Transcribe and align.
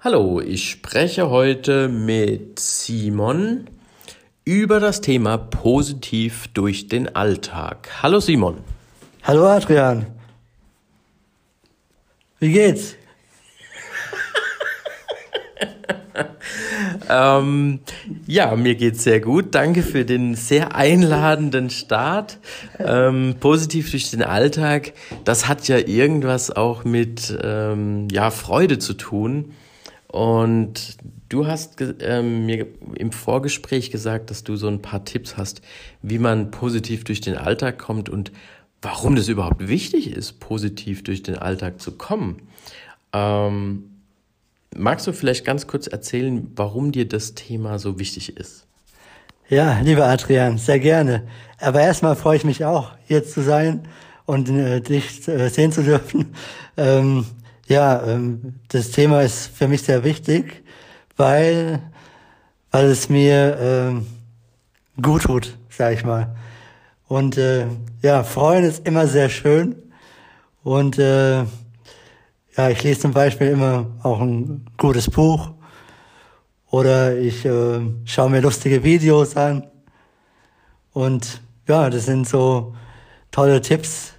Hallo, 0.00 0.40
ich 0.40 0.70
spreche 0.70 1.28
heute 1.28 1.88
mit 1.88 2.60
Simon 2.60 3.68
über 4.44 4.78
das 4.78 5.00
Thema 5.00 5.38
positiv 5.38 6.46
durch 6.54 6.86
den 6.86 7.16
Alltag. 7.16 7.88
Hallo 8.00 8.20
Simon. 8.20 8.58
Hallo 9.24 9.44
Adrian. 9.48 10.06
Wie 12.38 12.52
geht's? 12.52 12.94
ähm, 17.10 17.80
ja, 18.28 18.54
mir 18.54 18.76
geht's 18.76 19.02
sehr 19.02 19.18
gut. 19.18 19.46
Danke 19.56 19.82
für 19.82 20.04
den 20.04 20.36
sehr 20.36 20.76
einladenden 20.76 21.70
Start. 21.70 22.38
Ähm, 22.78 23.34
positiv 23.40 23.90
durch 23.90 24.12
den 24.12 24.22
Alltag. 24.22 24.92
Das 25.24 25.48
hat 25.48 25.66
ja 25.66 25.78
irgendwas 25.78 26.52
auch 26.52 26.84
mit 26.84 27.36
ähm, 27.42 28.06
ja 28.12 28.30
Freude 28.30 28.78
zu 28.78 28.94
tun. 28.94 29.56
Und 30.08 30.96
du 31.28 31.46
hast 31.46 31.82
ähm, 32.00 32.46
mir 32.46 32.66
im 32.94 33.12
Vorgespräch 33.12 33.90
gesagt, 33.90 34.30
dass 34.30 34.42
du 34.42 34.56
so 34.56 34.66
ein 34.66 34.80
paar 34.80 35.04
Tipps 35.04 35.36
hast, 35.36 35.60
wie 36.02 36.18
man 36.18 36.50
positiv 36.50 37.04
durch 37.04 37.20
den 37.20 37.36
Alltag 37.36 37.78
kommt 37.78 38.08
und 38.08 38.32
warum 38.80 39.16
das 39.16 39.28
überhaupt 39.28 39.68
wichtig 39.68 40.10
ist, 40.10 40.40
positiv 40.40 41.04
durch 41.04 41.22
den 41.22 41.36
Alltag 41.36 41.80
zu 41.80 41.92
kommen. 41.92 42.42
Ähm, 43.12 43.90
magst 44.74 45.06
du 45.06 45.12
vielleicht 45.12 45.44
ganz 45.44 45.66
kurz 45.66 45.86
erzählen, 45.86 46.50
warum 46.56 46.92
dir 46.92 47.06
das 47.06 47.34
Thema 47.34 47.78
so 47.78 47.98
wichtig 47.98 48.36
ist? 48.36 48.66
Ja, 49.48 49.80
lieber 49.80 50.06
Adrian, 50.06 50.58
sehr 50.58 50.78
gerne. 50.78 51.26
Aber 51.58 51.80
erstmal 51.80 52.16
freue 52.16 52.36
ich 52.36 52.44
mich 52.44 52.64
auch, 52.64 52.92
hier 53.06 53.24
zu 53.24 53.42
sein 53.42 53.88
und 54.26 54.48
äh, 54.50 54.80
dich 54.80 55.26
äh, 55.26 55.48
sehen 55.48 55.72
zu 55.72 55.82
dürfen. 55.82 56.34
Ähm, 56.76 57.26
ja, 57.68 58.02
ähm, 58.06 58.54
das 58.68 58.90
Thema 58.90 59.22
ist 59.22 59.48
für 59.54 59.68
mich 59.68 59.82
sehr 59.82 60.02
wichtig, 60.02 60.64
weil, 61.16 61.82
weil 62.70 62.86
es 62.86 63.08
mir 63.08 63.58
ähm, 63.60 64.06
gut 65.00 65.22
tut, 65.24 65.56
sag 65.68 65.92
ich 65.92 66.04
mal. 66.04 66.34
Und 67.06 67.36
äh, 67.36 67.66
ja, 68.02 68.24
freuen 68.24 68.64
ist 68.64 68.86
immer 68.86 69.06
sehr 69.06 69.28
schön. 69.28 69.76
Und 70.62 70.98
äh, 70.98 71.38
ja, 71.38 72.70
ich 72.70 72.82
lese 72.82 73.00
zum 73.00 73.12
Beispiel 73.12 73.48
immer 73.48 73.86
auch 74.02 74.20
ein 74.20 74.66
gutes 74.76 75.08
Buch 75.08 75.50
oder 76.70 77.16
ich 77.16 77.44
äh, 77.44 77.80
schaue 78.04 78.30
mir 78.30 78.40
lustige 78.40 78.82
Videos 78.82 79.36
an. 79.36 79.66
Und 80.92 81.40
ja, 81.66 81.88
das 81.90 82.06
sind 82.06 82.26
so 82.26 82.74
tolle 83.30 83.60
Tipps, 83.60 84.14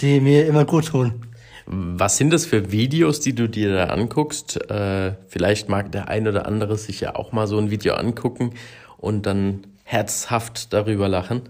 die 0.00 0.20
mir 0.20 0.46
immer 0.46 0.64
gut 0.64 0.86
tun. 0.86 1.24
Was 1.66 2.18
sind 2.18 2.30
das 2.30 2.44
für 2.44 2.70
Videos, 2.72 3.20
die 3.20 3.34
du 3.34 3.48
dir 3.48 3.74
da 3.74 3.84
anguckst? 3.84 4.70
Äh, 4.70 5.14
vielleicht 5.28 5.68
mag 5.68 5.92
der 5.92 6.08
ein 6.08 6.28
oder 6.28 6.46
andere 6.46 6.76
sich 6.76 7.00
ja 7.00 7.14
auch 7.14 7.32
mal 7.32 7.46
so 7.46 7.58
ein 7.58 7.70
Video 7.70 7.94
angucken 7.94 8.54
und 8.98 9.24
dann 9.24 9.66
herzhaft 9.84 10.72
darüber 10.72 11.08
lachen. 11.08 11.42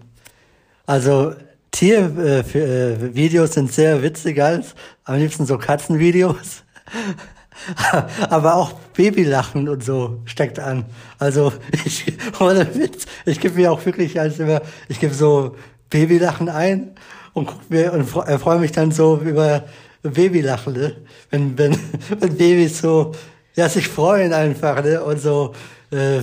Also 0.86 1.34
Tiervideos 1.72 3.50
äh, 3.50 3.52
sind 3.52 3.72
sehr 3.72 4.02
witzig 4.02 4.40
als 4.40 4.74
am 5.04 5.16
liebsten 5.16 5.46
so 5.46 5.58
Katzenvideos. 5.58 6.62
Aber 8.30 8.56
auch 8.56 8.72
Babylachen 8.94 9.68
und 9.68 9.82
so 9.82 10.20
steckt 10.26 10.58
an. 10.58 10.84
Also 11.18 11.52
ich, 11.84 12.12
ohne 12.38 12.72
Witz, 12.76 13.06
ich 13.24 13.40
gebe 13.40 13.56
mir 13.56 13.72
auch 13.72 13.84
wirklich 13.84 14.20
als 14.20 14.38
immer, 14.38 14.60
ich 14.88 15.00
gebe 15.00 15.14
so 15.14 15.56
Babylachen 15.90 16.48
ein 16.48 16.92
und 17.32 17.46
guck 17.46 17.70
mir 17.70 17.92
und 17.92 18.04
freue 18.04 18.58
mich 18.58 18.72
dann 18.72 18.92
so 18.92 19.18
über 19.18 19.64
Babylachen, 20.10 20.74
ne? 20.74 20.96
Wenn, 21.30 21.56
wenn, 21.58 21.76
wenn 22.18 22.36
Babys 22.36 22.80
so, 22.80 23.12
ja, 23.54 23.68
sich 23.68 23.88
freuen 23.88 24.32
einfach, 24.32 24.82
ne? 24.84 25.02
Und 25.02 25.20
so, 25.20 25.54
äh, 25.90 26.20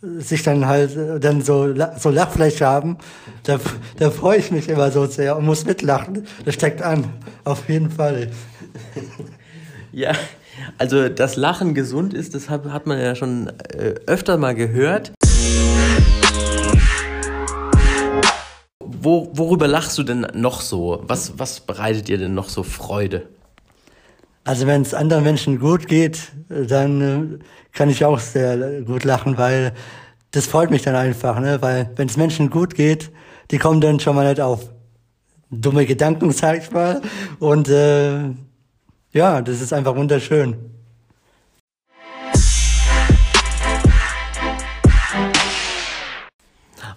sich 0.00 0.44
dann 0.44 0.66
halt 0.66 0.96
dann 1.24 1.42
so 1.42 1.74
so 1.98 2.10
Lachfläche 2.10 2.64
haben, 2.64 2.98
da, 3.42 3.58
da 3.98 4.10
freue 4.10 4.38
ich 4.38 4.52
mich 4.52 4.68
immer 4.68 4.92
so 4.92 5.06
sehr 5.06 5.36
und 5.36 5.44
muss 5.44 5.64
mitlachen. 5.64 6.26
Das 6.44 6.54
steckt 6.54 6.82
an, 6.82 7.04
auf 7.44 7.68
jeden 7.68 7.90
Fall. 7.90 8.30
Ja, 9.90 10.12
also 10.76 11.08
dass 11.08 11.36
Lachen 11.36 11.74
gesund 11.74 12.12
ist, 12.12 12.34
das 12.34 12.50
hat, 12.50 12.66
hat 12.66 12.86
man 12.86 13.00
ja 13.00 13.14
schon 13.14 13.48
äh, 13.72 13.94
öfter 14.06 14.36
mal 14.36 14.54
gehört. 14.54 15.12
Wo, 19.00 19.30
worüber 19.32 19.68
lachst 19.68 19.98
du 19.98 20.02
denn 20.02 20.26
noch 20.34 20.60
so? 20.60 21.02
Was, 21.06 21.38
was 21.38 21.60
bereitet 21.60 22.08
dir 22.08 22.18
denn 22.18 22.34
noch 22.34 22.48
so 22.48 22.62
Freude? 22.62 23.28
Also 24.44 24.66
wenn 24.66 24.82
es 24.82 24.94
anderen 24.94 25.24
Menschen 25.24 25.58
gut 25.58 25.88
geht, 25.88 26.32
dann 26.48 27.00
äh, 27.00 27.38
kann 27.72 27.90
ich 27.90 28.04
auch 28.04 28.18
sehr 28.18 28.80
gut 28.82 29.04
lachen, 29.04 29.36
weil 29.36 29.72
das 30.30 30.46
freut 30.46 30.70
mich 30.70 30.82
dann 30.82 30.94
einfach, 30.94 31.38
ne? 31.38 31.60
Weil 31.60 31.90
wenn 31.96 32.08
es 32.08 32.16
Menschen 32.16 32.50
gut 32.50 32.74
geht, 32.74 33.10
die 33.50 33.58
kommen 33.58 33.80
dann 33.80 34.00
schon 34.00 34.16
mal 34.16 34.28
nicht 34.28 34.40
auf 34.40 34.70
dumme 35.50 35.86
Gedanken, 35.86 36.30
sag 36.32 36.62
ich 36.62 36.70
mal. 36.70 37.02
Und 37.38 37.68
äh, 37.68 38.30
ja, 39.12 39.42
das 39.42 39.60
ist 39.60 39.72
einfach 39.72 39.96
wunderschön. 39.96 40.56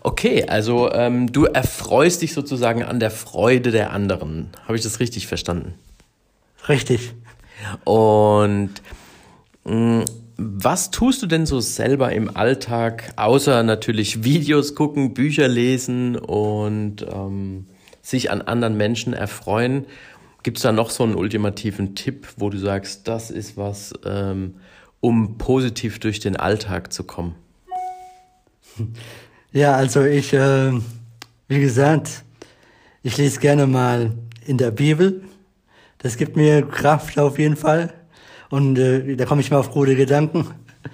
Okay, 0.04 0.46
also 0.46 0.92
ähm, 0.92 1.32
du 1.32 1.46
erfreust 1.46 2.24
dich 2.24 2.34
sozusagen 2.34 2.84
an 2.84 3.00
der 3.00 3.12
Freude 3.12 3.70
der 3.70 3.92
anderen. 3.92 4.50
Habe 4.66 4.76
ich 4.76 4.82
das 4.82 5.00
richtig 5.00 5.28
verstanden? 5.28 5.76
Richtig. 6.68 7.14
Und 7.84 8.72
mh, 9.64 10.02
mm, 10.02 10.06
was 10.38 10.90
tust 10.90 11.22
du 11.22 11.28
denn 11.28 11.46
so 11.46 11.60
selber 11.60 12.14
im 12.14 12.36
Alltag, 12.36 13.14
außer 13.16 13.62
natürlich 13.62 14.24
Videos 14.24 14.74
gucken, 14.74 15.14
Bücher 15.14 15.48
lesen 15.48 16.16
und 16.16 17.06
ähm, 17.08 17.68
sich 18.02 18.32
an 18.32 18.42
anderen 18.42 18.76
Menschen 18.76 19.14
erfreuen? 19.14 19.86
Gibt 20.42 20.58
es 20.58 20.64
da 20.64 20.72
noch 20.72 20.90
so 20.90 21.04
einen 21.04 21.14
ultimativen 21.14 21.94
Tipp, 21.94 22.28
wo 22.38 22.50
du 22.50 22.58
sagst, 22.58 23.08
das 23.08 23.30
ist 23.30 23.56
was, 23.56 23.94
ähm, 24.04 24.56
um 25.00 25.38
positiv 25.38 26.00
durch 26.00 26.20
den 26.20 26.36
Alltag 26.36 26.92
zu 26.92 27.04
kommen? 27.04 27.36
Ja, 29.54 29.76
also 29.76 30.06
ich, 30.06 30.32
äh, 30.32 30.72
wie 31.50 31.60
gesagt, 31.60 32.24
ich 33.04 33.18
lese 33.18 33.42
gerne 33.42 33.68
mal 33.68 34.14
in 34.46 34.58
der 34.58 34.72
Bibel. 34.72 35.24
Das 35.98 36.16
gibt 36.16 36.38
mir 36.38 36.62
Kraft 36.62 37.20
auf 37.20 37.38
jeden 37.38 37.58
Fall. 37.58 37.94
Und 38.50 38.80
äh, 38.80 39.18
da 39.18 39.26
komme 39.26 39.42
ich 39.42 39.52
mal 39.52 39.58
auf 39.58 39.72
gute 39.72 39.98
Gedanken. 39.98 40.48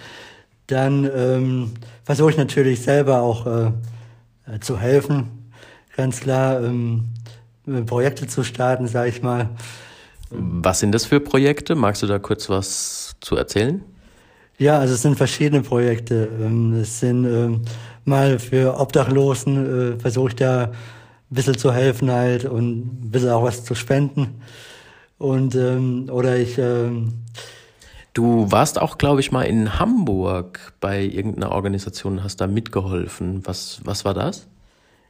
Dann 0.68 1.08
ähm, 1.16 1.72
versuche 2.04 2.32
ich 2.32 2.38
natürlich 2.38 2.82
selber 2.82 3.22
auch 3.22 3.46
äh, 3.46 3.72
äh, 4.52 4.60
zu 4.60 4.80
helfen. 4.80 5.52
Ganz 5.96 6.20
klar, 6.20 6.64
ähm, 6.64 7.10
Projekte 7.86 8.26
zu 8.26 8.44
starten, 8.44 8.88
sage 8.88 9.10
ich 9.10 9.22
mal. 9.22 9.50
Was 10.32 10.80
sind 10.80 10.94
das 10.94 11.06
für 11.06 11.20
Projekte? 11.20 11.76
Magst 11.76 12.02
du 12.02 12.08
da 12.08 12.18
kurz 12.18 12.50
was 12.50 13.16
zu 13.22 13.36
erzählen? 13.36 13.84
Ja, 14.58 14.80
also 14.80 14.96
es 14.96 15.04
sind 15.04 15.16
verschiedene 15.16 15.62
Projekte. 15.62 16.28
Ähm, 16.42 16.74
es 16.74 17.00
sind 17.00 17.26
ähm, 17.26 17.62
mal 18.08 18.40
für 18.40 18.80
Obdachlosen, 18.80 19.96
äh, 19.96 20.00
versuche 20.00 20.30
ich 20.30 20.36
da 20.36 20.64
ein 20.64 20.72
bisschen 21.30 21.58
zu 21.58 21.74
helfen 21.74 22.12
halt 22.12 22.46
und 22.46 23.06
ein 23.06 23.12
bisschen 23.12 23.30
auch 23.30 23.44
was 23.44 23.64
zu 23.64 23.76
spenden. 23.76 24.42
Und 25.18 25.56
ähm, 25.56 26.10
oder 26.12 26.38
ich 26.38 26.58
ähm, 26.58 27.26
Du 28.18 28.52
warst 28.52 28.82
auch, 28.82 28.98
glaube 28.98 29.20
ich, 29.20 29.32
mal 29.32 29.44
in 29.44 29.78
Hamburg 29.78 30.74
bei 30.80 31.04
irgendeiner 31.04 31.52
Organisation, 31.52 32.24
hast 32.24 32.42
da 32.42 32.48
mitgeholfen. 32.48 33.46
Was, 33.46 33.80
was 33.84 34.06
war 34.06 34.16
das? 34.16 34.48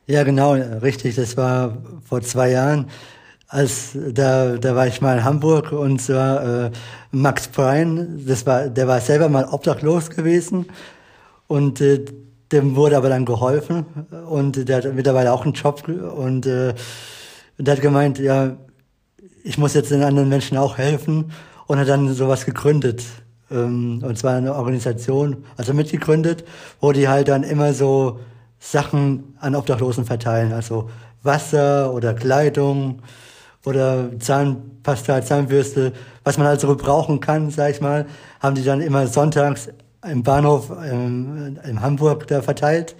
Ja, 0.07 0.23
genau, 0.23 0.51
richtig. 0.51 1.15
Das 1.15 1.37
war 1.37 1.77
vor 2.03 2.21
zwei 2.21 2.51
Jahren. 2.51 2.87
Als 3.47 3.97
da, 4.11 4.57
da 4.57 4.75
war 4.75 4.87
ich 4.87 4.99
mal 4.99 5.19
in 5.19 5.23
Hamburg 5.23 5.71
und 5.71 6.01
zwar 6.01 6.65
äh, 6.65 6.71
Max 7.11 7.47
Prein, 7.47 8.25
das 8.27 8.45
war, 8.45 8.67
der 8.67 8.89
war 8.89 8.99
selber 8.99 9.29
mal 9.29 9.45
obdachlos 9.45 10.09
gewesen 10.09 10.65
und 11.47 11.79
äh, 11.79 12.03
dem 12.51 12.75
wurde 12.75 12.97
aber 12.97 13.09
dann 13.09 13.25
geholfen 13.25 13.85
und 14.29 14.67
der 14.69 14.77
hat 14.77 14.93
mittlerweile 14.95 15.33
auch 15.33 15.43
einen 15.43 15.53
Job 15.53 15.87
und 15.87 16.45
äh, 16.45 16.73
der 17.57 17.75
hat 17.75 17.81
gemeint, 17.81 18.19
ja, 18.19 18.57
ich 19.43 19.57
muss 19.57 19.73
jetzt 19.73 19.91
den 19.91 20.03
anderen 20.03 20.29
Menschen 20.29 20.57
auch 20.57 20.77
helfen 20.77 21.31
und 21.67 21.79
hat 21.79 21.87
dann 21.87 22.13
sowas 22.13 22.45
gegründet. 22.45 23.03
Ähm, 23.49 24.03
und 24.03 24.17
zwar 24.17 24.35
eine 24.35 24.55
Organisation, 24.55 25.45
also 25.55 25.73
mitgegründet, 25.73 26.43
wo 26.79 26.91
die 26.91 27.07
halt 27.07 27.27
dann 27.27 27.43
immer 27.43 27.73
so 27.73 28.19
Sachen 28.59 29.35
an 29.39 29.55
Obdachlosen 29.55 30.05
verteilen, 30.05 30.51
also 30.51 30.89
Wasser 31.23 31.93
oder 31.93 32.13
Kleidung 32.13 33.01
oder 33.65 34.09
Zahnpasta, 34.19 35.21
Zahnbürste, 35.21 35.93
was 36.23 36.37
man 36.37 36.47
halt 36.47 36.61
so 36.61 36.75
brauchen 36.75 37.19
kann, 37.19 37.49
sag 37.49 37.71
ich 37.71 37.81
mal, 37.81 38.05
haben 38.39 38.55
die 38.55 38.63
dann 38.63 38.81
immer 38.81 39.07
sonntags 39.07 39.69
im 40.05 40.23
Bahnhof 40.23 40.71
ähm, 40.83 41.57
in 41.63 41.81
Hamburg 41.81 42.27
da 42.27 42.41
verteilt 42.41 42.95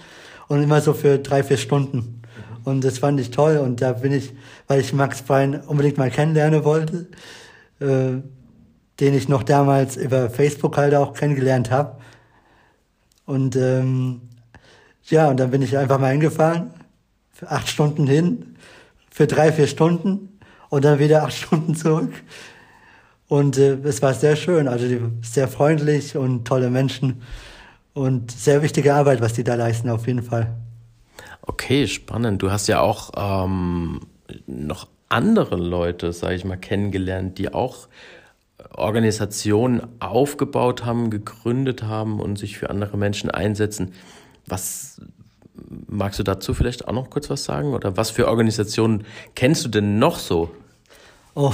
und 0.48 0.62
immer 0.64 0.82
so 0.82 0.94
für 0.94 1.20
drei, 1.20 1.44
vier 1.44 1.58
Stunden. 1.58 2.22
Und 2.64 2.84
das 2.84 3.00
fand 3.00 3.20
ich 3.20 3.32
toll 3.32 3.58
und 3.58 3.82
da 3.82 3.94
bin 3.94 4.12
ich, 4.12 4.34
weil 4.68 4.82
ich 4.82 4.94
Max 4.94 5.22
Bein 5.22 5.62
unbedingt 5.62 5.98
mal 5.98 6.12
kennenlernen 6.12 6.64
wollte, 6.66 7.08
äh, 7.80 8.22
den 9.00 9.14
ich 9.14 9.30
noch 9.30 9.44
damals 9.44 9.96
über 9.96 10.30
Facebook 10.30 10.78
halt 10.78 10.94
auch 10.96 11.14
kennengelernt 11.14 11.72
habe. 11.72 11.98
Und 13.26 13.56
ähm, 13.56 14.22
ja, 15.04 15.30
und 15.30 15.40
dann 15.40 15.52
bin 15.52 15.62
ich 15.62 15.78
einfach 15.78 16.00
mal 16.00 16.12
hingefahren, 16.12 16.72
für 17.32 17.50
acht 17.52 17.70
Stunden 17.70 18.08
hin, 18.08 18.58
für 19.12 19.28
drei, 19.28 19.54
vier 19.54 19.68
Stunden 19.68 20.40
und 20.70 20.84
dann 20.84 21.00
wieder 21.00 21.24
acht 21.24 21.34
Stunden 21.38 21.76
zurück. 21.76 22.12
Und 23.28 23.58
äh, 23.58 23.78
es 23.84 24.02
war 24.02 24.14
sehr 24.14 24.36
schön, 24.36 24.68
also 24.68 24.88
die, 24.88 25.02
sehr 25.22 25.48
freundlich 25.48 26.16
und 26.16 26.46
tolle 26.46 26.70
Menschen 26.70 27.22
und 27.94 28.32
sehr 28.32 28.62
wichtige 28.62 28.94
Arbeit, 28.94 29.22
was 29.22 29.34
die 29.34 29.44
da 29.44 29.56
leisten, 29.56 29.90
auf 29.90 30.08
jeden 30.08 30.24
Fall. 30.24 30.56
Okay, 31.42 31.88
spannend. 31.88 32.42
Du 32.42 32.52
hast 32.52 32.68
ja 32.68 32.82
auch 32.82 33.12
ähm, 33.18 34.02
noch 34.46 34.88
andere 35.10 35.56
Leute, 35.56 36.14
sage 36.14 36.36
ich 36.36 36.46
mal, 36.46 36.58
kennengelernt, 36.58 37.38
die 37.38 37.54
auch 37.54 37.88
Organisationen 38.74 39.82
aufgebaut 40.00 40.86
haben, 40.86 41.10
gegründet 41.10 41.84
haben 41.84 42.20
und 42.20 42.38
sich 42.38 42.58
für 42.58 42.70
andere 42.70 42.98
Menschen 42.98 43.32
einsetzen. 43.32 43.94
Was 44.46 45.02
magst 45.88 46.20
du 46.20 46.24
dazu 46.24 46.54
vielleicht 46.54 46.88
auch 46.88 46.94
noch 46.94 47.10
kurz 47.10 47.30
was 47.30 47.44
sagen? 47.44 47.74
Oder 47.74 47.98
was 47.98 48.12
für 48.12 48.28
Organisationen 48.28 49.06
kennst 49.36 49.66
du 49.66 49.70
denn 49.70 50.00
noch 50.00 50.20
so? 50.20 50.52
Oh, 51.40 51.54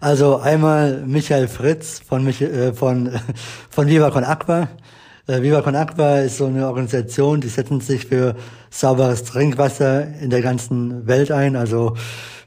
also 0.00 0.38
einmal 0.40 1.04
Michael 1.06 1.46
Fritz 1.46 2.00
von, 2.00 2.24
Mich 2.24 2.42
äh, 2.42 2.72
von, 2.72 3.12
von 3.70 3.86
Viva 3.86 4.10
Con 4.10 4.24
Aqua. 4.24 4.66
Äh, 5.28 5.40
Viva 5.40 5.62
Con 5.62 5.76
Aqua 5.76 6.18
ist 6.18 6.38
so 6.38 6.46
eine 6.46 6.66
Organisation, 6.66 7.40
die 7.40 7.46
setzen 7.46 7.80
sich 7.80 8.06
für 8.06 8.34
sauberes 8.70 9.22
Trinkwasser 9.22 10.04
in 10.20 10.30
der 10.30 10.42
ganzen 10.42 11.06
Welt 11.06 11.30
ein, 11.30 11.54
also 11.54 11.94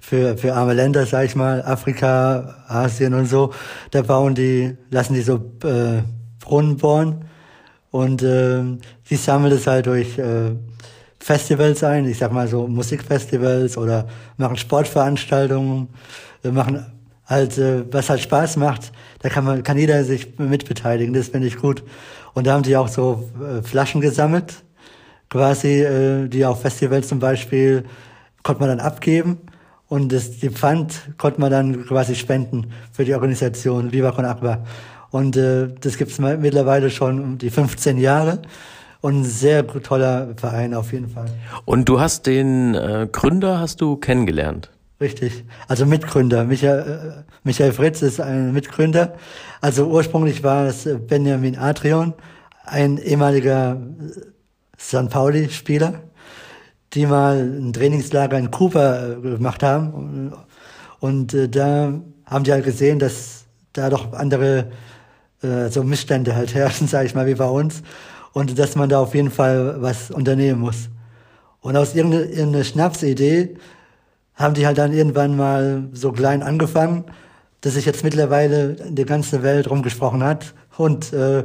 für, 0.02 0.38
für 0.38 0.56
arme 0.56 0.74
Länder, 0.74 1.06
sag 1.06 1.28
ich 1.28 1.38
mal, 1.38 1.62
Afrika, 1.62 2.66
Asien 2.68 3.14
und 3.14 3.28
so. 3.28 3.54
Da 3.92 4.02
bauen 4.02 4.36
die, 4.36 4.76
lassen 4.90 5.14
die 5.14 5.22
so 5.22 5.36
äh, 5.64 6.02
Brunnen 6.42 6.76
bohren 6.76 7.30
und 7.92 8.24
äh, 8.24 8.62
die 9.10 9.16
sammeln 9.16 9.54
das 9.54 9.68
halt 9.68 9.86
durch 9.86 10.20
äh, 10.20 10.52
Festivals 11.18 11.82
ein, 11.86 12.06
ich 12.10 12.18
sag 12.18 12.34
mal 12.34 12.50
so 12.50 12.68
Musikfestivals 12.68 13.78
oder 13.78 14.06
machen 14.36 14.58
Sportveranstaltungen 14.58 15.88
wir 16.42 16.52
machen 16.52 16.86
halt, 17.26 17.58
äh, 17.58 17.84
was 17.92 18.10
halt 18.10 18.22
Spaß 18.22 18.58
macht, 18.58 18.92
da 19.20 19.30
kann 19.30 19.44
man, 19.44 19.64
kann 19.64 19.78
jeder 19.78 20.04
sich 20.04 20.38
mitbeteiligen, 20.40 21.14
das 21.14 21.30
finde 21.30 21.48
ich 21.48 21.58
gut. 21.58 21.84
Und 22.34 22.48
da 22.48 22.54
haben 22.54 22.64
die 22.64 22.78
auch 22.78 22.88
so 22.88 23.30
äh, 23.42 23.62
Flaschen 23.62 24.02
gesammelt, 24.02 24.64
quasi, 25.30 25.82
äh, 25.82 26.28
die 26.28 26.46
auf 26.46 26.62
Festivals 26.62 27.08
zum 27.08 27.20
Beispiel 27.20 27.84
konnte 28.44 28.62
man 28.62 28.70
dann 28.70 28.80
abgeben 28.80 29.40
und 29.88 30.12
das, 30.12 30.40
die 30.40 30.50
Pfand 30.50 31.14
konnte 31.18 31.42
man 31.42 31.52
dann 31.52 31.86
quasi 31.86 32.16
spenden 32.16 32.72
für 32.92 33.06
die 33.06 33.14
Organisation 33.14 33.92
Viva 33.92 34.12
Con 34.12 34.26
Aqua. 34.26 34.64
Und 35.12 35.38
äh, 35.38 35.70
das 35.80 35.98
gibt's 35.98 36.20
mittlerweile 36.20 36.90
schon 36.90 37.22
um 37.22 37.38
die 37.38 37.50
15 37.50 37.98
Jahre 37.98 38.42
und 39.02 39.22
ein 39.22 39.24
sehr 39.24 39.66
toller 39.66 40.30
Verein 40.36 40.74
auf 40.74 40.92
jeden 40.92 41.10
Fall. 41.10 41.28
Und 41.66 41.88
du 41.88 42.00
hast 42.00 42.28
den 42.28 42.76
äh, 42.76 43.08
Gründer 43.12 43.60
hast 43.60 43.80
du 43.80 43.96
kennengelernt? 43.96 44.70
Richtig. 45.00 45.44
Also 45.68 45.86
Mitgründer. 45.86 46.44
Michael, 46.44 47.24
äh, 47.28 47.32
Michael 47.44 47.72
Fritz 47.72 48.02
ist 48.02 48.20
ein 48.20 48.52
Mitgründer. 48.52 49.14
Also 49.62 49.88
ursprünglich 49.88 50.44
war 50.44 50.66
es 50.66 50.90
Benjamin 51.08 51.58
Adrian, 51.58 52.14
ein 52.66 52.98
ehemaliger 52.98 53.78
St. 54.80 55.10
Pauli-Spieler, 55.10 56.02
die 56.94 57.06
mal 57.06 57.38
ein 57.38 57.74
Trainingslager 57.74 58.38
in 58.40 58.50
Kuba 58.50 59.08
äh, 59.08 59.16
gemacht 59.22 59.62
haben. 59.62 59.94
Und, 59.94 60.34
und 61.00 61.34
äh, 61.34 61.48
da 61.48 61.94
haben 62.26 62.44
die 62.44 62.52
halt 62.52 62.66
gesehen, 62.66 62.98
dass 62.98 63.46
da 63.74 63.92
doch 63.92 64.14
andere 64.14 64.72
äh, 65.44 65.70
so 65.70 65.84
Missstände 65.84 66.36
halt 66.36 66.56
herrschen, 66.56 66.88
sage 66.88 67.06
ich 67.06 67.14
mal, 67.14 67.28
wie 67.28 67.36
bei 67.36 67.48
uns. 67.48 67.84
Und 68.34 68.58
dass 68.58 68.76
man 68.76 68.90
da 68.90 69.00
auf 69.00 69.14
jeden 69.14 69.32
Fall 69.32 69.80
was 69.80 70.10
unternehmen 70.10 70.62
muss. 70.62 70.90
Und 71.62 71.76
aus 71.76 71.94
irgendeiner 71.96 72.64
Schnapsidee 72.64 73.58
haben 74.38 74.54
die 74.54 74.66
halt 74.66 74.78
dann 74.78 74.94
irgendwann 74.94 75.36
mal 75.36 75.90
so 75.92 76.12
klein 76.12 76.44
angefangen, 76.44 77.04
dass 77.62 77.74
sich 77.74 77.86
jetzt 77.86 78.04
mittlerweile 78.04 78.78
in 78.88 78.96
der 78.96 79.06
ganzen 79.06 79.44
Welt 79.44 79.70
rumgesprochen 79.70 80.24
hat. 80.24 80.54
Und 80.78 81.12
äh, 81.12 81.44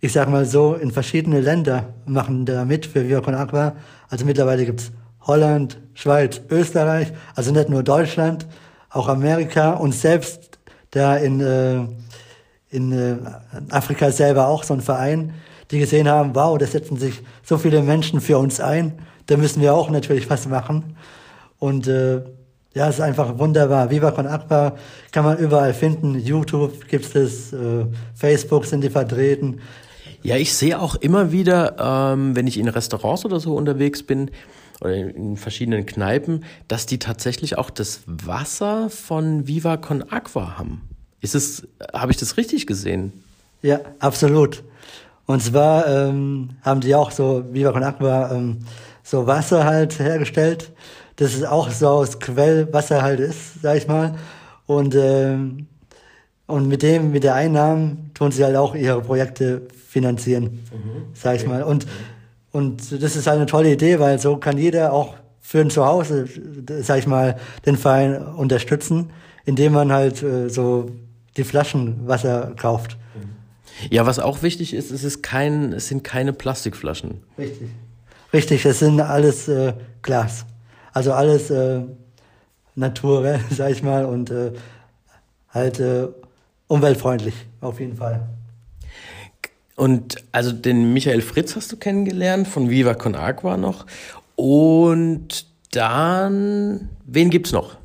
ich 0.00 0.12
sag 0.12 0.28
mal 0.28 0.44
so, 0.44 0.74
in 0.74 0.90
verschiedene 0.90 1.40
Länder 1.40 1.94
machen 2.06 2.44
da 2.44 2.64
mit 2.64 2.86
für 2.86 3.08
Viva 3.08 3.22
Con 3.22 3.34
Aqua. 3.34 3.74
Also 4.08 4.26
mittlerweile 4.26 4.66
gibt's 4.66 4.92
Holland, 5.22 5.78
Schweiz, 5.94 6.40
Österreich, 6.50 7.12
also 7.34 7.52
nicht 7.52 7.68
nur 7.68 7.82
Deutschland, 7.82 8.46
auch 8.90 9.08
Amerika 9.08 9.72
und 9.72 9.94
selbst 9.94 10.58
da 10.90 11.16
in, 11.16 11.40
äh, 11.40 11.86
in 12.70 12.92
äh, 12.92 13.16
Afrika 13.70 14.10
selber 14.10 14.48
auch 14.48 14.64
so 14.64 14.74
ein 14.74 14.80
Verein, 14.80 15.34
die 15.70 15.78
gesehen 15.78 16.08
haben, 16.08 16.34
wow, 16.34 16.58
da 16.58 16.66
setzen 16.66 16.96
sich 16.96 17.22
so 17.42 17.58
viele 17.58 17.82
Menschen 17.82 18.20
für 18.20 18.38
uns 18.38 18.60
ein, 18.60 18.98
da 19.26 19.36
müssen 19.36 19.62
wir 19.62 19.74
auch 19.74 19.90
natürlich 19.90 20.28
was 20.28 20.48
machen. 20.48 20.96
Und 21.60 21.86
äh, 21.86 22.22
ja, 22.74 22.88
es 22.88 22.96
ist 22.96 23.00
einfach 23.00 23.38
wunderbar. 23.38 23.90
Viva 23.90 24.10
Con 24.10 24.26
Aqua 24.26 24.76
kann 25.12 25.24
man 25.24 25.38
überall 25.38 25.74
finden. 25.74 26.18
YouTube 26.18 26.88
gibt 26.88 27.14
es, 27.14 27.52
äh, 27.52 27.86
Facebook 28.14 28.64
sind 28.64 28.82
die 28.82 28.90
vertreten. 28.90 29.60
Ja, 30.22 30.36
ich 30.36 30.54
sehe 30.54 30.80
auch 30.80 30.96
immer 30.96 31.32
wieder, 31.32 31.76
ähm, 31.78 32.36
wenn 32.36 32.46
ich 32.46 32.58
in 32.58 32.68
Restaurants 32.68 33.24
oder 33.24 33.40
so 33.40 33.54
unterwegs 33.54 34.02
bin 34.02 34.30
oder 34.80 34.94
in 34.94 35.36
verschiedenen 35.36 35.86
Kneipen, 35.86 36.44
dass 36.68 36.86
die 36.86 36.98
tatsächlich 36.98 37.58
auch 37.58 37.70
das 37.70 38.02
Wasser 38.06 38.88
von 38.88 39.46
Viva 39.46 39.76
Con 39.76 40.02
Aqua 40.10 40.56
haben. 40.58 40.82
Ist 41.20 41.34
es, 41.34 41.66
habe 41.92 42.12
ich 42.12 42.18
das 42.18 42.36
richtig 42.36 42.66
gesehen? 42.66 43.12
Ja, 43.62 43.80
absolut. 43.98 44.62
Und 45.26 45.42
zwar 45.42 45.86
ähm, 45.86 46.50
haben 46.62 46.80
die 46.80 46.94
auch 46.94 47.10
so 47.10 47.44
Viva 47.50 47.72
Con 47.72 47.82
Aqua 47.82 48.32
ähm, 48.32 48.58
so 49.02 49.26
Wasser 49.26 49.64
halt 49.64 49.98
hergestellt 49.98 50.70
das 51.20 51.34
ist 51.34 51.46
auch 51.46 51.70
so 51.70 51.86
aus 51.86 52.18
Quellwasser 52.18 53.02
halt 53.02 53.20
ist, 53.20 53.60
sag 53.60 53.76
ich 53.76 53.86
mal. 53.86 54.14
Und, 54.64 54.94
ähm, 54.94 55.66
und 56.46 56.66
mit 56.66 56.82
dem, 56.82 57.12
mit 57.12 57.24
der 57.24 57.34
Einnahmen 57.34 58.10
tun 58.14 58.32
sie 58.32 58.42
halt 58.42 58.56
auch 58.56 58.74
ihre 58.74 59.02
Projekte 59.02 59.62
finanzieren, 59.86 60.44
mhm. 60.44 61.12
sag 61.12 61.36
ich 61.36 61.46
mal. 61.46 61.62
Und, 61.62 61.86
und 62.52 63.02
das 63.02 63.16
ist 63.16 63.26
halt 63.26 63.36
eine 63.36 63.44
tolle 63.44 63.70
Idee, 63.70 64.00
weil 64.00 64.18
so 64.18 64.38
kann 64.38 64.56
jeder 64.56 64.94
auch 64.94 65.14
für 65.42 65.60
ein 65.60 65.68
Zuhause, 65.68 66.26
sag 66.80 67.00
ich 67.00 67.06
mal, 67.06 67.36
den 67.66 67.76
Verein 67.76 68.16
unterstützen, 68.16 69.10
indem 69.44 69.74
man 69.74 69.92
halt 69.92 70.22
äh, 70.22 70.48
so 70.48 70.90
die 71.36 71.44
Flaschen 71.44 72.08
Wasser 72.08 72.54
kauft. 72.56 72.96
Ja, 73.90 74.06
was 74.06 74.18
auch 74.18 74.42
wichtig 74.42 74.72
ist, 74.72 74.90
es 74.90 75.04
ist 75.04 75.22
kein, 75.22 75.74
es 75.74 75.88
sind 75.88 76.02
keine 76.02 76.32
Plastikflaschen. 76.32 77.20
Richtig. 77.36 77.68
Richtig, 78.32 78.64
es 78.64 78.78
sind 78.78 79.00
alles 79.00 79.48
äh, 79.48 79.74
Glas. 80.00 80.46
Also 80.92 81.12
alles 81.12 81.50
äh, 81.50 81.80
naturell, 82.74 83.40
sag 83.50 83.70
ich 83.70 83.82
mal, 83.82 84.04
und 84.04 84.30
äh, 84.30 84.52
halt 85.50 85.80
äh, 85.80 86.08
umweltfreundlich, 86.68 87.34
auf 87.60 87.80
jeden 87.80 87.96
Fall. 87.96 88.28
Und 89.76 90.16
also 90.32 90.52
den 90.52 90.92
Michael 90.92 91.22
Fritz 91.22 91.56
hast 91.56 91.72
du 91.72 91.76
kennengelernt, 91.76 92.46
von 92.46 92.68
Viva 92.68 92.94
Con 92.94 93.14
Aqua 93.14 93.56
noch. 93.56 93.86
Und 94.36 95.46
dann, 95.72 96.90
wen 97.06 97.30
gibt's 97.30 97.52
noch? 97.52 97.76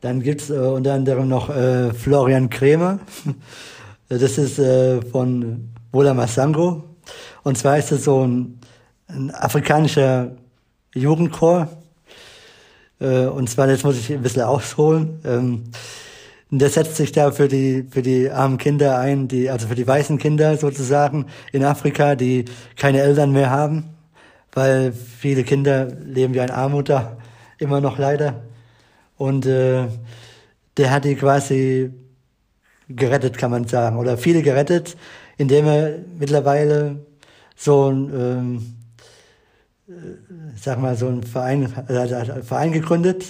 Dann 0.00 0.22
gibt's 0.22 0.50
äh, 0.50 0.54
unter 0.54 0.94
anderem 0.94 1.28
noch 1.28 1.50
äh, 1.50 1.92
Florian 1.92 2.50
Krämer. 2.50 3.00
Das 4.10 4.38
ist 4.38 4.58
äh, 4.58 5.02
von 5.02 5.68
Wola 5.92 6.14
Masango. 6.14 6.82
Und 7.42 7.58
zwar 7.58 7.76
ist 7.76 7.92
es 7.92 8.04
so 8.04 8.26
ein, 8.26 8.58
ein 9.06 9.30
afrikanischer 9.34 10.30
Jugendchor. 10.94 11.68
Äh, 13.00 13.26
und 13.26 13.48
zwar, 13.48 13.68
jetzt 13.68 13.84
muss 13.84 13.98
ich 13.98 14.12
ein 14.12 14.22
bisschen 14.22 14.42
ausholen. 14.42 15.20
Ähm, 15.24 15.64
der 16.50 16.70
setzt 16.70 16.96
sich 16.96 17.12
da 17.12 17.30
für 17.30 17.48
die, 17.48 17.86
für 17.90 18.00
die 18.00 18.30
armen 18.30 18.56
Kinder 18.56 18.98
ein, 18.98 19.28
die, 19.28 19.50
also 19.50 19.68
für 19.68 19.74
die 19.74 19.86
weißen 19.86 20.18
Kinder 20.18 20.56
sozusagen 20.56 21.26
in 21.52 21.62
Afrika, 21.62 22.14
die 22.14 22.46
keine 22.76 23.00
Eltern 23.02 23.32
mehr 23.32 23.50
haben, 23.50 23.90
weil 24.52 24.92
viele 24.92 25.44
Kinder 25.44 25.86
leben 25.86 26.32
ja 26.32 26.44
in 26.44 26.50
Armut 26.50 26.88
da, 26.88 27.18
immer 27.58 27.80
noch 27.80 27.98
leider. 27.98 28.42
Und 29.18 29.44
äh, 29.44 29.88
der 30.78 30.90
hat 30.90 31.04
die 31.04 31.16
quasi 31.16 31.90
gerettet, 32.88 33.36
kann 33.36 33.50
man 33.50 33.66
sagen, 33.66 33.98
oder 33.98 34.16
viele 34.16 34.42
gerettet, 34.42 34.96
indem 35.36 35.66
er 35.66 35.98
mittlerweile 36.18 37.04
so 37.56 37.90
ein 37.90 38.10
ähm, 38.14 38.77
sag 40.56 40.80
mal, 40.80 40.96
so 40.96 41.08
ein 41.08 41.22
Verein, 41.22 41.72
also 41.88 42.14
einen 42.14 42.42
Verein 42.42 42.72
gegründet 42.72 43.24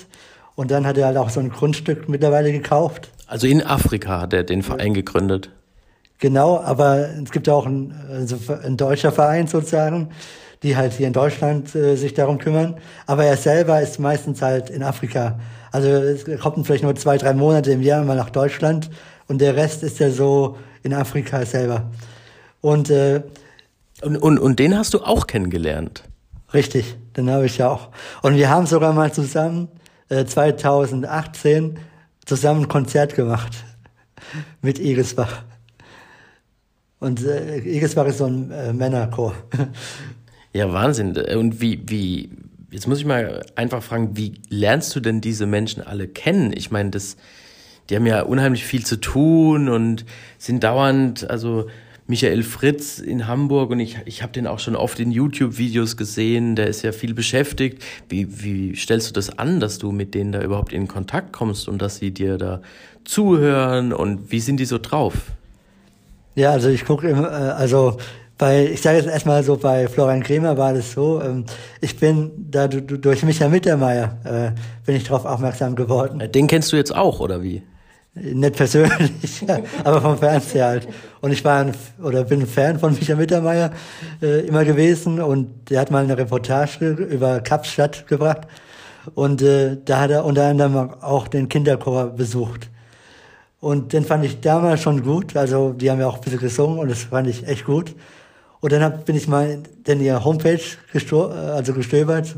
und 0.55 0.71
dann 0.71 0.87
hat 0.87 0.99
er 0.99 1.07
halt 1.07 1.17
auch 1.17 1.31
so 1.31 1.41
ein 1.41 1.51
Grundstück 1.51 2.09
mittlerweile 2.09 2.53
gekauft. 2.53 3.11
Also 3.27 3.47
in 3.47 3.63
Afrika 3.63 4.21
hat 4.23 4.33
er 4.33 4.43
den 4.43 4.63
Verein 4.63 4.95
gegründet. 4.95 5.51
Genau, 6.19 6.59
aber 6.59 7.09
es 7.23 7.31
gibt 7.31 7.49
auch 7.49 7.67
ein, 7.67 7.95
also 8.11 8.37
ein 8.65 8.77
deutscher 8.77 9.13
Verein 9.13 9.47
sozusagen, 9.47 10.09
die 10.65 10.77
halt 10.77 10.95
hier 10.95 11.07
in 11.07 11.13
Deutschland 11.13 11.75
äh, 11.77 11.95
sich 11.95 12.15
darum 12.15 12.39
kümmern. 12.39 12.77
Aber 13.07 13.25
er 13.25 13.37
selber 13.37 13.81
ist 13.81 14.01
meistens 14.01 14.43
halt 14.43 14.71
in 14.71 14.83
Afrika. 14.83 15.39
Also 15.71 15.89
es 15.89 16.25
kommt 16.41 16.67
vielleicht 16.67 16.83
nur 16.83 16.97
zwei, 16.97 17.19
drei 17.19 17.35
Monate 17.35 17.71
im 17.71 17.83
Jahr 17.83 18.03
mal 18.05 18.17
nach 18.17 18.31
Deutschland 18.31 18.91
und 19.29 19.41
der 19.41 19.55
Rest 19.55 19.85
ist 19.85 20.01
ja 20.01 20.11
so 20.11 20.57
in 20.83 20.93
Afrika 20.93 21.45
selber. 21.45 21.89
Und, 22.61 22.91
äh, 22.91 23.23
und, 24.03 24.17
und, 24.17 24.39
und 24.39 24.59
den 24.59 24.77
hast 24.77 24.95
du 24.95 25.01
auch 25.01 25.29
kennengelernt? 25.29 26.08
Richtig, 26.55 26.97
den 27.17 27.31
habe 27.31 27.47
ich 27.47 27.59
ja 27.59 27.69
auch. 27.69 27.91
Und 28.23 28.37
wir 28.37 28.49
haben 28.49 28.67
sogar 28.67 28.93
mal 28.93 29.13
zusammen 29.13 29.69
äh, 30.09 30.25
2018 30.25 31.79
zusammen 32.25 32.63
ein 32.63 32.69
Konzert 32.69 33.15
gemacht 33.15 33.53
mit 34.63 34.79
Irisbach. 34.79 35.43
Und 37.01 37.25
äh, 37.25 37.59
Igisbach 37.59 38.07
ist 38.07 38.19
so 38.19 38.27
ein 38.27 38.51
äh, 38.51 38.73
Männerchor. 38.73 39.35
Ja, 40.55 40.73
Wahnsinn. 40.73 41.15
Und 41.37 41.61
wie, 41.61 41.83
wie, 41.87 42.31
jetzt 42.71 42.89
muss 42.89 42.99
ich 42.99 43.05
mal 43.05 43.45
einfach 43.55 43.83
fragen, 43.83 44.17
wie 44.17 44.41
lernst 44.49 44.97
du 44.97 45.01
denn 45.01 45.21
diese 45.21 45.47
Menschen 45.47 45.83
alle 45.83 46.09
kennen? 46.09 46.55
Ich 46.57 46.71
meine, 46.71 46.89
das, 46.89 47.19
die 47.89 47.97
haben 47.97 48.07
ja 48.07 48.23
unheimlich 48.23 48.65
viel 48.65 48.85
zu 48.85 48.97
tun 48.97 49.69
und 49.69 50.07
sind 50.39 50.65
dauernd, 50.65 51.29
also 51.29 51.67
Michael 52.11 52.43
Fritz 52.43 53.01
in 53.01 53.27
Hamburg 53.27 53.71
und 53.71 53.81
ich, 53.81 53.99
ich 54.07 54.23
habe 54.23 54.33
den 54.33 54.47
auch 54.47 54.61
schon 54.61 54.77
oft 54.77 54.99
in 54.99 55.11
YouTube-Videos 55.11 55.99
gesehen, 55.99 56.57
der 56.57 56.67
ist 56.67 56.81
ja 56.81 56.93
viel 56.93 57.13
beschäftigt. 57.13 57.83
Wie, 58.09 58.43
wie 58.43 58.75
stellst 58.77 59.11
du 59.11 59.13
das 59.13 59.39
an, 59.39 59.61
dass 59.61 59.77
du 59.77 59.93
mit 59.93 60.15
denen 60.15 60.33
da 60.33 60.41
überhaupt 60.41 60.73
in 60.73 60.89
Kontakt 60.89 61.35
kommst 61.35 61.69
und 61.69 61.83
dass 61.83 61.97
sie 61.97 62.11
dir 62.11 62.39
da 62.39 62.63
zuhören 63.05 63.93
und 63.93 64.33
wie 64.33 64.41
sind 64.41 64.59
die 64.59 64.65
so 64.65 64.79
drauf? 64.79 65.15
Ja, 66.35 66.53
also 66.53 66.71
ich 66.71 66.87
gucke 66.87 67.11
immer, 67.11 67.29
äh, 67.31 67.51
also 67.53 67.99
bei, 68.39 68.71
ich 68.73 68.81
sage 68.81 68.97
jetzt 68.97 69.09
erstmal 69.09 69.43
so, 69.43 69.59
bei 69.59 69.87
Florian 69.87 70.23
Kremer 70.23 70.57
war 70.57 70.73
das 70.73 70.93
so, 70.93 71.21
ähm, 71.21 71.45
ich 71.83 71.99
bin 71.99 72.31
da 72.51 72.69
durch 72.69 73.23
Michael 73.23 73.51
Mittermeier 73.51 74.17
äh, 74.25 74.87
bin 74.87 74.97
ich 74.97 75.05
darauf 75.05 75.27
aufmerksam 75.27 75.77
geworden. 75.77 76.23
Den 76.33 76.47
kennst 76.47 76.73
du 76.73 76.77
jetzt 76.77 76.97
auch, 76.97 77.21
oder 77.21 77.43
wie? 77.43 77.63
Nicht 78.15 78.57
persönlich, 78.57 79.45
aber 79.85 80.01
vom 80.01 80.19
Fernseher 80.19 80.67
halt. 80.67 80.89
Und 81.21 81.31
ich 81.31 81.45
war 81.45 81.61
ein, 81.61 81.75
oder 82.03 82.25
bin 82.25 82.41
ein 82.41 82.47
Fan 82.47 82.79
von 82.79 82.95
Michael 82.95 83.17
Mittermeier 83.17 83.71
äh, 84.21 84.47
immer 84.47 84.65
gewesen 84.65 85.21
und 85.21 85.71
der 85.71 85.81
hat 85.81 85.91
mal 85.91 86.03
eine 86.03 86.19
Reportage 86.19 86.89
über 86.89 87.41
Kapstadt 87.41 88.07
gebracht 88.09 88.49
und 89.15 89.43
äh, 89.43 89.77
da 89.85 90.01
hat 90.01 90.11
er 90.11 90.25
unter 90.25 90.47
anderem 90.47 90.95
auch 91.01 91.29
den 91.29 91.49
Kinderchor 91.49 92.07
besucht. 92.07 92.69
Und 93.61 93.93
den 93.93 94.05
fand 94.05 94.25
ich 94.25 94.41
damals 94.41 94.81
schon 94.81 95.03
gut. 95.03 95.37
Also 95.37 95.73
die 95.73 95.91
haben 95.91 96.01
ja 96.01 96.07
auch 96.07 96.17
ein 96.17 96.21
bisschen 96.21 96.41
gesungen 96.41 96.79
und 96.79 96.91
das 96.91 97.05
fand 97.05 97.29
ich 97.29 97.47
echt 97.47 97.65
gut. 97.65 97.95
Und 98.61 98.73
dann 98.73 98.83
hab, 98.83 99.05
bin 99.05 99.17
ich 99.17 99.29
mal 99.29 99.63
in 99.87 100.01
ihr 100.01 100.25
Homepage 100.25 100.61
gestor 100.93 101.33
äh, 101.33 101.39
also 101.51 101.73
gestöbert, 101.73 102.37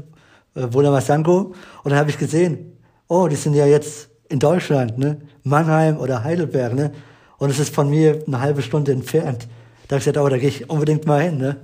äh, 0.55 0.67
Wunderbar 0.71 1.01
Sanko. 1.01 1.55
Und 1.83 1.91
dann 1.91 1.99
habe 1.99 2.11
ich 2.11 2.19
gesehen, 2.19 2.79
oh, 3.09 3.29
die 3.29 3.37
sind 3.37 3.55
ja 3.55 3.67
jetzt 3.67 4.10
in 4.31 4.39
Deutschland, 4.39 4.97
ne? 4.97 5.19
Mannheim 5.43 5.99
oder 5.99 6.25
Heidelberg, 6.25 6.75
ne? 6.75 6.93
Und 7.39 7.51
es 7.51 7.59
ist 7.59 7.75
von 7.75 7.91
mir 7.91 8.23
eine 8.27 8.41
halbe 8.41 8.63
Stunde 8.63 8.93
entfernt. 8.93 9.47
Da 9.89 9.97
habe 9.97 9.99
ich 9.99 10.05
gesagt, 10.05 10.19
oh, 10.19 10.29
da 10.29 10.39
gehe 10.39 10.49
ich 10.49 10.71
unbedingt 10.71 11.07
mal 11.07 11.23
hin, 11.23 11.39
ne? 11.39 11.57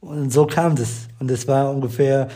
Und 0.00 0.32
so 0.32 0.46
kam 0.46 0.74
das. 0.74 1.08
Und 1.20 1.30
das 1.30 1.46
war 1.46 1.70
ungefähr 1.70 2.28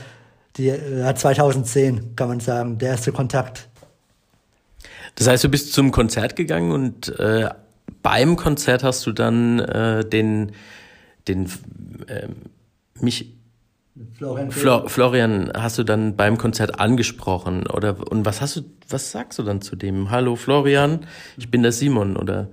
die, 0.56 0.68
äh, 0.68 1.14
2010, 1.14 2.14
kann 2.16 2.28
man 2.28 2.40
sagen, 2.40 2.78
der 2.78 2.90
erste 2.90 3.12
Kontakt. 3.12 3.68
Das 5.14 5.26
heißt, 5.26 5.44
du 5.44 5.48
bist 5.48 5.72
zum 5.72 5.90
Konzert 5.90 6.36
gegangen 6.36 6.72
und 6.72 7.18
äh, 7.18 7.48
beim 8.02 8.36
Konzert 8.36 8.82
hast 8.82 9.06
du 9.06 9.12
dann 9.12 9.60
äh, 9.60 10.04
den, 10.04 10.52
den 11.28 11.46
äh, 12.08 12.28
mich 13.00 13.32
Florian, 14.16 14.50
Flo, 14.50 14.88
Florian 14.88 15.52
hast 15.54 15.78
du 15.78 15.84
dann 15.84 16.16
beim 16.16 16.38
Konzert 16.38 16.80
angesprochen 16.80 17.66
oder 17.66 17.96
und 18.10 18.24
was 18.24 18.40
hast 18.40 18.56
du 18.56 18.60
was 18.88 19.10
sagst 19.10 19.38
du 19.38 19.42
dann 19.42 19.60
zu 19.60 19.76
dem? 19.76 20.10
Hallo 20.10 20.36
Florian 20.36 21.06
ich 21.36 21.50
bin 21.50 21.62
der 21.62 21.72
Simon 21.72 22.16
oder 22.16 22.48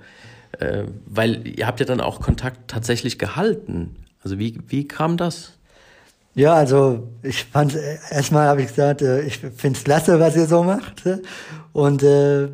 äh, 0.59 0.83
weil 1.05 1.47
ihr 1.47 1.67
habt 1.67 1.79
ja 1.79 1.85
dann 1.85 2.01
auch 2.01 2.21
Kontakt 2.21 2.69
tatsächlich 2.69 3.19
gehalten. 3.19 3.95
Also 4.23 4.39
wie 4.39 4.59
wie 4.67 4.87
kam 4.87 5.17
das? 5.17 5.53
Ja, 6.35 6.53
also 6.53 7.09
ich 7.23 7.45
fand 7.45 7.77
erstmal 8.09 8.47
habe 8.47 8.61
ich 8.61 8.67
gesagt, 8.67 9.01
äh, 9.01 9.21
ich 9.21 9.37
finde 9.37 9.77
es 9.77 9.83
klasse, 9.83 10.19
was 10.19 10.35
ihr 10.35 10.45
so 10.45 10.63
macht. 10.63 11.03
Und 11.73 12.03
äh, 12.03 12.49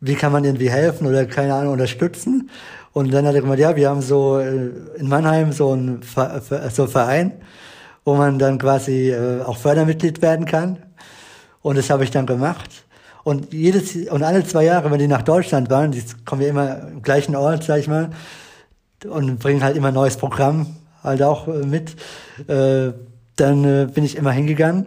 wie 0.00 0.14
kann 0.14 0.32
man 0.32 0.44
irgendwie 0.44 0.70
helfen 0.70 1.06
oder 1.06 1.26
keine 1.26 1.54
Ahnung 1.54 1.72
unterstützen? 1.72 2.50
Und 2.92 3.12
dann 3.12 3.26
hat 3.26 3.34
er 3.34 3.42
gemeint, 3.42 3.60
ja, 3.60 3.76
wir 3.76 3.88
haben 3.88 4.02
so 4.02 4.38
äh, 4.38 4.70
in 4.96 5.08
Mannheim 5.08 5.52
so 5.52 5.72
einen 5.72 6.00
so 6.72 6.86
Verein, 6.86 7.32
wo 8.08 8.14
man 8.14 8.38
dann 8.38 8.56
quasi 8.56 9.10
äh, 9.10 9.42
auch 9.42 9.58
Fördermitglied 9.58 10.22
werden 10.22 10.46
kann. 10.46 10.78
Und 11.60 11.76
das 11.76 11.90
habe 11.90 12.04
ich 12.04 12.10
dann 12.10 12.24
gemacht. 12.24 12.70
Und 13.22 13.52
jedes 13.52 13.94
und 14.08 14.22
alle 14.22 14.42
zwei 14.46 14.64
Jahre, 14.64 14.90
wenn 14.90 14.98
die 14.98 15.06
nach 15.06 15.20
Deutschland 15.20 15.68
waren, 15.68 15.92
die 15.92 16.02
kommen 16.24 16.40
ja 16.40 16.48
immer 16.48 16.88
im 16.88 17.02
gleichen 17.02 17.36
Ort, 17.36 17.64
sag 17.64 17.80
ich 17.80 17.86
mal, 17.86 18.08
und 19.06 19.38
bringen 19.38 19.62
halt 19.62 19.76
immer 19.76 19.92
neues 19.92 20.16
Programm 20.16 20.74
halt 21.04 21.22
auch 21.22 21.48
äh, 21.48 21.66
mit. 21.66 21.96
Äh, 22.48 22.94
dann 23.36 23.64
äh, 23.64 23.86
bin 23.92 24.04
ich 24.04 24.16
immer 24.16 24.32
hingegangen. 24.32 24.86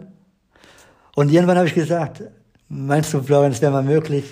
Und 1.14 1.30
irgendwann 1.30 1.58
habe 1.58 1.68
ich 1.68 1.74
gesagt, 1.74 2.24
meinst 2.68 3.14
du, 3.14 3.22
Florian, 3.22 3.52
es 3.52 3.62
wäre 3.62 3.70
mal 3.70 3.84
möglich, 3.84 4.24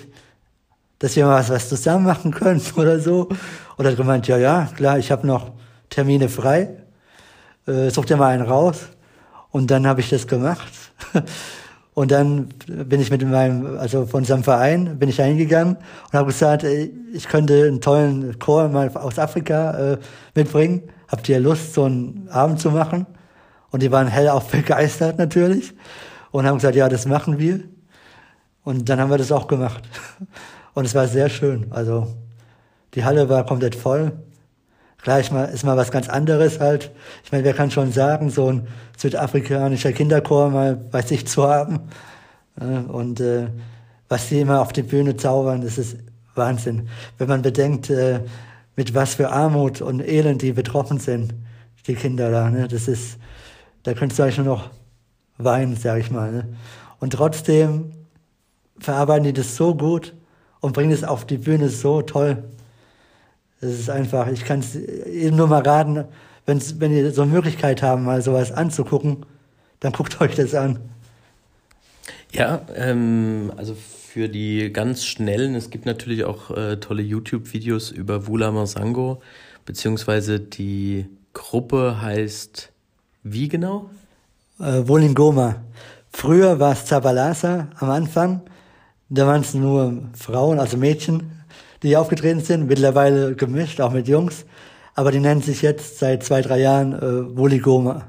dass 0.99 1.15
wir 1.15 1.25
mal 1.25 1.39
was, 1.39 1.49
was 1.49 1.69
zusammen 1.69 2.03
machen 2.03 2.31
können 2.31 2.61
oder 2.75 2.99
so? 2.99 3.29
Und 3.77 3.85
er 3.85 3.91
hat 3.91 3.97
gemeint, 3.97 4.27
ja, 4.27 4.35
ja, 4.35 4.67
klar, 4.75 4.99
ich 4.99 5.11
habe 5.11 5.25
noch 5.25 5.51
Termine 5.89 6.27
frei. 6.27 6.80
Äh, 7.67 7.89
such 7.89 8.05
dir 8.05 8.17
mal 8.17 8.27
einen 8.27 8.47
raus. 8.47 8.89
Und 9.51 9.71
dann 9.71 9.87
habe 9.87 10.01
ich 10.01 10.09
das 10.09 10.27
gemacht. 10.27 10.71
Und 11.93 12.11
dann 12.11 12.47
bin 12.67 13.01
ich 13.01 13.11
mit 13.11 13.21
meinem, 13.27 13.77
also 13.77 14.05
von 14.05 14.21
unserem 14.21 14.43
Verein, 14.43 14.97
bin 14.97 15.09
ich 15.09 15.17
hingegangen 15.17 15.75
und 15.75 16.13
habe 16.17 16.27
gesagt, 16.27 16.63
ich 16.63 17.27
könnte 17.27 17.65
einen 17.67 17.81
tollen 17.81 18.39
Chor 18.39 18.69
mal 18.69 18.89
aus 18.95 19.19
Afrika 19.19 19.71
äh, 19.71 19.97
mitbringen 20.33 20.83
habt 21.11 21.27
ihr 21.27 21.39
Lust, 21.39 21.73
so 21.73 21.83
einen 21.83 22.29
Abend 22.29 22.59
zu 22.59 22.71
machen? 22.71 23.05
Und 23.69 23.83
die 23.83 23.91
waren 23.91 24.07
hellauf 24.07 24.47
begeistert 24.51 25.17
natürlich 25.17 25.73
und 26.31 26.45
haben 26.45 26.57
gesagt, 26.57 26.75
ja, 26.75 26.89
das 26.89 27.05
machen 27.05 27.37
wir. 27.37 27.59
Und 28.63 28.89
dann 28.89 28.99
haben 28.99 29.09
wir 29.09 29.17
das 29.17 29.31
auch 29.31 29.47
gemacht. 29.47 29.83
Und 30.73 30.85
es 30.85 30.95
war 30.95 31.05
sehr 31.05 31.27
schön. 31.27 31.67
Also 31.71 32.07
die 32.93 33.03
Halle 33.03 33.27
war 33.27 33.45
komplett 33.45 33.75
voll. 33.75 34.13
Gleich 35.03 35.31
mal 35.31 35.45
ist 35.45 35.63
mal 35.63 35.77
was 35.77 35.91
ganz 35.91 36.09
anderes 36.09 36.59
halt. 36.59 36.91
Ich 37.23 37.31
meine, 37.31 37.43
wer 37.43 37.53
kann 37.53 37.71
schon 37.71 37.91
sagen, 37.91 38.29
so 38.29 38.51
ein 38.51 38.67
südafrikanischer 38.97 39.93
Kinderchor 39.93 40.49
mal 40.49 40.75
bei 40.75 41.01
sich 41.01 41.25
zu 41.27 41.47
haben. 41.47 41.79
Und 42.87 43.19
äh, 43.19 43.47
was 44.09 44.29
die 44.29 44.41
immer 44.41 44.61
auf 44.61 44.73
die 44.73 44.83
Bühne 44.83 45.17
zaubern, 45.17 45.61
das 45.61 45.77
ist 45.79 45.97
Wahnsinn. 46.35 46.89
Wenn 47.17 47.27
man 47.27 47.41
bedenkt, 47.41 47.89
äh, 47.89 48.19
mit 48.75 48.93
was 48.93 49.15
für 49.15 49.31
Armut 49.31 49.81
und 49.81 50.01
Elend 50.01 50.41
die 50.41 50.53
betroffen 50.53 50.99
sind, 50.99 51.33
die 51.87 51.95
Kinder 51.95 52.29
da. 52.29 52.49
Ne? 52.49 52.67
Das 52.67 52.87
ist, 52.87 53.17
da 53.83 53.93
könntest 53.93 54.19
du 54.19 54.23
eigentlich 54.23 54.37
nur 54.37 54.45
noch 54.45 54.69
weinen, 55.37 55.75
sag 55.75 55.99
ich 55.99 56.11
mal. 56.11 56.31
Ne? 56.31 56.47
Und 56.99 57.13
trotzdem 57.13 57.91
verarbeiten 58.79 59.23
die 59.23 59.33
das 59.33 59.55
so 59.55 59.75
gut 59.75 60.13
und 60.59 60.73
bringen 60.73 60.91
es 60.91 61.03
auf 61.03 61.25
die 61.25 61.37
Bühne 61.37 61.69
so 61.69 62.01
toll. 62.01 62.43
Das 63.61 63.71
ist 63.71 63.89
einfach, 63.89 64.27
ich 64.27 64.43
kann 64.43 64.59
es 64.59 64.75
eben 64.75 65.37
nur 65.37 65.47
mal 65.47 65.61
raten, 65.61 66.05
wenn's, 66.45 66.79
wenn 66.79 66.91
ihr 66.91 67.11
so 67.11 67.21
eine 67.21 67.31
Möglichkeit 67.31 67.81
haben, 67.81 68.03
mal 68.03 68.21
sowas 68.21 68.51
anzugucken, 68.51 69.25
dann 69.79 69.93
guckt 69.93 70.19
euch 70.19 70.35
das 70.35 70.55
an. 70.55 70.79
Ja, 72.31 72.61
ähm, 72.75 73.51
also 73.57 73.75
für 73.75 74.27
die 74.27 74.73
ganz 74.73 75.05
schnellen. 75.05 75.55
Es 75.55 75.69
gibt 75.69 75.85
natürlich 75.85 76.25
auch 76.25 76.51
äh, 76.51 76.77
tolle 76.77 77.01
YouTube-Videos 77.01 77.91
über 77.91 78.27
Vula 78.27 78.51
Masango, 78.51 79.21
beziehungsweise 79.65 80.39
die 80.39 81.05
Gruppe 81.33 82.01
heißt 82.01 82.71
wie 83.23 83.47
genau? 83.47 83.89
Äh, 84.59 84.87
Wolingoma. 84.87 85.57
Früher 86.11 86.59
war 86.59 86.73
es 86.73 86.85
Zabalasa 86.85 87.67
am 87.77 87.89
Anfang. 87.89 88.41
Da 89.09 89.27
waren 89.27 89.41
es 89.41 89.53
nur 89.53 90.09
Frauen, 90.13 90.59
also 90.59 90.77
Mädchen, 90.77 91.40
die 91.83 91.97
aufgetreten 91.97 92.41
sind. 92.41 92.67
Mittlerweile 92.67 93.35
gemischt, 93.35 93.81
auch 93.81 93.91
mit 93.91 94.07
Jungs. 94.07 94.45
Aber 94.95 95.11
die 95.11 95.19
nennen 95.19 95.41
sich 95.41 95.61
jetzt 95.61 95.99
seit 95.99 96.23
zwei, 96.23 96.41
drei 96.41 96.59
Jahren 96.59 96.93
äh, 96.93 97.37
Woligoma. 97.37 98.05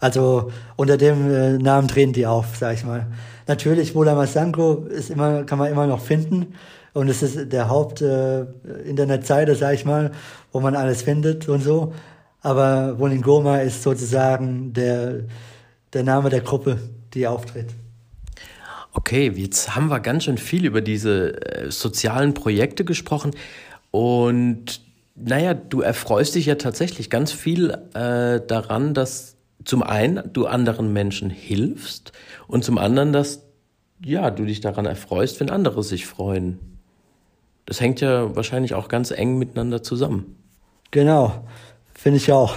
Also 0.00 0.50
unter 0.76 0.96
dem 0.96 1.30
äh, 1.30 1.58
Namen 1.58 1.88
treten 1.88 2.12
die 2.12 2.26
auf, 2.26 2.56
sag 2.56 2.74
ich 2.74 2.84
mal. 2.84 3.06
Natürlich, 3.46 3.94
Mola 3.94 4.14
Masanko 4.14 4.86
ist 4.88 5.10
immer, 5.10 5.44
kann 5.44 5.58
man 5.58 5.70
immer 5.70 5.86
noch 5.86 6.00
finden. 6.00 6.54
Und 6.92 7.08
es 7.08 7.22
ist 7.22 7.52
der 7.52 7.68
Haupt-Internetseite, 7.68 9.52
äh, 9.52 9.54
sag 9.54 9.74
ich 9.74 9.84
mal, 9.84 10.10
wo 10.52 10.60
man 10.60 10.74
alles 10.74 11.02
findet 11.02 11.48
und 11.48 11.62
so. 11.62 11.92
Aber 12.40 12.98
Wolingoma 12.98 13.58
ist 13.58 13.82
sozusagen 13.82 14.72
der, 14.72 15.24
der 15.92 16.02
Name 16.02 16.30
der 16.30 16.40
Gruppe, 16.40 16.78
die 17.14 17.26
auftritt. 17.26 17.68
Okay, 18.98 19.30
jetzt 19.32 19.76
haben 19.76 19.90
wir 19.90 20.00
ganz 20.00 20.24
schön 20.24 20.38
viel 20.38 20.66
über 20.66 20.80
diese 20.80 21.40
äh, 21.40 21.70
sozialen 21.70 22.34
Projekte 22.34 22.84
gesprochen. 22.84 23.30
Und 23.92 24.80
naja, 25.14 25.54
du 25.54 25.82
erfreust 25.82 26.34
dich 26.34 26.46
ja 26.46 26.56
tatsächlich 26.56 27.08
ganz 27.08 27.30
viel 27.30 27.70
äh, 27.94 28.40
daran, 28.44 28.94
dass 28.94 29.36
zum 29.64 29.84
einen 29.84 30.32
du 30.32 30.46
anderen 30.46 30.92
Menschen 30.92 31.30
hilfst 31.30 32.10
und 32.48 32.64
zum 32.64 32.76
anderen, 32.76 33.12
dass 33.12 33.44
ja, 34.04 34.32
du 34.32 34.44
dich 34.44 34.60
daran 34.60 34.84
erfreust, 34.84 35.38
wenn 35.38 35.48
andere 35.48 35.84
sich 35.84 36.04
freuen. 36.04 36.58
Das 37.66 37.80
hängt 37.80 38.00
ja 38.00 38.34
wahrscheinlich 38.34 38.74
auch 38.74 38.88
ganz 38.88 39.12
eng 39.12 39.38
miteinander 39.38 39.80
zusammen. 39.80 40.34
Genau, 40.90 41.46
finde 41.94 42.16
ich 42.16 42.32
auch. 42.32 42.56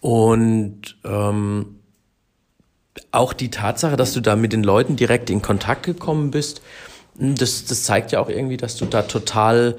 Und 0.00 0.96
ähm, 1.04 1.76
auch 3.10 3.32
die 3.32 3.50
Tatsache, 3.50 3.96
dass 3.96 4.12
du 4.12 4.20
da 4.20 4.36
mit 4.36 4.52
den 4.52 4.62
Leuten 4.62 4.96
direkt 4.96 5.30
in 5.30 5.42
Kontakt 5.42 5.84
gekommen 5.84 6.30
bist, 6.30 6.62
hm, 7.18 7.34
das, 7.34 7.64
das 7.64 7.84
zeigt 7.84 8.12
ja 8.12 8.20
auch 8.20 8.28
irgendwie, 8.28 8.56
dass 8.56 8.76
du 8.76 8.86
da 8.86 9.02
total 9.02 9.76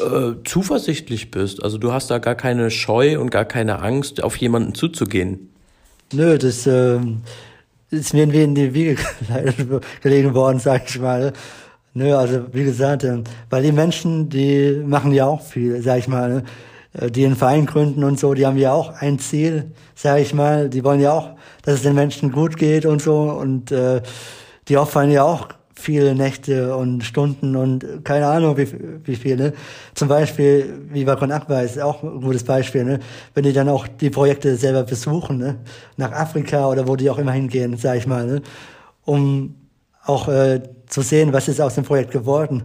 äh, 0.00 0.32
zuversichtlich 0.44 1.30
bist. 1.30 1.62
Also 1.62 1.78
du 1.78 1.92
hast 1.92 2.10
da 2.10 2.18
gar 2.18 2.34
keine 2.34 2.70
Scheu 2.70 3.18
und 3.18 3.30
gar 3.30 3.44
keine 3.44 3.80
Angst, 3.80 4.22
auf 4.22 4.36
jemanden 4.36 4.74
zuzugehen. 4.74 5.50
Nö, 6.12 6.38
das 6.38 6.66
äh, 6.66 6.98
ist 7.90 8.12
mir 8.12 8.20
irgendwie 8.20 8.42
in 8.42 8.54
die 8.54 8.74
Wiege 8.74 8.96
gelegen 10.02 10.34
worden, 10.34 10.58
sag 10.58 10.88
ich 10.88 10.98
mal. 10.98 11.32
Nö, 11.94 12.14
also 12.14 12.46
wie 12.52 12.64
gesagt, 12.64 13.04
äh, 13.04 13.22
weil 13.48 13.62
die 13.62 13.72
Menschen, 13.72 14.28
die 14.28 14.82
machen 14.84 15.12
ja 15.12 15.26
auch 15.26 15.42
viel, 15.42 15.80
sag 15.82 15.98
ich 15.98 16.08
mal. 16.08 16.44
Äh, 16.98 17.10
die 17.10 17.24
einen 17.24 17.36
Verein 17.36 17.66
gründen 17.66 18.04
und 18.04 18.18
so, 18.18 18.34
die 18.34 18.46
haben 18.46 18.56
ja 18.56 18.72
auch 18.72 19.00
ein 19.00 19.18
Ziel, 19.18 19.72
sag 19.94 20.20
ich 20.20 20.34
mal. 20.34 20.68
Die 20.68 20.84
wollen 20.84 21.00
ja 21.00 21.12
auch, 21.12 21.30
dass 21.62 21.74
es 21.76 21.82
den 21.82 21.94
Menschen 21.94 22.32
gut 22.32 22.56
geht 22.56 22.86
und 22.86 23.02
so. 23.02 23.22
Und 23.22 23.70
äh, 23.72 24.02
die 24.68 24.78
opfern 24.78 25.10
ja 25.10 25.24
auch 25.24 25.48
viele 25.78 26.14
Nächte 26.14 26.74
und 26.74 27.04
Stunden 27.04 27.54
und 27.54 27.84
keine 28.02 28.26
Ahnung 28.26 28.56
wie, 28.56 28.66
wie 29.04 29.14
viele. 29.14 29.36
Ne? 29.36 29.52
Zum 29.94 30.08
Beispiel, 30.08 30.82
wie 30.90 31.06
Vakon 31.06 31.30
Akbar 31.30 31.62
ist 31.62 31.78
auch 31.78 32.02
ein 32.02 32.22
gutes 32.22 32.44
Beispiel, 32.44 32.84
ne? 32.84 32.98
wenn 33.34 33.44
die 33.44 33.52
dann 33.52 33.68
auch 33.68 33.86
die 33.86 34.08
Projekte 34.08 34.56
selber 34.56 34.84
besuchen, 34.84 35.36
ne? 35.36 35.56
nach 35.98 36.12
Afrika 36.12 36.66
oder 36.68 36.88
wo 36.88 36.96
die 36.96 37.10
auch 37.10 37.18
immer 37.18 37.32
hingehen, 37.32 37.76
sag 37.76 37.98
ich 37.98 38.06
mal, 38.06 38.26
ne? 38.26 38.42
um 39.04 39.54
auch 40.04 40.28
äh, 40.28 40.62
zu 40.86 41.02
sehen, 41.02 41.32
was 41.34 41.46
ist 41.46 41.60
aus 41.60 41.74
dem 41.74 41.84
Projekt 41.84 42.10
geworden 42.10 42.62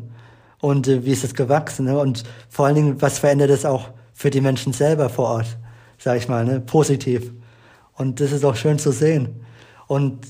und 0.62 0.88
äh, 0.88 1.04
wie 1.06 1.12
ist 1.12 1.26
es 1.26 1.34
gewachsen 1.34 1.86
ne? 1.88 2.00
und 2.00 2.24
vor 2.50 2.66
allen 2.66 2.76
Dingen, 2.76 3.02
was 3.02 3.20
verändert 3.20 3.50
es 3.50 3.66
auch 3.66 3.90
für 4.14 4.30
die 4.30 4.42
Menschen 4.42 4.74
selber 4.74 5.10
vor 5.10 5.30
Ort, 5.30 5.58
sag 5.98 6.18
ich 6.18 6.28
mal, 6.28 6.46
ne? 6.46 6.60
positiv. 6.60 7.32
Und 7.94 8.20
das 8.20 8.32
ist 8.32 8.44
auch 8.44 8.56
schön 8.56 8.80
zu 8.80 8.92
sehen. 8.92 9.42
Und 9.88 10.26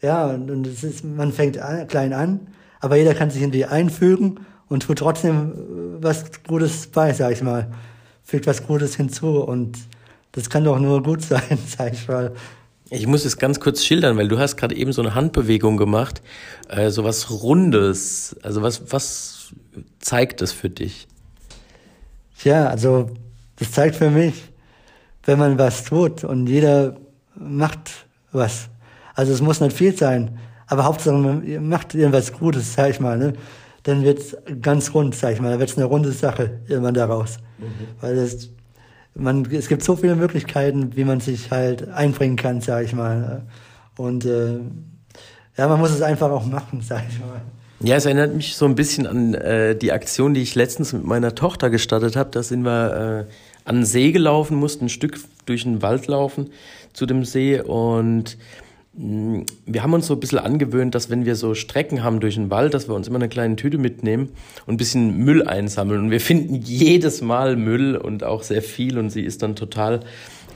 ja, 0.00 0.26
und 0.26 0.66
es 0.66 0.82
ist, 0.82 1.04
man 1.04 1.32
fängt 1.32 1.58
an, 1.58 1.86
klein 1.86 2.12
an, 2.12 2.48
aber 2.80 2.96
jeder 2.96 3.14
kann 3.14 3.30
sich 3.30 3.42
irgendwie 3.42 3.64
einfügen 3.64 4.40
und 4.68 4.82
tut 4.82 4.98
trotzdem 4.98 5.52
äh, 5.52 6.02
was 6.02 6.24
Gutes 6.46 6.88
bei, 6.88 7.12
sag 7.12 7.32
ich 7.32 7.42
mal. 7.42 7.70
Fügt 8.24 8.46
was 8.46 8.66
Gutes 8.66 8.96
hinzu 8.96 9.42
und 9.42 9.78
das 10.32 10.50
kann 10.50 10.64
doch 10.64 10.78
nur 10.78 11.02
gut 11.02 11.22
sein, 11.22 11.58
sag 11.66 11.92
ich 11.92 12.08
mal. 12.08 12.32
Ich 12.90 13.06
muss 13.06 13.24
es 13.24 13.38
ganz 13.38 13.58
kurz 13.60 13.84
schildern, 13.84 14.16
weil 14.16 14.28
du 14.28 14.38
hast 14.38 14.56
gerade 14.56 14.74
eben 14.74 14.92
so 14.92 15.00
eine 15.00 15.14
Handbewegung 15.14 15.76
gemacht, 15.76 16.20
äh, 16.68 16.90
so 16.90 17.04
was 17.04 17.30
Rundes. 17.30 18.36
Also 18.42 18.62
was, 18.62 18.92
was 18.92 19.52
zeigt 19.98 20.40
das 20.40 20.52
für 20.52 20.68
dich? 20.68 21.06
Ja, 22.44 22.68
also 22.68 23.10
das 23.56 23.72
zeigt 23.72 23.96
für 23.96 24.10
mich, 24.10 24.52
wenn 25.24 25.38
man 25.38 25.58
was 25.58 25.84
tut 25.84 26.24
und 26.24 26.46
jeder 26.46 26.96
macht 27.34 28.06
was. 28.32 28.68
Also 29.14 29.32
es 29.32 29.40
muss 29.40 29.60
nicht 29.60 29.76
viel 29.76 29.96
sein, 29.96 30.38
aber 30.66 30.84
Hauptsache 30.84 31.16
man 31.16 31.68
macht 31.68 31.94
irgendwas 31.94 32.32
Gutes, 32.32 32.74
sag 32.74 32.90
ich 32.90 33.00
mal, 33.00 33.18
ne? 33.18 33.34
Dann 33.84 34.02
wird's 34.04 34.36
ganz 34.60 34.94
rund, 34.94 35.14
sag 35.14 35.32
ich 35.32 35.40
mal, 35.40 35.50
dann 35.50 35.58
wird's 35.58 35.76
eine 35.76 35.86
runde 35.86 36.12
Sache 36.12 36.60
irgendwann 36.68 36.94
daraus. 36.94 37.38
Mhm. 37.58 38.00
Weil 38.00 38.14
das, 38.16 38.48
man, 39.14 39.44
es 39.50 39.68
gibt 39.68 39.82
so 39.82 39.96
viele 39.96 40.14
Möglichkeiten, 40.14 40.94
wie 40.96 41.04
man 41.04 41.18
sich 41.20 41.50
halt 41.50 41.88
einbringen 41.88 42.36
kann, 42.36 42.60
sag 42.60 42.84
ich 42.84 42.94
mal. 42.94 43.42
Und 43.96 44.24
äh, 44.24 44.60
ja, 45.56 45.68
man 45.68 45.80
muss 45.80 45.90
es 45.90 46.00
einfach 46.00 46.30
auch 46.30 46.46
machen, 46.46 46.80
sag 46.80 47.02
ich 47.08 47.18
mal. 47.18 47.42
Ja, 47.84 47.96
es 47.96 48.04
erinnert 48.04 48.36
mich 48.36 48.54
so 48.54 48.64
ein 48.64 48.76
bisschen 48.76 49.08
an 49.08 49.34
äh, 49.34 49.74
die 49.74 49.90
Aktion, 49.90 50.34
die 50.34 50.42
ich 50.42 50.54
letztens 50.54 50.92
mit 50.92 51.04
meiner 51.04 51.34
Tochter 51.34 51.68
gestartet 51.68 52.14
habe. 52.14 52.30
Da 52.30 52.44
sind 52.44 52.62
wir 52.62 53.26
äh, 53.28 53.68
an 53.68 53.76
den 53.76 53.84
See 53.84 54.12
gelaufen, 54.12 54.56
mussten 54.56 54.84
ein 54.84 54.88
Stück 54.88 55.18
durch 55.46 55.64
den 55.64 55.82
Wald 55.82 56.06
laufen 56.06 56.50
zu 56.92 57.06
dem 57.06 57.24
See 57.24 57.60
und 57.60 58.36
mh, 58.94 59.38
mm, 59.38 59.46
wir 59.66 59.82
haben 59.82 59.94
uns 59.94 60.06
so 60.06 60.14
ein 60.14 60.20
bisschen 60.20 60.38
angewöhnt, 60.38 60.94
dass 60.94 61.10
wenn 61.10 61.24
wir 61.24 61.34
so 61.34 61.54
Strecken 61.54 62.04
haben 62.04 62.20
durch 62.20 62.36
den 62.36 62.50
Wald, 62.50 62.72
dass 62.72 62.88
wir 62.88 62.94
uns 62.94 63.08
immer 63.08 63.16
eine 63.16 63.28
kleine 63.28 63.56
Tüte 63.56 63.78
mitnehmen 63.78 64.28
und 64.66 64.74
ein 64.74 64.76
bisschen 64.76 65.16
Müll 65.16 65.42
einsammeln. 65.42 66.04
Und 66.04 66.10
wir 66.12 66.20
finden 66.20 66.54
jedes 66.54 67.20
Mal 67.20 67.56
Müll 67.56 67.96
und 67.96 68.22
auch 68.22 68.44
sehr 68.44 68.62
viel 68.62 68.96
und 68.96 69.10
sie 69.10 69.22
ist 69.22 69.42
dann 69.42 69.56
total 69.56 70.00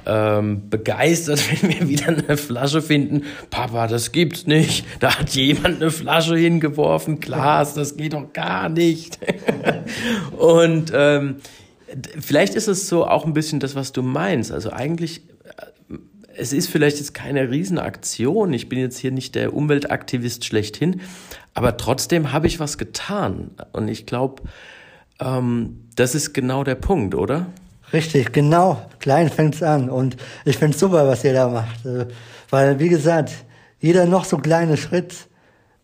ähm, 0.07 0.71
begeistert, 0.71 1.43
wenn 1.63 1.71
wir 1.71 1.89
wieder 1.89 2.09
eine 2.09 2.37
Flasche 2.37 2.81
finden. 2.81 3.25
Papa, 3.51 3.89
das 3.89 4.13
gibt's 4.13 4.47
nicht. 4.47 4.87
Da 5.01 5.19
hat 5.19 5.31
jemand 5.31 5.83
eine 5.83 5.91
Flasche 5.91 6.37
hingeworfen. 6.37 7.21
Glas, 7.21 7.75
das 7.75 7.97
geht 7.97 8.13
doch 8.13 8.33
gar 8.33 8.69
nicht. 8.69 9.19
und 10.39 10.93
ähm, 10.95 11.37
vielleicht 12.21 12.55
ist 12.55 12.69
es 12.69 12.89
so 12.89 13.07
auch 13.07 13.27
ein 13.27 13.33
bisschen 13.33 13.61
das, 13.61 13.75
was 13.75 13.93
du 13.93 14.03
meinst. 14.03 14.53
Also 14.53 14.71
eigentlich 14.71 15.23
äh, 15.45 15.97
es 16.39 16.53
ist 16.53 16.69
vielleicht 16.69 16.99
jetzt 16.99 17.15
keine 17.15 17.51
Riesenaktion. 17.51 18.53
Ich 18.53 18.69
bin 18.69 18.79
jetzt 18.79 18.99
hier 18.99 19.11
nicht 19.11 19.35
der 19.35 19.55
Umweltaktivist 19.55 20.45
schlechthin, 20.45 21.01
aber 21.55 21.77
trotzdem 21.77 22.33
habe 22.33 22.47
ich 22.47 22.61
was 22.61 22.79
getan. 22.79 23.53
Und 23.73 23.89
ich 23.89 24.07
glaube, 24.07 24.43
ähm, 25.19 25.81
das 25.97 26.15
ist 26.15 26.35
genau 26.35 26.63
der 26.63 26.75
Punkt, 26.75 27.15
oder? 27.15 27.47
Richtig, 27.93 28.33
genau. 28.33 28.81
Klein 28.99 29.31
fängt's 29.31 29.63
an. 29.63 29.89
Und 29.89 30.17
ich 30.45 30.59
find's 30.59 30.81
super, 30.81 31.07
was 31.07 31.25
ihr 31.25 31.33
da 31.33 31.49
macht. 31.49 31.85
Äh, 31.87 32.07
weil, 32.51 32.79
wie 32.79 32.89
gesagt, 32.89 33.33
jeder 33.79 34.07
noch 34.07 34.25
so 34.25 34.39
kleine 34.39 34.77
Schritt 34.77 35.15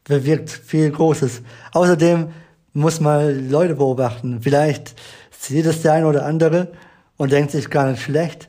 bewirkt 0.04 0.50
viel 0.50 0.90
Großes. 0.90 1.42
Außerdem 1.72 2.28
muss 2.72 3.00
man 3.00 3.50
Leute 3.50 3.74
beobachten. 3.74 4.40
Vielleicht 4.40 4.94
sieht 5.30 5.66
es 5.66 5.82
der 5.82 5.94
eine 5.94 6.06
oder 6.06 6.24
andere 6.24 6.72
und 7.16 7.32
denkt 7.32 7.52
sich 7.52 7.70
gar 7.70 7.90
nicht 7.90 8.02
schlecht. 8.02 8.48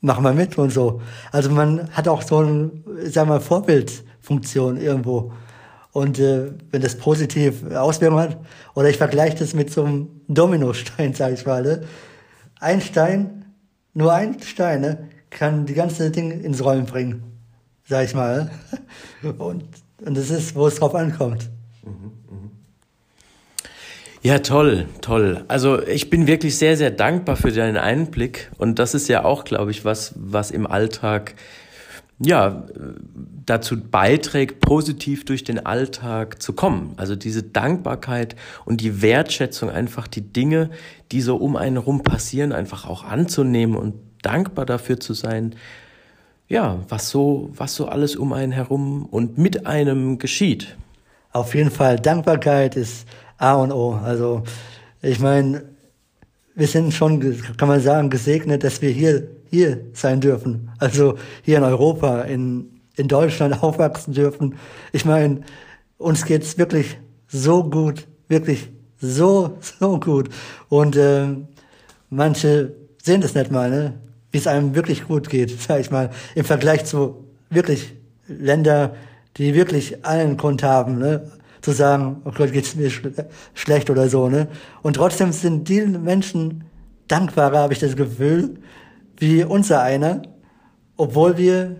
Mach 0.00 0.18
mal 0.18 0.34
mit 0.34 0.56
und 0.56 0.70
so. 0.70 1.02
Also 1.30 1.50
man 1.50 1.90
hat 1.90 2.08
auch 2.08 2.22
so 2.22 2.42
ein, 2.42 2.84
sag 3.04 3.28
mal, 3.28 3.40
Vorbildfunktion 3.40 4.78
irgendwo. 4.80 5.32
Und 5.92 6.18
äh, 6.18 6.52
wenn 6.70 6.82
das 6.82 6.96
positiv 6.96 7.70
Auswirkungen 7.72 8.22
hat, 8.22 8.38
oder 8.74 8.88
ich 8.88 8.96
vergleiche 8.96 9.36
das 9.36 9.54
mit 9.54 9.70
so 9.70 9.84
einem 9.84 10.08
Dominostein, 10.28 11.14
sag 11.14 11.32
ich 11.32 11.44
mal, 11.44 11.62
ne? 11.62 11.82
Ein 12.60 12.80
Stein, 12.80 13.44
nur 13.94 14.12
ein 14.12 14.40
Stein, 14.42 14.82
ne, 14.82 15.08
kann 15.30 15.66
die 15.66 15.74
ganze 15.74 16.10
Ding 16.10 16.30
ins 16.30 16.62
Rollen 16.62 16.86
bringen, 16.86 17.22
sag 17.88 18.04
ich 18.04 18.14
mal. 18.14 18.50
Und, 19.38 19.64
und 20.02 20.16
das 20.16 20.30
ist, 20.30 20.54
wo 20.54 20.66
es 20.66 20.76
drauf 20.76 20.94
ankommt. 20.94 21.50
Ja, 24.22 24.38
toll, 24.38 24.86
toll. 25.00 25.44
Also 25.48 25.82
ich 25.82 26.10
bin 26.10 26.26
wirklich 26.26 26.58
sehr, 26.58 26.76
sehr 26.76 26.90
dankbar 26.90 27.36
für 27.36 27.52
deinen 27.52 27.78
Einblick. 27.78 28.50
Und 28.58 28.78
das 28.78 28.94
ist 28.94 29.08
ja 29.08 29.24
auch, 29.24 29.44
glaube 29.44 29.70
ich, 29.70 29.84
was, 29.84 30.12
was 30.16 30.50
im 30.50 30.66
Alltag 30.66 31.34
ja, 32.22 32.64
dazu 33.46 33.80
beiträgt, 33.80 34.60
positiv 34.60 35.24
durch 35.24 35.42
den 35.42 35.64
Alltag 35.64 36.42
zu 36.42 36.52
kommen. 36.52 36.92
Also 36.96 37.16
diese 37.16 37.42
Dankbarkeit 37.42 38.36
und 38.66 38.82
die 38.82 39.00
Wertschätzung, 39.00 39.70
einfach 39.70 40.06
die 40.06 40.20
Dinge, 40.20 40.70
die 41.12 41.22
so 41.22 41.36
um 41.36 41.56
einen 41.56 41.76
herum 41.76 42.02
passieren, 42.02 42.52
einfach 42.52 42.86
auch 42.86 43.04
anzunehmen 43.04 43.76
und 43.76 43.94
dankbar 44.22 44.66
dafür 44.66 45.00
zu 45.00 45.14
sein, 45.14 45.54
ja, 46.46 46.80
was 46.88 47.08
so, 47.08 47.50
was 47.54 47.74
so 47.74 47.86
alles 47.86 48.16
um 48.16 48.32
einen 48.32 48.52
herum 48.52 49.06
und 49.06 49.38
mit 49.38 49.66
einem 49.66 50.18
geschieht. 50.18 50.76
Auf 51.32 51.54
jeden 51.54 51.70
Fall, 51.70 51.98
Dankbarkeit 51.98 52.76
ist 52.76 53.06
A 53.38 53.54
und 53.54 53.72
O. 53.72 53.94
Also, 53.94 54.42
ich 55.00 55.20
meine, 55.20 55.62
wir 56.54 56.66
sind 56.66 56.92
schon, 56.92 57.20
kann 57.56 57.68
man 57.68 57.80
sagen, 57.80 58.10
gesegnet, 58.10 58.64
dass 58.64 58.82
wir 58.82 58.90
hier 58.90 59.28
hier 59.50 59.84
sein 59.92 60.20
dürfen. 60.20 60.70
Also 60.78 61.16
hier 61.42 61.58
in 61.58 61.64
Europa, 61.64 62.22
in, 62.22 62.80
in 62.96 63.08
Deutschland 63.08 63.62
aufwachsen 63.62 64.14
dürfen. 64.14 64.54
Ich 64.92 65.04
meine, 65.04 65.42
uns 65.98 66.24
geht's 66.24 66.56
wirklich 66.56 66.98
so 67.28 67.64
gut, 67.64 68.06
wirklich 68.28 68.68
so, 68.98 69.58
so 69.80 69.98
gut. 69.98 70.28
Und 70.68 70.96
äh, 70.96 71.28
manche 72.08 72.74
sehen 73.02 73.20
das 73.20 73.34
nicht 73.34 73.50
mal, 73.50 73.70
ne? 73.70 73.94
wie 74.32 74.38
es 74.38 74.46
einem 74.46 74.74
wirklich 74.74 75.06
gut 75.06 75.28
geht, 75.28 75.60
sag 75.68 75.80
ich 75.80 75.90
mal, 75.90 76.10
im 76.34 76.44
Vergleich 76.44 76.84
zu 76.84 77.24
wirklich 77.50 77.94
Länder, 78.28 78.94
die 79.36 79.54
wirklich 79.54 80.04
allen 80.04 80.36
Grund 80.36 80.62
haben, 80.62 80.98
ne? 80.98 81.30
zu 81.60 81.72
sagen, 81.72 82.22
oh 82.24 82.30
Gott, 82.34 82.52
geht's 82.52 82.74
mir 82.74 82.90
schle 82.90 83.12
schlecht 83.54 83.90
oder 83.90 84.08
so. 84.08 84.28
Ne? 84.28 84.48
Und 84.82 84.94
trotzdem 84.94 85.32
sind 85.32 85.68
die 85.68 85.82
Menschen 85.82 86.64
dankbarer, 87.08 87.58
habe 87.58 87.72
ich 87.72 87.78
das 87.78 87.96
Gefühl, 87.96 88.56
wie 89.20 89.44
unser 89.44 89.82
einer, 89.82 90.22
obwohl 90.96 91.36
wir 91.36 91.76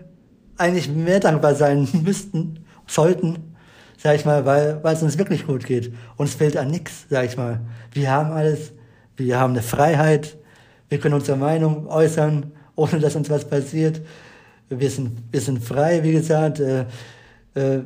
eigentlich 0.57 0.89
mehr 0.89 1.19
dankbar 1.19 1.55
sein 1.55 1.87
müssten, 2.03 2.63
sollten, 2.87 3.55
sag 3.97 4.15
ich 4.15 4.25
mal, 4.25 4.45
weil, 4.45 4.83
weil 4.83 4.95
es 4.95 5.03
uns 5.03 5.17
wirklich 5.17 5.45
gut 5.45 5.65
geht. 5.65 5.93
Uns 6.17 6.35
fehlt 6.35 6.55
an 6.55 6.69
nichts, 6.69 7.05
sag 7.09 7.25
ich 7.25 7.37
mal. 7.37 7.59
Wir 7.91 8.11
haben 8.11 8.31
alles, 8.31 8.71
wir 9.17 9.39
haben 9.39 9.53
eine 9.53 9.63
Freiheit, 9.63 10.37
wir 10.89 10.99
können 10.99 11.15
unsere 11.15 11.37
Meinung 11.37 11.87
äußern, 11.87 12.51
ohne 12.75 12.99
dass 12.99 13.15
uns 13.15 13.29
was 13.29 13.45
passiert. 13.45 14.01
Wir 14.69 14.89
sind, 14.89 15.17
wir 15.31 15.41
sind 15.41 15.63
frei, 15.63 16.01
wie 16.03 16.13
gesagt. 16.13 16.59
Äh, 16.59 16.85
äh, 17.55 17.79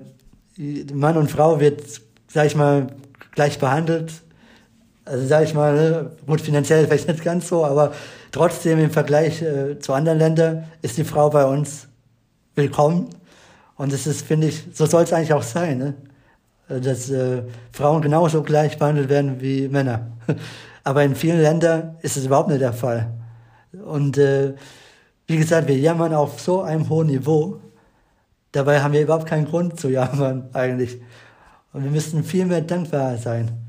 Mann 0.94 1.18
und 1.18 1.32
Frau 1.32 1.60
wird, 1.60 1.82
sag 2.28 2.46
ich 2.46 2.56
mal, 2.56 2.88
gleich 3.32 3.58
behandelt. 3.58 4.14
Also 5.06 5.28
sag 5.28 5.44
ich 5.44 5.54
mal, 5.54 5.74
ne, 5.74 6.12
gut, 6.26 6.42
finanziell 6.42 6.86
vielleicht 6.88 7.08
nicht 7.08 7.24
ganz 7.24 7.48
so, 7.48 7.66
aber 7.66 7.94
trotzdem 8.36 8.80
im 8.80 8.92
Vergleich 8.92 9.42
äh, 9.42 9.80
zu 9.80 9.94
anderen 9.94 10.20
Ländern 10.20 10.66
ist 10.82 10.98
die 10.98 11.06
Frau 11.06 11.30
bei 11.30 11.46
uns 11.46 11.88
willkommen. 12.54 13.10
Und 13.78 13.94
das 13.94 14.06
ist, 14.08 14.26
finde 14.26 14.48
ich, 14.48 14.68
so 14.74 14.86
soll 14.86 15.04
es 15.04 15.14
eigentlich 15.14 15.32
auch 15.32 15.42
sein, 15.42 15.78
ne? 15.78 15.94
dass 16.68 17.10
äh, 17.10 17.44
Frauen 17.72 18.02
genauso 18.02 18.44
gleich 18.44 18.78
behandelt 18.78 19.08
werden 19.08 19.40
wie 19.40 19.70
Männer. 19.70 20.12
Aber 20.84 21.04
in 21.04 21.16
vielen 21.16 21.42
Ländern 21.42 21.96
ist 22.02 22.18
es 22.18 22.26
überhaupt 22.26 22.50
nicht 22.50 22.60
der 22.60 22.74
Fall. 22.74 23.14
Und 23.86 24.18
äh, 24.18 24.54
wie 25.28 25.38
gesagt, 25.38 25.70
wir 25.70 25.78
jammern 25.78 26.14
auf 26.14 26.42
so 26.42 26.62
einem 26.62 26.90
hohen 26.90 27.08
Niveau. 27.08 27.62
Dabei 28.52 28.82
haben 28.82 28.94
wir 28.94 29.02
überhaupt 29.02 29.28
keinen 29.28 29.46
Grund 29.46 29.80
zu 29.80 29.88
jammern 29.88 30.50
eigentlich. 30.54 31.00
Und 31.72 31.86
wir 31.86 31.92
müssten 31.92 32.22
viel 32.26 32.46
mehr 32.46 32.62
dankbar 32.62 33.16
sein. 33.16 33.65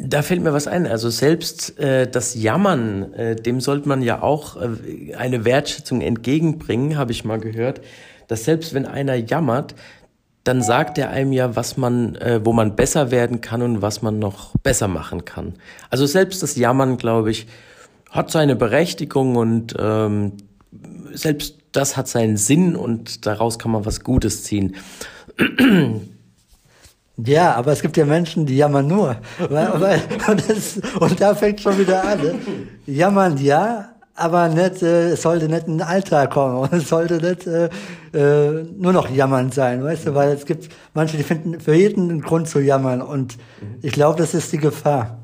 Da 0.00 0.22
fällt 0.22 0.42
mir 0.42 0.52
was 0.52 0.68
ein. 0.68 0.86
Also 0.86 1.10
selbst 1.10 1.78
äh, 1.80 2.08
das 2.08 2.34
Jammern, 2.34 3.12
äh, 3.14 3.34
dem 3.34 3.60
sollte 3.60 3.88
man 3.88 4.00
ja 4.00 4.22
auch 4.22 4.56
äh, 4.56 5.14
eine 5.16 5.44
Wertschätzung 5.44 6.00
entgegenbringen, 6.02 6.96
habe 6.96 7.10
ich 7.10 7.24
mal 7.24 7.40
gehört. 7.40 7.80
Dass 8.28 8.44
selbst 8.44 8.74
wenn 8.74 8.86
einer 8.86 9.16
jammert, 9.16 9.74
dann 10.44 10.62
sagt 10.62 10.98
er 10.98 11.10
einem 11.10 11.32
ja, 11.32 11.56
was 11.56 11.76
man, 11.76 12.14
äh, 12.16 12.40
wo 12.44 12.52
man 12.52 12.76
besser 12.76 13.10
werden 13.10 13.40
kann 13.40 13.60
und 13.60 13.82
was 13.82 14.00
man 14.00 14.20
noch 14.20 14.56
besser 14.62 14.86
machen 14.86 15.24
kann. 15.24 15.54
Also 15.90 16.06
selbst 16.06 16.44
das 16.44 16.54
Jammern, 16.54 16.96
glaube 16.96 17.32
ich, 17.32 17.48
hat 18.08 18.30
seine 18.30 18.54
Berechtigung 18.54 19.34
und 19.34 19.74
ähm, 19.78 20.32
selbst 21.12 21.56
das 21.72 21.96
hat 21.96 22.06
seinen 22.06 22.36
Sinn 22.36 22.76
und 22.76 23.26
daraus 23.26 23.58
kann 23.58 23.72
man 23.72 23.84
was 23.84 24.04
Gutes 24.04 24.44
ziehen. 24.44 24.76
Ja, 27.24 27.54
aber 27.54 27.72
es 27.72 27.82
gibt 27.82 27.96
ja 27.96 28.04
Menschen, 28.04 28.46
die 28.46 28.56
jammern 28.56 28.86
nur. 28.86 29.16
Weil, 29.38 29.80
weil, 29.80 30.02
und, 30.28 30.48
das, 30.48 30.80
und 31.00 31.20
da 31.20 31.34
fängt 31.34 31.60
schon 31.60 31.78
wieder 31.78 32.04
an. 32.04 32.20
Ne? 32.20 32.34
Jammern 32.86 33.36
ja, 33.38 33.88
aber 34.14 34.48
nicht, 34.48 34.82
äh, 34.82 35.10
es 35.10 35.22
sollte 35.22 35.48
nicht 35.48 35.66
in 35.66 35.78
den 35.78 35.82
Alltag 35.82 36.30
kommen 36.30 36.56
und 36.58 36.72
es 36.82 36.88
sollte 36.88 37.16
nicht 37.16 37.46
äh, 37.46 37.68
äh, 38.12 38.64
nur 38.76 38.92
noch 38.92 39.10
jammern 39.10 39.50
sein, 39.50 39.82
weißt 39.82 40.08
du, 40.08 40.14
weil 40.14 40.32
es 40.32 40.44
gibt 40.44 40.68
manche, 40.94 41.16
die 41.16 41.22
finden 41.22 41.60
für 41.60 41.74
jeden 41.74 42.10
einen 42.10 42.22
Grund 42.22 42.48
zu 42.48 42.60
jammern 42.60 43.02
und 43.02 43.36
ich 43.82 43.92
glaube, 43.92 44.18
das 44.18 44.34
ist 44.34 44.52
die 44.52 44.58
Gefahr. 44.58 45.18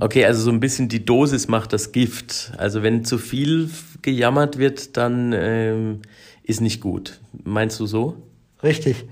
Okay, 0.00 0.24
also 0.24 0.42
so 0.42 0.50
ein 0.50 0.60
bisschen 0.60 0.88
die 0.88 1.04
Dosis 1.04 1.46
macht 1.46 1.72
das 1.72 1.92
Gift. 1.92 2.52
Also 2.56 2.82
wenn 2.82 3.04
zu 3.04 3.16
viel 3.16 3.70
gejammert 4.02 4.58
wird, 4.58 4.96
dann 4.96 5.32
ähm, 5.36 6.00
ist 6.42 6.60
nicht 6.60 6.80
gut. 6.80 7.20
Meinst 7.44 7.78
du 7.78 7.86
so? 7.86 8.16
Richtig. 8.62 9.04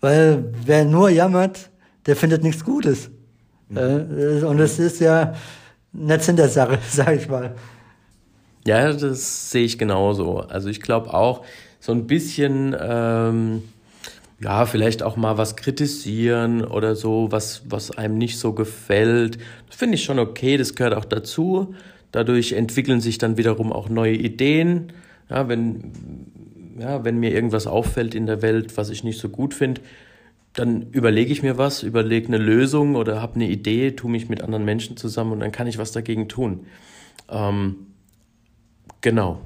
Weil 0.00 0.52
wer 0.64 0.84
nur 0.84 1.10
jammert, 1.10 1.70
der 2.06 2.16
findet 2.16 2.42
nichts 2.42 2.64
Gutes. 2.64 3.10
Mhm. 3.68 4.44
Und 4.46 4.60
es 4.60 4.78
ist 4.78 5.00
ja 5.00 5.34
nicht 5.92 6.22
Sinn 6.22 6.36
der 6.36 6.48
Sache, 6.48 6.78
sag 6.90 7.16
ich 7.16 7.28
mal. 7.28 7.54
Ja, 8.66 8.92
das 8.92 9.50
sehe 9.50 9.64
ich 9.64 9.78
genauso. 9.78 10.38
Also 10.38 10.68
ich 10.68 10.80
glaube 10.80 11.14
auch, 11.14 11.44
so 11.78 11.92
ein 11.92 12.06
bisschen, 12.06 12.74
ähm, 12.80 13.62
ja, 14.40 14.66
vielleicht 14.66 15.02
auch 15.02 15.16
mal 15.16 15.38
was 15.38 15.56
kritisieren 15.56 16.64
oder 16.64 16.96
so, 16.96 17.28
was, 17.30 17.62
was 17.68 17.92
einem 17.92 18.18
nicht 18.18 18.38
so 18.38 18.52
gefällt. 18.52 19.38
Das 19.68 19.76
finde 19.76 19.94
ich 19.94 20.04
schon 20.04 20.18
okay, 20.18 20.56
das 20.56 20.74
gehört 20.74 20.94
auch 20.94 21.04
dazu. 21.04 21.74
Dadurch 22.12 22.52
entwickeln 22.52 23.00
sich 23.00 23.18
dann 23.18 23.36
wiederum 23.36 23.72
auch 23.72 23.88
neue 23.88 24.14
Ideen. 24.14 24.92
Ja, 25.30 25.48
wenn, 25.48 25.92
ja, 26.78 27.04
wenn 27.04 27.18
mir 27.18 27.32
irgendwas 27.32 27.66
auffällt 27.66 28.14
in 28.14 28.26
der 28.26 28.42
Welt, 28.42 28.76
was 28.76 28.90
ich 28.90 29.04
nicht 29.04 29.18
so 29.18 29.28
gut 29.28 29.54
finde, 29.54 29.80
dann 30.52 30.90
überlege 30.92 31.32
ich 31.32 31.42
mir 31.42 31.58
was, 31.58 31.82
überlege 31.82 32.28
eine 32.28 32.38
Lösung 32.38 32.96
oder 32.96 33.20
habe 33.20 33.34
eine 33.34 33.48
Idee, 33.48 33.90
tue 33.92 34.10
mich 34.10 34.28
mit 34.28 34.42
anderen 34.42 34.64
Menschen 34.64 34.96
zusammen 34.96 35.32
und 35.32 35.40
dann 35.40 35.52
kann 35.52 35.66
ich 35.66 35.78
was 35.78 35.92
dagegen 35.92 36.28
tun. 36.28 36.66
Ähm, 37.30 37.76
genau. 39.02 39.40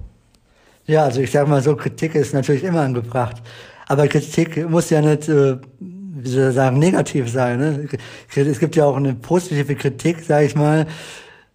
Ja, 0.86 1.04
also 1.04 1.20
ich 1.20 1.30
sage 1.30 1.48
mal 1.48 1.62
so, 1.62 1.76
Kritik 1.76 2.14
ist 2.14 2.32
natürlich 2.32 2.64
immer 2.64 2.82
angebracht. 2.82 3.42
Aber 3.86 4.06
Kritik 4.06 4.68
muss 4.68 4.90
ja 4.90 5.00
nicht, 5.00 5.28
äh, 5.28 5.56
wie 5.80 6.28
soll 6.28 6.50
ich 6.50 6.54
sagen, 6.54 6.78
negativ 6.78 7.28
sein. 7.28 7.58
Ne? 7.58 7.88
Es 8.34 8.60
gibt 8.60 8.76
ja 8.76 8.84
auch 8.84 8.96
eine 8.96 9.14
positive 9.14 9.74
Kritik, 9.74 10.20
sage 10.20 10.46
ich 10.46 10.54
mal, 10.54 10.86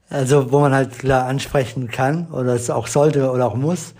also 0.09 0.51
wo 0.51 0.59
man 0.59 0.73
halt 0.73 0.99
klar 0.99 1.27
ansprechen 1.27 1.87
kann 1.87 2.27
oder 2.31 2.53
es 2.53 2.69
auch 2.69 2.87
sollte 2.87 3.31
oder 3.31 3.47
auch 3.47 3.55
muss, 3.55 3.93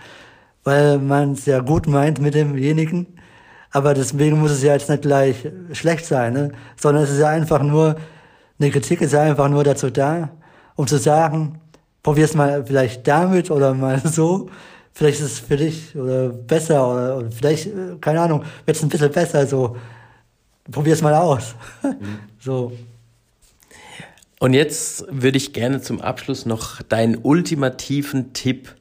weil 0.66 0.98
man 0.98 1.32
es 1.32 1.46
ja 1.46 1.60
gut 1.60 1.86
meint 1.86 2.20
mit 2.20 2.34
demjenigen. 2.34 3.06
Aber 3.70 3.94
deswegen 3.94 4.40
muss 4.40 4.50
es 4.50 4.64
ja 4.64 4.72
jetzt 4.72 4.90
nicht 4.90 5.02
gleich 5.02 5.48
schlecht 5.72 6.04
sein, 6.04 6.32
ne? 6.32 6.52
sondern 6.76 7.04
es 7.04 7.10
ist 7.10 7.20
ja 7.20 7.28
einfach 7.28 7.62
nur, 7.62 7.96
eine 8.58 8.70
Kritik 8.70 9.00
ist 9.00 9.12
ja 9.12 9.22
einfach 9.22 9.48
nur 9.48 9.62
dazu 9.62 9.90
da, 9.90 10.30
um 10.74 10.88
zu 10.88 10.98
sagen, 10.98 11.60
probier's 12.02 12.34
mal 12.34 12.64
vielleicht 12.66 13.06
damit 13.06 13.50
oder 13.50 13.74
mal 13.74 14.00
so. 14.04 14.50
Vielleicht 14.92 15.20
ist 15.20 15.26
es 15.26 15.38
für 15.38 15.56
dich 15.56 15.94
oder 15.94 16.30
besser 16.30 16.88
oder, 16.90 17.18
oder 17.18 17.30
vielleicht, 17.30 17.66
äh, 17.66 17.96
keine 18.00 18.22
Ahnung, 18.22 18.42
wird 18.64 18.76
es 18.76 18.82
ein 18.82 18.88
bisschen 18.88 19.12
besser, 19.12 19.46
so. 19.46 19.76
Probier's 20.70 21.00
mal 21.00 21.14
aus. 21.14 21.54
Mhm. 21.82 21.96
so. 22.40 22.72
Und 24.40 24.52
jetzt 24.52 25.04
würde 25.10 25.36
ich 25.36 25.52
gerne 25.52 25.80
zum 25.80 26.00
Abschluss 26.00 26.44
noch 26.44 26.82
deinen 26.82 27.18
ultimativen 27.18 28.32
Tipp 28.32 28.74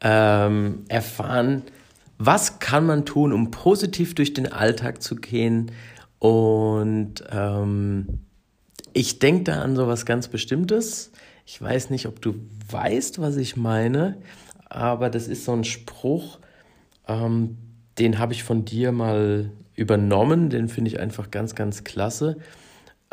ähm, 0.00 0.84
erfahren, 0.88 1.62
was 2.18 2.58
kann 2.58 2.86
man 2.86 3.04
tun, 3.04 3.32
um 3.32 3.50
positiv 3.50 4.14
durch 4.14 4.34
den 4.34 4.50
Alltag 4.50 5.02
zu 5.02 5.16
gehen? 5.16 5.72
Und 6.18 7.24
ähm, 7.30 8.20
ich 8.92 9.18
denke 9.18 9.44
da 9.44 9.62
an 9.62 9.76
so 9.76 9.86
was 9.88 10.06
ganz 10.06 10.28
Bestimmtes. 10.28 11.10
Ich 11.46 11.60
weiß 11.60 11.90
nicht, 11.90 12.06
ob 12.06 12.22
du 12.22 12.34
weißt, 12.70 13.20
was 13.20 13.36
ich 13.36 13.56
meine, 13.56 14.16
aber 14.68 15.10
das 15.10 15.28
ist 15.28 15.44
so 15.44 15.52
ein 15.52 15.64
Spruch, 15.64 16.38
ähm, 17.06 17.58
den 17.98 18.18
habe 18.18 18.32
ich 18.32 18.42
von 18.44 18.64
dir 18.64 18.92
mal 18.92 19.50
übernommen. 19.76 20.50
Den 20.50 20.68
finde 20.68 20.90
ich 20.90 21.00
einfach 21.00 21.30
ganz, 21.30 21.54
ganz 21.54 21.84
klasse. 21.84 22.36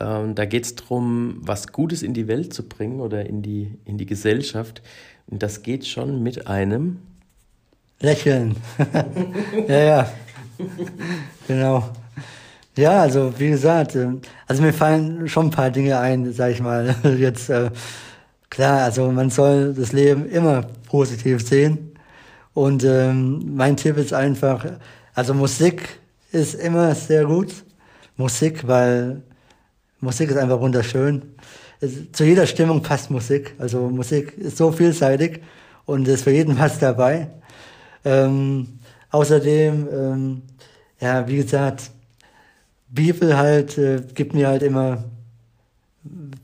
Ähm, 0.01 0.35
da 0.35 0.45
geht 0.45 0.65
es 0.65 0.75
darum, 0.75 1.37
was 1.41 1.71
Gutes 1.71 2.01
in 2.01 2.13
die 2.13 2.27
Welt 2.27 2.53
zu 2.53 2.67
bringen 2.67 2.99
oder 2.99 3.25
in 3.25 3.41
die, 3.41 3.77
in 3.85 3.97
die 3.97 4.05
Gesellschaft. 4.05 4.81
Und 5.27 5.43
das 5.43 5.61
geht 5.61 5.85
schon 5.85 6.23
mit 6.23 6.47
einem 6.47 6.99
Lächeln. 7.99 8.55
ja, 9.67 9.79
ja. 9.79 10.11
genau. 11.47 11.89
Ja, 12.75 13.01
also 13.01 13.33
wie 13.37 13.49
gesagt, 13.49 13.95
ähm, 13.95 14.21
also 14.47 14.63
mir 14.63 14.73
fallen 14.73 15.27
schon 15.27 15.47
ein 15.47 15.51
paar 15.51 15.69
Dinge 15.69 15.99
ein, 15.99 16.31
sag 16.33 16.51
ich 16.51 16.61
mal. 16.61 16.95
Jetzt 17.17 17.49
äh, 17.49 17.69
klar, 18.49 18.81
also 18.83 19.11
man 19.11 19.29
soll 19.29 19.73
das 19.73 19.91
Leben 19.91 20.27
immer 20.29 20.63
positiv 20.87 21.45
sehen. 21.47 21.91
Und 22.53 22.83
ähm, 22.83 23.55
mein 23.55 23.77
Tipp 23.77 23.97
ist 23.97 24.13
einfach, 24.13 24.65
also 25.13 25.33
Musik 25.33 25.99
ist 26.31 26.55
immer 26.55 26.95
sehr 26.95 27.25
gut. 27.25 27.53
Musik, 28.17 28.67
weil 28.67 29.21
Musik 30.01 30.31
ist 30.31 30.37
einfach 30.37 30.59
wunderschön. 30.59 31.21
Zu 32.11 32.23
jeder 32.25 32.47
Stimmung 32.47 32.81
passt 32.81 33.11
Musik. 33.11 33.53
Also 33.59 33.89
Musik 33.89 34.37
ist 34.37 34.57
so 34.57 34.71
vielseitig 34.71 35.41
und 35.85 36.07
ist 36.07 36.23
für 36.23 36.31
jeden 36.31 36.57
was 36.57 36.79
dabei. 36.79 37.29
Ähm, 38.03 38.79
außerdem, 39.11 39.87
ähm, 39.93 40.41
ja, 40.99 41.27
wie 41.27 41.37
gesagt, 41.37 41.91
Bibel 42.89 43.37
halt 43.37 43.77
äh, 43.77 44.01
gibt 44.13 44.33
mir 44.33 44.47
halt 44.47 44.63
immer 44.63 45.03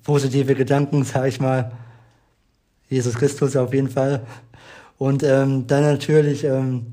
positive 0.03 0.53
Gedanken, 0.53 1.03
sag 1.03 1.27
ich 1.27 1.39
mal. 1.39 1.71
Jesus 2.89 3.15
Christus 3.15 3.55
auf 3.55 3.73
jeden 3.73 3.89
Fall. 3.89 4.25
Und 4.97 5.23
ähm, 5.23 5.67
dann 5.67 5.83
natürlich 5.83 6.43
ähm, 6.43 6.87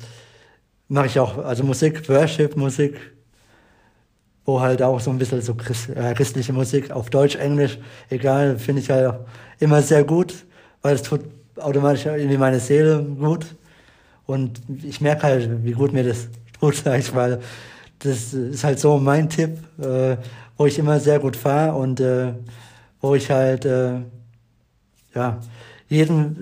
mache 0.89 1.07
ich 1.07 1.19
auch, 1.21 1.39
also 1.39 1.63
Musik, 1.63 2.09
Worship, 2.09 2.57
Musik, 2.57 2.99
wo 4.45 4.61
halt 4.61 4.83
auch 4.83 5.01
so 5.01 5.11
ein 5.11 5.19
bisschen 5.19 5.41
so 5.41 5.55
Christ, 5.55 5.91
äh, 5.91 6.15
christliche 6.15 6.53
Musik 6.53 6.91
auf 6.91 7.11
Deutsch, 7.11 7.37
Englisch, 7.37 7.79
egal, 8.11 8.59
finde 8.59 8.83
ich 8.83 8.91
halt 8.91 9.15
immer 9.59 9.81
sehr 9.83 10.05
gut, 10.05 10.35
weil 10.83 10.95
es 10.95 11.03
tut 11.03 11.23
automatisch 11.57 12.07
irgendwie 12.07 12.37
meine 12.37 12.61
Seele 12.61 13.03
gut. 13.03 13.47
Und 14.27 14.61
ich 14.83 15.01
merke 15.01 15.25
halt, 15.25 15.65
wie 15.65 15.73
gut 15.73 15.93
mir 15.93 16.05
das 16.05 16.29
tut, 16.59 16.77
sag 16.85 16.99
ich 16.99 17.13
mal. 17.13 17.41
Das 18.01 18.35
ist 18.35 18.65
halt 18.65 18.79
so 18.79 18.99
mein 18.99 19.29
Tipp, 19.29 19.59
äh, 19.81 20.17
wo 20.57 20.67
ich 20.67 20.79
immer 20.79 21.01
sehr 21.01 21.19
gut 21.19 21.37
fahre 21.37 21.75
und 21.75 22.01
äh, 22.01 22.33
wo 23.01 23.15
ich 23.15 23.31
halt, 23.31 23.65
äh, 23.65 24.01
ja, 25.15 25.41
jedem, 25.89 26.37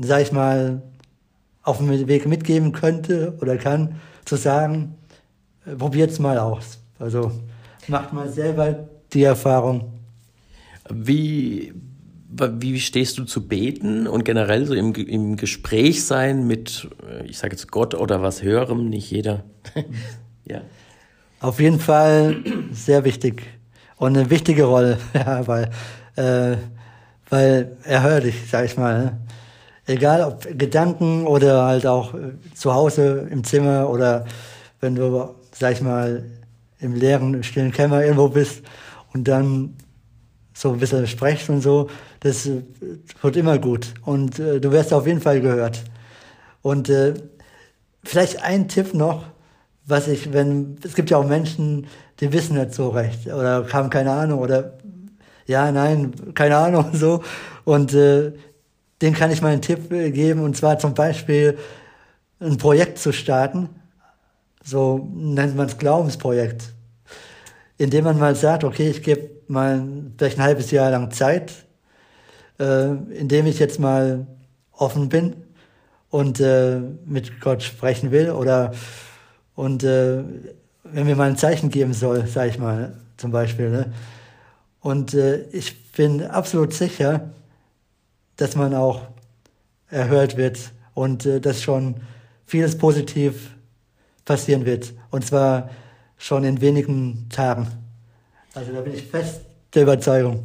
sag 0.00 0.22
ich 0.22 0.32
mal, 0.32 0.82
auf 1.62 1.78
dem 1.78 2.08
Weg 2.08 2.26
mitgeben 2.26 2.72
könnte 2.72 3.36
oder 3.40 3.56
kann, 3.56 4.00
zu 4.24 4.36
sagen, 4.36 4.94
äh, 5.66 5.74
probiert's 5.76 6.18
mal 6.18 6.38
aus. 6.38 6.78
Also 6.98 7.32
macht 7.88 8.12
mal 8.12 8.28
selber 8.28 8.88
die 9.12 9.24
Erfahrung. 9.24 9.92
Wie 10.90 11.72
wie 12.36 12.80
stehst 12.80 13.18
du 13.18 13.24
zu 13.24 13.46
beten 13.46 14.06
und 14.06 14.24
generell 14.24 14.66
so 14.66 14.74
im, 14.74 14.92
im 14.94 15.36
Gespräch 15.36 16.04
sein 16.04 16.46
mit, 16.46 16.88
äh, 17.08 17.24
ich 17.26 17.38
sage 17.38 17.52
jetzt 17.52 17.70
Gott 17.70 17.94
oder 17.94 18.22
was 18.22 18.42
Höherem, 18.42 18.88
nicht 18.88 19.10
jeder. 19.10 19.44
ja. 20.44 20.62
Auf 21.40 21.60
jeden 21.60 21.78
Fall 21.78 22.36
sehr 22.72 23.04
wichtig 23.04 23.42
und 23.96 24.16
eine 24.16 24.30
wichtige 24.30 24.64
Rolle, 24.64 24.98
ja, 25.14 25.46
weil, 25.46 25.70
äh, 26.16 26.56
weil 27.28 27.76
er 27.84 28.02
hört 28.02 28.24
dich, 28.24 28.34
sag 28.50 28.64
ich 28.64 28.76
mal. 28.76 29.04
Ne? 29.04 29.20
Egal 29.86 30.22
ob 30.22 30.58
Gedanken 30.58 31.26
oder 31.26 31.64
halt 31.64 31.86
auch 31.86 32.14
äh, 32.14 32.32
zu 32.54 32.74
Hause 32.74 33.28
im 33.30 33.44
Zimmer 33.44 33.88
oder 33.90 34.24
wenn 34.80 34.94
du, 34.94 35.34
sag 35.52 35.74
ich 35.74 35.82
mal, 35.82 36.24
im 36.84 36.94
leeren, 36.94 37.42
stillen 37.42 37.72
Kämmer 37.72 38.04
irgendwo 38.04 38.28
bist 38.28 38.62
und 39.12 39.26
dann 39.26 39.76
so 40.52 40.72
ein 40.72 40.78
bisschen 40.78 41.06
sprichst 41.06 41.50
und 41.50 41.60
so, 41.60 41.88
das 42.20 42.46
äh, 42.46 42.62
wird 43.20 43.36
immer 43.36 43.58
gut. 43.58 43.94
Und 44.02 44.38
äh, 44.38 44.60
du 44.60 44.70
wirst 44.70 44.92
auf 44.92 45.06
jeden 45.06 45.20
Fall 45.20 45.40
gehört. 45.40 45.82
Und 46.62 46.88
äh, 46.88 47.14
vielleicht 48.04 48.42
ein 48.42 48.68
Tipp 48.68 48.94
noch, 48.94 49.24
was 49.86 50.08
ich, 50.08 50.32
wenn, 50.32 50.78
es 50.84 50.94
gibt 50.94 51.10
ja 51.10 51.18
auch 51.18 51.26
Menschen, 51.26 51.86
die 52.20 52.32
wissen 52.32 52.56
nicht 52.56 52.72
so 52.72 52.90
recht 52.90 53.26
oder 53.26 53.66
haben 53.72 53.90
keine 53.90 54.12
Ahnung 54.12 54.40
oder 54.40 54.78
ja, 55.46 55.70
nein, 55.72 56.12
keine 56.34 56.56
Ahnung 56.56 56.90
so. 56.94 57.22
Und 57.64 57.92
äh, 57.92 58.32
den 59.02 59.14
kann 59.14 59.30
ich 59.30 59.42
mal 59.42 59.52
einen 59.52 59.62
Tipp 59.62 59.92
äh, 59.92 60.10
geben 60.10 60.40
und 60.40 60.56
zwar 60.56 60.78
zum 60.78 60.94
Beispiel 60.94 61.58
ein 62.40 62.56
Projekt 62.56 62.98
zu 62.98 63.12
starten. 63.12 63.68
So 64.62 65.10
nennt 65.12 65.56
man 65.56 65.66
es 65.66 65.76
Glaubensprojekt. 65.76 66.73
Indem 67.78 68.04
man 68.04 68.18
mal 68.18 68.36
sagt, 68.36 68.64
okay, 68.64 68.90
ich 68.90 69.02
gebe 69.02 69.30
mal 69.48 69.84
vielleicht 70.16 70.38
ein 70.38 70.44
halbes 70.44 70.70
Jahr 70.70 70.90
lang 70.90 71.10
Zeit, 71.10 71.52
äh, 72.58 72.94
indem 73.14 73.46
ich 73.46 73.58
jetzt 73.58 73.80
mal 73.80 74.26
offen 74.72 75.08
bin 75.08 75.36
und 76.10 76.40
äh, 76.40 76.80
mit 77.04 77.40
Gott 77.40 77.62
sprechen 77.62 78.10
will 78.10 78.30
oder 78.30 78.72
und 79.56 79.84
äh, 79.84 80.22
wenn 80.84 81.06
mir 81.06 81.16
mal 81.16 81.30
ein 81.30 81.36
Zeichen 81.36 81.70
geben 81.70 81.92
soll, 81.94 82.26
sage 82.26 82.50
ich 82.50 82.58
mal, 82.58 82.94
zum 83.16 83.30
Beispiel. 83.30 83.70
Ne? 83.70 83.92
Und 84.80 85.14
äh, 85.14 85.42
ich 85.50 85.92
bin 85.92 86.22
absolut 86.22 86.74
sicher, 86.74 87.30
dass 88.36 88.56
man 88.56 88.74
auch 88.74 89.02
erhört 89.88 90.36
wird 90.36 90.72
und 90.92 91.24
äh, 91.24 91.40
dass 91.40 91.62
schon 91.62 91.96
vieles 92.46 92.76
positiv 92.76 93.50
passieren 94.24 94.66
wird. 94.66 94.92
Und 95.10 95.26
zwar 95.26 95.70
schon 96.24 96.42
in 96.44 96.62
wenigen 96.62 97.26
Tagen. 97.28 97.66
Also 98.54 98.72
da 98.72 98.80
bin 98.80 98.94
ich 98.94 99.02
fest 99.02 99.42
der 99.74 99.82
Überzeugung. 99.82 100.42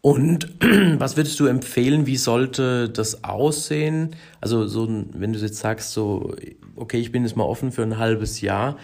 Und 0.00 0.48
was 0.98 1.18
würdest 1.18 1.38
du 1.40 1.46
empfehlen, 1.46 2.06
wie 2.06 2.16
sollte 2.16 2.88
das 2.88 3.22
aussehen? 3.22 4.16
Also 4.40 4.66
so, 4.66 4.88
wenn 5.12 5.34
du 5.34 5.38
jetzt 5.40 5.58
sagst, 5.58 5.92
so, 5.92 6.34
okay, 6.74 6.98
ich 6.98 7.12
bin 7.12 7.24
jetzt 7.24 7.36
mal 7.36 7.44
offen 7.44 7.70
für 7.70 7.82
ein 7.82 7.98
halbes 7.98 8.40
Jahr, 8.40 8.78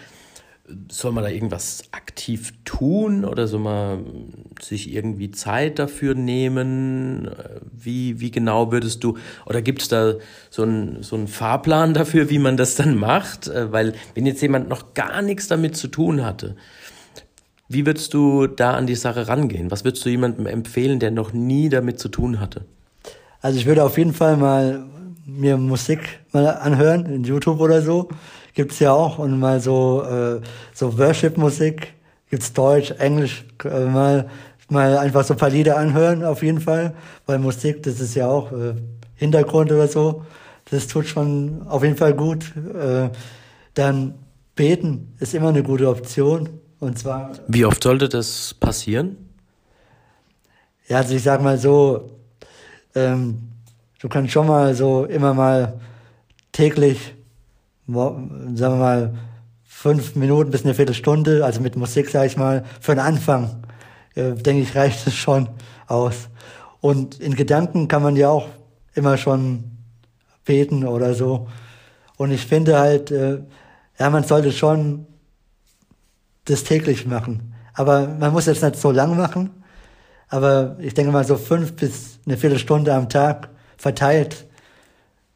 soll 0.89 1.11
man 1.11 1.23
da 1.23 1.29
irgendwas 1.29 1.83
aktiv 1.91 2.53
tun 2.65 3.23
oder 3.23 3.47
soll 3.47 3.59
man 3.59 4.33
sich 4.59 4.91
irgendwie 4.91 5.31
Zeit 5.31 5.77
dafür 5.77 6.15
nehmen? 6.15 7.29
Wie, 7.71 8.19
wie 8.19 8.31
genau 8.31 8.71
würdest 8.71 9.03
du, 9.03 9.17
oder 9.45 9.61
gibt 9.61 9.83
es 9.83 9.89
da 9.89 10.13
so 10.49 10.63
einen 10.63 11.03
so 11.03 11.15
einen 11.15 11.27
Fahrplan 11.27 11.93
dafür, 11.93 12.29
wie 12.29 12.39
man 12.39 12.57
das 12.57 12.75
dann 12.75 12.95
macht? 12.95 13.49
Weil 13.53 13.93
wenn 14.15 14.25
jetzt 14.25 14.41
jemand 14.41 14.67
noch 14.69 14.93
gar 14.93 15.21
nichts 15.21 15.47
damit 15.47 15.77
zu 15.77 15.87
tun 15.87 16.25
hatte, 16.25 16.55
wie 17.67 17.85
würdest 17.85 18.13
du 18.13 18.47
da 18.47 18.73
an 18.73 18.87
die 18.87 18.95
Sache 18.95 19.27
rangehen? 19.27 19.71
Was 19.71 19.83
würdest 19.83 20.05
du 20.05 20.09
jemandem 20.09 20.45
empfehlen, 20.47 20.99
der 20.99 21.11
noch 21.11 21.33
nie 21.33 21.69
damit 21.69 21.99
zu 21.99 22.09
tun 22.09 22.39
hatte? 22.39 22.65
Also 23.41 23.59
ich 23.59 23.65
würde 23.65 23.83
auf 23.83 23.97
jeden 23.97 24.13
Fall 24.13 24.37
mal 24.37 24.85
mir 25.25 25.57
Musik 25.57 26.19
mal 26.31 26.47
anhören, 26.47 27.05
in 27.07 27.23
YouTube 27.23 27.59
oder 27.59 27.81
so. 27.81 28.09
Gibt's 28.55 28.79
ja 28.79 28.93
auch. 28.93 29.19
Und 29.19 29.39
mal 29.39 29.59
so, 29.59 30.03
äh, 30.03 30.41
so 30.73 30.97
Worship-Musik. 30.97 31.93
Gibt's 32.29 32.51
Deutsch, 32.53 32.91
Englisch, 32.97 33.45
äh, 33.63 33.85
mal, 33.85 34.29
mal 34.69 34.97
einfach 34.97 35.23
so 35.23 35.35
ein 35.35 35.37
paar 35.37 35.51
Lieder 35.51 35.77
anhören, 35.77 36.23
auf 36.23 36.41
jeden 36.41 36.59
Fall. 36.59 36.95
Weil 37.27 37.37
Musik, 37.37 37.83
das 37.83 37.99
ist 37.99 38.15
ja 38.15 38.27
auch 38.27 38.51
äh, 38.51 38.73
Hintergrund 39.15 39.71
oder 39.71 39.87
so. 39.87 40.23
Das 40.71 40.87
tut 40.87 41.05
schon 41.05 41.67
auf 41.67 41.83
jeden 41.83 41.97
Fall 41.97 42.13
gut. 42.13 42.51
Äh, 42.55 43.09
dann 43.75 44.15
beten 44.55 45.13
ist 45.19 45.35
immer 45.35 45.49
eine 45.49 45.61
gute 45.61 45.87
Option. 45.89 46.49
Und 46.79 46.97
zwar. 46.97 47.31
Wie 47.47 47.65
oft 47.65 47.83
sollte 47.83 48.09
das 48.09 48.53
passieren? 48.53 49.17
Ja, 50.87 50.97
also 50.97 51.15
ich 51.15 51.23
sag 51.23 51.41
mal 51.41 51.57
so, 51.57 52.11
ähm, 52.93 53.49
du 53.99 54.09
kannst 54.09 54.31
schon 54.31 54.47
mal 54.47 54.73
so 54.75 55.05
immer 55.05 55.33
mal 55.33 55.79
täglich, 56.51 57.15
sagen 57.87 58.57
wir 58.57 58.69
mal, 58.69 59.13
fünf 59.63 60.15
Minuten 60.15 60.51
bis 60.51 60.63
eine 60.63 60.73
Viertelstunde, 60.73 61.45
also 61.45 61.61
mit 61.61 61.75
Musik, 61.75 62.09
sag 62.09 62.25
ich 62.25 62.37
mal, 62.37 62.63
für 62.79 62.95
den 62.95 62.99
Anfang, 62.99 63.63
äh, 64.15 64.33
denke 64.33 64.63
ich, 64.63 64.75
reicht 64.75 65.05
es 65.05 65.13
schon 65.13 65.49
aus. 65.87 66.29
Und 66.81 67.19
in 67.19 67.35
Gedanken 67.35 67.87
kann 67.87 68.01
man 68.03 68.15
ja 68.15 68.29
auch 68.29 68.47
immer 68.93 69.17
schon 69.17 69.63
beten 70.45 70.85
oder 70.85 71.13
so. 71.13 71.47
Und 72.17 72.31
ich 72.31 72.45
finde 72.45 72.79
halt, 72.79 73.11
äh, 73.11 73.39
ja, 73.99 74.09
man 74.09 74.23
sollte 74.23 74.51
schon 74.51 75.05
das 76.45 76.63
täglich 76.63 77.05
machen. 77.05 77.53
Aber 77.73 78.07
man 78.07 78.31
muss 78.31 78.45
jetzt 78.45 78.63
nicht 78.63 78.77
so 78.77 78.91
lang 78.91 79.17
machen. 79.17 79.51
Aber 80.29 80.77
ich 80.79 80.93
denke 80.93 81.11
mal 81.11 81.25
so 81.25 81.37
fünf 81.37 81.75
bis 81.75 82.19
eine 82.25 82.37
Viertelstunde 82.37 82.93
am 82.93 83.09
Tag 83.09 83.49
verteilt 83.77 84.45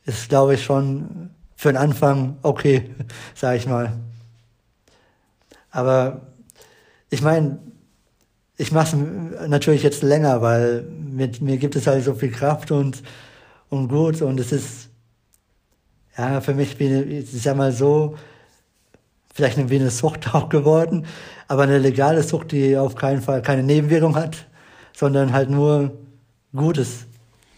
ist, 0.06 0.30
glaube 0.30 0.56
ich, 0.56 0.64
schon 0.64 1.32
für 1.60 1.74
den 1.74 1.78
Anfang 1.78 2.38
okay, 2.42 2.90
sage 3.36 3.58
ich 3.58 3.68
mal. 3.68 3.92
Aber 5.72 6.22
ich 7.10 7.22
meine, 7.22 7.60
ich 8.56 8.72
mache 8.72 8.96
es 8.96 9.50
natürlich 9.50 9.84
jetzt 9.84 10.02
länger, 10.02 10.42
weil 10.42 10.84
mit 10.84 11.42
mir 11.42 11.58
gibt 11.58 11.76
es 11.76 11.86
halt 11.86 12.06
so 12.06 12.14
viel 12.14 12.32
Kraft 12.32 12.72
und, 12.72 13.04
und 13.68 13.90
gut 13.90 14.22
und 14.22 14.40
es 14.40 14.54
ist, 14.54 14.88
ja, 16.18 16.40
für 16.40 16.54
mich, 16.54 16.78
bin 16.78 17.12
ich 17.12 17.30
sag 17.30 17.58
mal 17.58 17.74
so, 17.74 18.16
vielleicht 19.34 19.58
wie 19.70 19.76
eine 19.76 19.90
Sucht 19.90 20.34
auch 20.34 20.48
geworden, 20.48 21.08
aber 21.50 21.64
eine 21.64 21.78
legale 21.78 22.24
Sucht, 22.24 22.54
die 22.54 22.78
auf 22.78 22.96
keinen 22.96 23.22
Fall 23.22 23.42
keine 23.42 23.64
Nebenwirkung 23.64 24.16
hat, 24.16 24.48
sondern 24.96 25.34
halt 25.34 25.50
nur 25.50 25.92
Gutes 26.56 27.09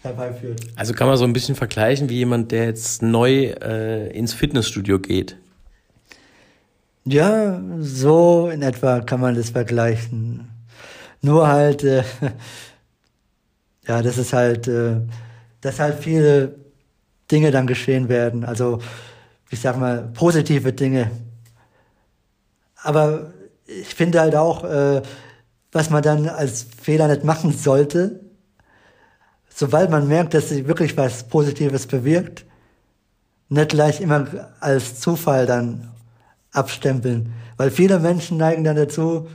herbeiführt. 0.02 0.60
Also 0.76 0.94
kann 0.94 1.06
man 1.06 1.16
so 1.16 1.24
ein 1.24 1.32
bisschen 1.32 1.54
vergleichen 1.54 2.08
wie 2.08 2.16
jemand, 2.16 2.52
der 2.52 2.66
jetzt 2.66 3.02
neu 3.02 3.54
äh, 3.62 4.16
ins 4.16 4.34
Fitnessstudio 4.34 4.98
geht. 4.98 5.36
Ja, 7.04 7.60
so 7.80 8.48
in 8.48 8.62
etwa 8.62 9.00
kann 9.00 9.20
man 9.20 9.34
das 9.34 9.50
vergleichen. 9.50 10.48
Nur 11.20 11.48
halt, 11.48 11.82
äh, 11.84 12.04
ja, 13.86 14.02
das 14.02 14.18
ist 14.18 14.32
halt, 14.32 14.68
äh, 14.68 15.00
dass 15.60 15.80
halt 15.80 15.98
viele 15.98 16.54
Dinge 17.30 17.50
dann 17.50 17.66
geschehen 17.66 18.08
werden. 18.08 18.44
Also, 18.44 18.78
ich 19.50 19.60
sag 19.60 19.78
mal, 19.78 20.10
positive 20.14 20.72
Dinge, 20.72 21.10
aber 22.82 23.32
ich 23.66 23.94
finde 23.94 24.20
halt 24.20 24.34
auch, 24.34 24.64
äh, 24.64 25.02
was 25.70 25.90
man 25.90 26.02
dann 26.02 26.28
als 26.28 26.66
Fehler 26.80 27.08
nicht 27.08 27.24
machen 27.24 27.52
sollte, 27.52 28.20
sobald 29.54 29.90
man 29.90 30.08
merkt, 30.08 30.34
dass 30.34 30.48
sich 30.48 30.66
wirklich 30.66 30.96
was 30.96 31.24
Positives 31.24 31.86
bewirkt, 31.86 32.44
nicht 33.48 33.70
gleich 33.70 34.00
immer 34.00 34.26
als 34.60 35.00
Zufall 35.00 35.46
dann 35.46 35.90
abstempeln. 36.52 37.32
Weil 37.56 37.70
viele 37.70 37.98
Menschen 37.98 38.38
neigen 38.38 38.64
dann 38.64 38.76
dazu, 38.76 39.28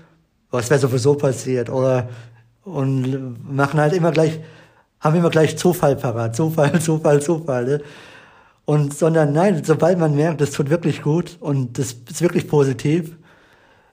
was 0.50 0.70
wäre 0.70 0.80
sowieso 0.80 1.16
passiert, 1.16 1.70
oder 1.70 2.10
und 2.64 3.56
machen 3.56 3.80
halt 3.80 3.94
immer 3.94 4.12
gleich, 4.12 4.40
haben 5.00 5.16
immer 5.16 5.30
gleich 5.30 5.58
Zufall 5.58 5.96
parat. 5.96 6.36
Zufall, 6.36 6.80
Zufall, 6.82 7.22
Zufall. 7.22 7.66
Ne? 7.66 7.82
Und 8.66 8.94
sondern 8.94 9.32
nein, 9.32 9.64
sobald 9.64 9.98
man 9.98 10.16
merkt, 10.16 10.42
das 10.42 10.52
tut 10.52 10.70
wirklich 10.70 11.02
gut 11.02 11.38
und 11.40 11.80
das 11.80 11.94
ist 11.94 12.22
wirklich 12.22 12.50
positiv, 12.50 13.16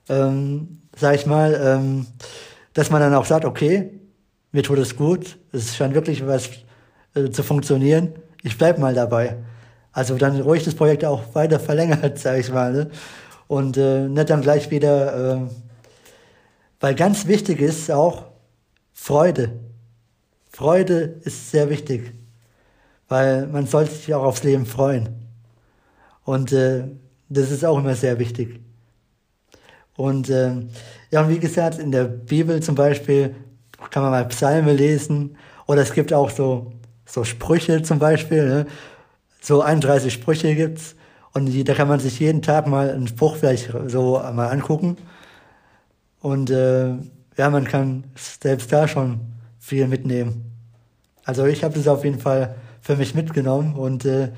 ähm, 0.09 0.81
sag 0.97 1.15
ich 1.15 1.25
mal, 1.25 1.57
ähm, 1.63 2.07
dass 2.73 2.89
man 2.89 2.99
dann 2.99 3.13
auch 3.13 3.25
sagt, 3.25 3.45
okay, 3.45 4.01
mir 4.55 4.63
tut 4.63 4.79
es 4.79 4.95
gut, 4.95 5.37
es 5.51 5.75
scheint 5.75 5.93
wirklich 5.95 6.25
was 6.25 6.49
äh, 7.13 7.29
zu 7.29 7.43
funktionieren, 7.43 8.13
ich 8.41 8.57
bleib 8.57 8.79
mal 8.79 8.93
dabei. 8.93 9.35
Also 9.91 10.15
dann 10.15 10.39
ruhig 10.39 10.63
das 10.63 10.75
Projekt 10.75 11.03
auch 11.03 11.35
weiter 11.35 11.59
verlängert, 11.59 12.17
sag 12.25 12.39
ich 12.39 12.49
mal. 12.49 12.71
Ne? 12.71 12.91
Und 13.47 13.75
äh, 13.75 14.07
nicht 14.07 14.29
dann 14.29 14.41
gleich 14.41 14.71
wieder, 14.71 15.33
äh, 15.33 15.39
weil 16.79 16.95
ganz 16.95 17.27
wichtig 17.27 17.59
ist 17.59 17.91
auch 17.91 18.27
Freude. 18.93 19.59
Freude 20.49 21.19
ist 21.25 21.51
sehr 21.51 21.69
wichtig, 21.69 22.13
weil 23.09 23.47
man 23.47 23.67
sollte 23.67 23.91
sich 23.91 24.13
auch 24.13 24.23
aufs 24.23 24.43
Leben 24.43 24.65
freuen. 24.65 25.09
Und 26.23 26.53
äh, 26.53 26.85
das 27.27 27.51
ist 27.51 27.65
auch 27.65 27.77
immer 27.77 27.95
sehr 27.95 28.19
wichtig. 28.19 28.61
Und 29.97 30.29
äh, 30.29 30.53
ja, 31.11 31.23
und 31.23 31.27
wie 31.27 31.39
gesagt, 31.39 31.77
in 31.77 31.91
der 31.91 32.05
Bibel 32.05 32.63
zum 32.63 32.75
Beispiel 32.75 33.35
kann 33.89 34.03
man 34.03 34.11
mal 34.11 34.27
Psalme 34.27 34.73
lesen. 34.73 35.37
Oder 35.67 35.81
es 35.81 35.93
gibt 35.93 36.13
auch 36.13 36.29
so, 36.29 36.73
so 37.05 37.23
Sprüche 37.23 37.81
zum 37.81 37.99
Beispiel. 37.99 38.47
Ne? 38.47 38.65
So 39.41 39.61
31 39.61 40.13
Sprüche 40.13 40.55
gibt's. 40.55 40.95
Und 41.33 41.47
die, 41.47 41.63
da 41.63 41.73
kann 41.73 41.87
man 41.87 41.99
sich 41.99 42.19
jeden 42.19 42.41
Tag 42.41 42.67
mal 42.67 42.89
einen 42.89 43.07
Spruch 43.07 43.35
vielleicht 43.37 43.73
so 43.87 44.21
mal 44.33 44.47
angucken. 44.47 44.97
Und 46.21 46.49
äh, 46.49 46.93
ja, 47.37 47.49
man 47.49 47.65
kann 47.65 48.05
selbst 48.15 48.71
da 48.71 48.87
schon 48.87 49.19
viel 49.59 49.87
mitnehmen. 49.87 50.51
Also 51.25 51.45
ich 51.45 51.63
habe 51.63 51.73
das 51.73 51.87
auf 51.87 52.03
jeden 52.03 52.19
Fall 52.19 52.55
für 52.81 52.95
mich 52.95 53.15
mitgenommen 53.15 53.73
und 53.73 54.05
äh, 54.05 54.31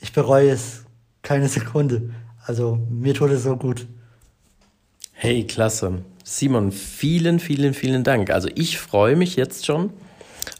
ich 0.00 0.12
bereue 0.12 0.50
es 0.50 0.84
keine 1.22 1.48
Sekunde. 1.48 2.10
Also 2.46 2.78
mir 2.88 3.14
tut 3.14 3.30
es 3.30 3.42
so 3.44 3.56
gut. 3.56 3.86
Hey, 5.12 5.46
klasse. 5.46 6.02
Simon, 6.32 6.70
vielen, 6.70 7.40
vielen, 7.40 7.74
vielen 7.74 8.04
Dank. 8.04 8.30
Also 8.30 8.48
ich 8.54 8.78
freue 8.78 9.16
mich 9.16 9.34
jetzt 9.34 9.66
schon 9.66 9.90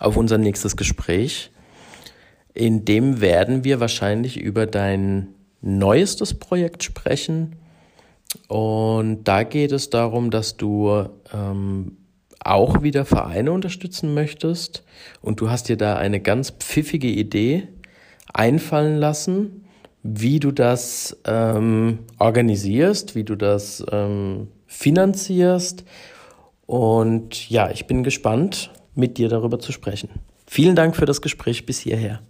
auf 0.00 0.16
unser 0.16 0.36
nächstes 0.36 0.76
Gespräch. 0.76 1.52
In 2.54 2.84
dem 2.84 3.20
werden 3.20 3.62
wir 3.62 3.78
wahrscheinlich 3.78 4.36
über 4.40 4.66
dein 4.66 5.28
neuestes 5.60 6.34
Projekt 6.34 6.82
sprechen. 6.82 7.54
Und 8.48 9.22
da 9.22 9.44
geht 9.44 9.70
es 9.70 9.90
darum, 9.90 10.32
dass 10.32 10.56
du 10.56 11.08
ähm, 11.32 11.98
auch 12.40 12.82
wieder 12.82 13.04
Vereine 13.04 13.52
unterstützen 13.52 14.12
möchtest. 14.12 14.82
Und 15.22 15.40
du 15.40 15.50
hast 15.50 15.68
dir 15.68 15.76
da 15.76 15.94
eine 15.94 16.18
ganz 16.18 16.50
pfiffige 16.50 17.08
Idee 17.08 17.68
einfallen 18.34 18.98
lassen, 18.98 19.66
wie 20.02 20.40
du 20.40 20.50
das 20.50 21.16
ähm, 21.26 22.00
organisierst, 22.18 23.14
wie 23.14 23.22
du 23.22 23.36
das 23.36 23.84
ähm, 23.92 24.48
finanzierst. 24.70 25.84
Und 26.64 27.50
ja, 27.50 27.70
ich 27.70 27.86
bin 27.86 28.04
gespannt, 28.04 28.70
mit 28.94 29.18
dir 29.18 29.28
darüber 29.28 29.58
zu 29.58 29.72
sprechen. 29.72 30.08
Vielen 30.46 30.76
Dank 30.76 30.96
für 30.96 31.06
das 31.06 31.20
Gespräch 31.20 31.66
bis 31.66 31.80
hierher. 31.80 32.20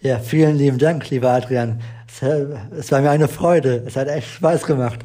Ja, 0.00 0.18
vielen 0.18 0.56
lieben 0.56 0.78
Dank, 0.78 1.10
lieber 1.10 1.30
Adrian. 1.30 1.80
Es 2.76 2.90
war 2.90 3.00
mir 3.00 3.10
eine 3.10 3.28
Freude. 3.28 3.82
Es 3.86 3.96
hat 3.96 4.08
echt 4.08 4.28
Spaß 4.28 4.64
gemacht. 4.64 5.00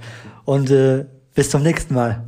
Und 0.45 0.69
äh, 0.71 1.05
bis 1.33 1.49
zum 1.49 1.63
nächsten 1.63 1.93
Mal. 1.93 2.23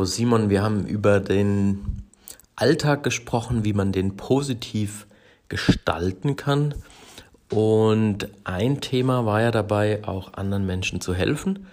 So, 0.00 0.06
Simon, 0.06 0.48
wir 0.48 0.62
haben 0.62 0.86
über 0.86 1.20
den 1.20 2.06
Alltag 2.56 3.02
gesprochen, 3.02 3.66
wie 3.66 3.74
man 3.74 3.92
den 3.92 4.16
positiv 4.16 5.06
gestalten 5.50 6.36
kann. 6.36 6.74
Und 7.50 8.28
ein 8.44 8.80
Thema 8.80 9.26
war 9.26 9.42
ja 9.42 9.50
dabei, 9.50 10.02
auch 10.08 10.32
anderen 10.32 10.64
Menschen 10.64 11.02
zu 11.02 11.12
helfen 11.12 11.66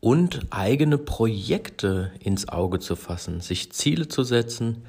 und 0.00 0.40
eigene 0.50 0.98
Projekte 0.98 2.10
ins 2.18 2.48
Auge 2.48 2.80
zu 2.80 2.96
fassen, 2.96 3.40
sich 3.40 3.70
Ziele 3.70 4.08
zu 4.08 4.24
setzen, 4.24 4.82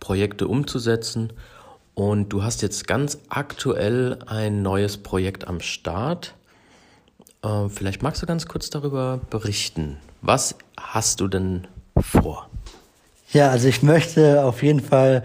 Projekte 0.00 0.48
umzusetzen. 0.48 1.34
Und 1.92 2.30
du 2.30 2.42
hast 2.42 2.62
jetzt 2.62 2.86
ganz 2.86 3.18
aktuell 3.28 4.18
ein 4.24 4.62
neues 4.62 4.96
Projekt 4.96 5.46
am 5.46 5.60
Start. 5.60 6.32
Äh, 7.42 7.68
vielleicht 7.68 8.02
magst 8.02 8.22
du 8.22 8.26
ganz 8.26 8.46
kurz 8.46 8.70
darüber 8.70 9.20
berichten. 9.28 9.98
Was 10.22 10.56
hast 10.78 11.20
du 11.20 11.28
denn 11.28 11.66
vor? 12.02 12.48
Ja, 13.32 13.50
also 13.50 13.68
ich 13.68 13.82
möchte 13.82 14.44
auf 14.44 14.62
jeden 14.62 14.80
Fall 14.80 15.22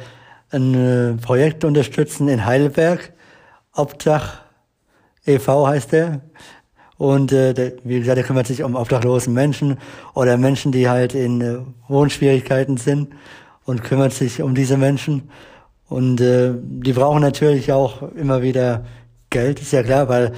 ein 0.52 0.74
äh, 0.74 1.14
Projekt 1.22 1.64
unterstützen 1.64 2.28
in 2.28 2.46
Heidelberg. 2.46 3.14
Obdach 3.74 4.42
e.V. 5.26 5.68
heißt 5.68 5.92
der. 5.92 6.22
Und 6.98 7.32
äh, 7.32 7.54
der, 7.54 7.74
wie 7.84 8.00
gesagt, 8.00 8.18
der 8.18 8.24
kümmert 8.24 8.48
sich 8.48 8.64
um 8.64 8.76
obdachlosen 8.76 9.34
Menschen 9.34 9.78
oder 10.14 10.38
Menschen, 10.38 10.72
die 10.72 10.88
halt 10.88 11.14
in 11.14 11.42
äh, 11.42 11.58
Wohnschwierigkeiten 11.88 12.78
sind 12.78 13.10
und 13.66 13.84
kümmert 13.84 14.14
sich 14.14 14.42
um 14.42 14.56
diese 14.56 14.78
Menschen. 14.78 15.30
Und 15.90 16.22
äh, 16.22 16.54
die 16.56 16.94
brauchen 16.94 17.22
natürlich 17.22 17.72
auch 17.72 18.02
immer 18.14 18.42
wieder 18.42 18.86
Geld, 19.30 19.60
ist 19.60 19.74
ja 19.74 19.84
klar, 19.84 20.08
weil 20.08 20.32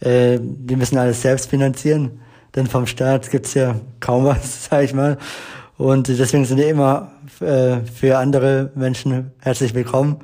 äh, 0.00 0.38
die 0.40 0.76
müssen 0.76 0.98
alles 0.98 1.22
selbst 1.22 1.50
finanzieren. 1.50 2.20
Denn 2.54 2.68
vom 2.68 2.86
Staat 2.86 3.30
gibt's 3.30 3.54
ja 3.54 3.74
kaum 3.98 4.24
was, 4.24 4.66
sag 4.70 4.84
ich 4.84 4.94
mal. 4.94 5.18
Und 5.76 6.08
deswegen 6.08 6.44
sind 6.44 6.58
die 6.58 6.64
immer 6.64 7.10
äh, 7.40 7.78
für 7.80 8.18
andere 8.18 8.70
Menschen 8.74 9.32
herzlich 9.40 9.74
willkommen, 9.74 10.20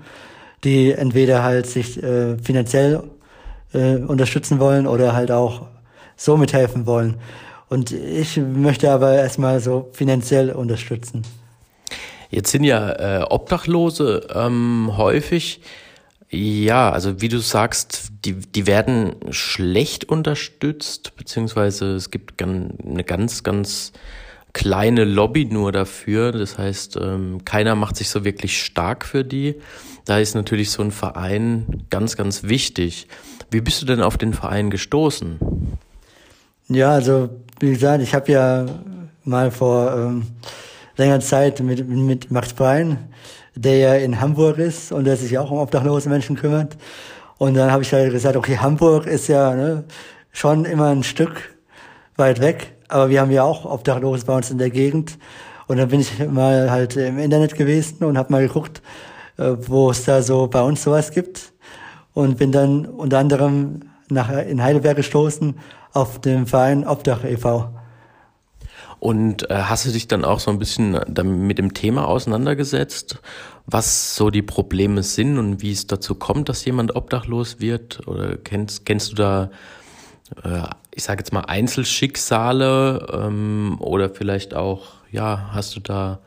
die 0.62 0.92
entweder 0.92 1.42
halt 1.42 1.66
sich 1.66 2.00
äh, 2.02 2.38
finanziell 2.38 3.02
äh, 3.72 3.96
unterstützen 3.96 4.60
wollen 4.60 4.86
oder 4.86 5.12
halt 5.12 5.30
auch 5.30 5.66
so 6.16 6.36
mithelfen 6.36 6.86
wollen. 6.86 7.16
Und 7.68 7.92
ich 7.92 8.36
möchte 8.36 8.90
aber 8.90 9.14
erstmal 9.14 9.60
so 9.60 9.90
finanziell 9.92 10.50
unterstützen. 10.50 11.22
Jetzt 12.30 12.52
sind 12.52 12.62
ja 12.62 13.20
äh, 13.20 13.22
Obdachlose 13.22 14.28
ähm, 14.32 14.92
häufig, 14.96 15.60
ja, 16.28 16.90
also 16.90 17.20
wie 17.20 17.28
du 17.28 17.38
sagst, 17.38 18.10
die, 18.24 18.34
die 18.34 18.68
werden 18.68 19.16
schlecht 19.30 20.08
unterstützt, 20.08 21.16
beziehungsweise 21.16 21.96
es 21.96 22.12
gibt 22.12 22.40
eine 22.40 23.02
ganz, 23.02 23.42
ganz 23.42 23.92
kleine 24.52 25.04
Lobby 25.04 25.44
nur 25.44 25.72
dafür. 25.72 26.32
Das 26.32 26.58
heißt, 26.58 26.96
ähm, 26.96 27.44
keiner 27.44 27.74
macht 27.74 27.96
sich 27.96 28.08
so 28.08 28.24
wirklich 28.24 28.62
stark 28.62 29.04
für 29.04 29.24
die. 29.24 29.56
Da 30.04 30.18
ist 30.18 30.34
natürlich 30.34 30.70
so 30.70 30.82
ein 30.82 30.90
Verein 30.90 31.84
ganz, 31.90 32.16
ganz 32.16 32.44
wichtig. 32.44 33.08
Wie 33.50 33.60
bist 33.60 33.82
du 33.82 33.86
denn 33.86 34.00
auf 34.00 34.18
den 34.18 34.32
Verein 34.32 34.70
gestoßen? 34.70 35.38
Ja, 36.68 36.92
also 36.92 37.30
wie 37.58 37.70
gesagt, 37.70 38.02
ich 38.02 38.14
habe 38.14 38.32
ja 38.32 38.66
mal 39.24 39.50
vor 39.50 39.94
ähm, 39.94 40.26
längerer 40.96 41.20
Zeit 41.20 41.60
mit, 41.60 41.88
mit 41.88 42.30
Max 42.30 42.52
Brein, 42.52 42.98
der 43.54 43.76
ja 43.76 43.94
in 43.94 44.20
Hamburg 44.20 44.58
ist 44.58 44.92
und 44.92 45.04
der 45.04 45.16
sich 45.16 45.36
auch 45.38 45.50
um 45.50 45.58
obdachlose 45.58 46.08
Menschen 46.08 46.36
kümmert. 46.36 46.76
Und 47.38 47.54
dann 47.54 47.72
habe 47.72 47.82
ich 47.82 47.92
halt 47.92 48.12
gesagt, 48.12 48.36
okay, 48.36 48.58
Hamburg 48.58 49.06
ist 49.06 49.28
ja 49.28 49.54
ne, 49.54 49.84
schon 50.32 50.64
immer 50.64 50.88
ein 50.88 51.02
Stück 51.02 51.54
weit 52.16 52.40
weg 52.40 52.74
aber 52.90 53.08
wir 53.08 53.20
haben 53.20 53.30
ja 53.30 53.44
auch 53.44 53.64
Obdachlose 53.64 54.26
bei 54.26 54.36
uns 54.36 54.50
in 54.50 54.58
der 54.58 54.70
Gegend. 54.70 55.18
Und 55.66 55.76
dann 55.76 55.88
bin 55.88 56.00
ich 56.00 56.18
mal 56.28 56.70
halt 56.70 56.96
im 56.96 57.18
Internet 57.18 57.54
gewesen 57.54 58.04
und 58.04 58.18
habe 58.18 58.32
mal 58.32 58.46
geguckt, 58.46 58.82
äh, 59.36 59.52
wo 59.58 59.90
es 59.90 60.04
da 60.04 60.22
so 60.22 60.48
bei 60.48 60.62
uns 60.62 60.82
sowas 60.82 61.12
gibt. 61.12 61.52
Und 62.12 62.38
bin 62.38 62.50
dann 62.50 62.86
unter 62.86 63.18
anderem 63.18 63.82
nach, 64.08 64.30
in 64.30 64.62
Heidelberg 64.62 64.96
gestoßen 64.96 65.54
auf 65.92 66.20
den 66.20 66.46
Verein 66.46 66.86
Obdach 66.86 67.24
e.V. 67.24 67.70
Und 68.98 69.48
äh, 69.48 69.54
hast 69.54 69.86
du 69.86 69.92
dich 69.92 70.08
dann 70.08 70.24
auch 70.24 70.40
so 70.40 70.50
ein 70.50 70.58
bisschen 70.58 70.98
mit 71.46 71.58
dem 71.58 71.72
Thema 71.72 72.06
auseinandergesetzt, 72.06 73.20
was 73.66 74.16
so 74.16 74.30
die 74.30 74.42
Probleme 74.42 75.02
sind 75.02 75.38
und 75.38 75.62
wie 75.62 75.72
es 75.72 75.86
dazu 75.86 76.16
kommt, 76.16 76.48
dass 76.48 76.64
jemand 76.64 76.96
obdachlos 76.96 77.60
wird? 77.60 78.06
Oder 78.08 78.36
kennst, 78.36 78.84
kennst 78.84 79.12
du 79.12 79.14
da 79.16 79.44
äh, 79.44 79.48
ich 80.92 81.02
sage 81.02 81.20
jetzt 81.20 81.32
mal 81.32 81.40
Einzelschicksale 81.40 83.06
ähm, 83.12 83.76
oder 83.80 84.10
vielleicht 84.10 84.54
auch, 84.54 84.88
ja, 85.10 85.50
hast 85.52 85.76
du 85.76 85.80
da 85.80 86.20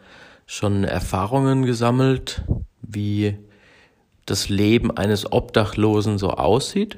schon 0.45 0.83
Erfahrungen 0.83 1.63
gesammelt, 1.65 2.43
wie 2.81 3.37
das 4.25 4.49
Leben 4.49 4.95
eines 4.95 5.31
Obdachlosen 5.31 6.17
so 6.17 6.31
aussieht? 6.31 6.97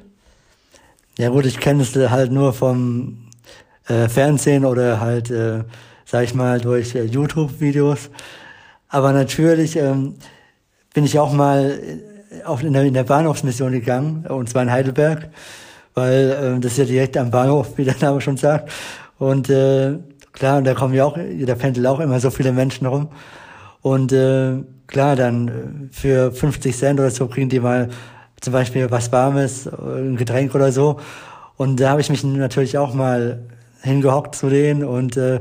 Ja 1.18 1.30
gut, 1.30 1.46
ich 1.46 1.60
kenne 1.60 1.84
es 1.84 1.96
halt 1.96 2.32
nur 2.32 2.54
vom 2.54 3.30
äh, 3.88 4.10
Fernsehen 4.10 4.66
oder 4.66 5.00
halt, 5.00 5.32
äh, 5.32 5.64
sag 6.06 6.24
ich 6.24 6.34
mal, 6.34 6.60
durch 6.60 6.96
äh, 6.96 7.04
YouTube-Videos. 7.04 8.10
Aber 8.90 9.14
natürlich 9.14 9.78
ähm, 9.78 10.16
bin 10.94 11.06
ich 11.06 11.18
auch 11.18 11.32
mal 11.34 11.80
äh, 12.32 12.44
auf, 12.44 12.64
in, 12.64 12.74
der, 12.74 12.84
in 12.84 12.94
der 12.94 13.06
Bahnhofsmission 13.06 13.72
gegangen, 13.72 14.26
und 14.28 14.50
zwar 14.50 14.64
in 14.64 14.72
Heidelberg 14.72 15.30
weil 15.96 16.30
äh, 16.30 16.60
das 16.60 16.74
ist 16.74 16.78
ja 16.78 16.86
direkt 16.86 17.18
am 17.18 17.32
Bahnhof, 17.32 17.78
wie 17.78 17.86
der 17.86 17.96
Name 18.00 18.22
schon 18.22 18.38
sagt. 18.38 18.70
Und 19.18 19.50
äh, 19.50 19.98
klar, 20.34 20.62
da 20.62 20.74
kommen 20.74 20.94
ja 20.94 21.06
auch, 21.06 21.18
da 21.18 21.56
pendeln 21.56 21.88
auch 21.88 22.00
immer 22.00 22.20
so 22.20 22.30
viele 22.30 22.52
Menschen 22.52 22.86
rum. 22.86 23.10
Und 23.82 24.12
äh, 24.12 24.58
klar, 24.88 25.16
dann 25.16 25.48
äh, 25.48 25.52
für 25.92 26.32
50 26.32 26.76
Cent 26.76 27.00
oder 27.00 27.10
so 27.10 27.28
kriegen 27.28 27.50
die 27.50 27.60
mal 27.60 27.90
zum 28.42 28.54
Beispiel 28.54 28.92
was 28.92 29.12
Warmes, 29.12 29.68
ein 29.68 30.18
Getränk 30.18 30.54
oder 30.54 30.72
so. 30.72 31.00
Und 31.58 31.80
da 31.80 31.92
habe 31.92 32.02
ich 32.02 32.10
mich 32.10 32.24
natürlich 32.24 32.78
auch 32.78 32.94
mal 32.94 33.40
hingehockt 33.82 34.36
zu 34.36 34.50
denen 34.50 34.84
und 34.84 35.16
äh, 35.16 35.40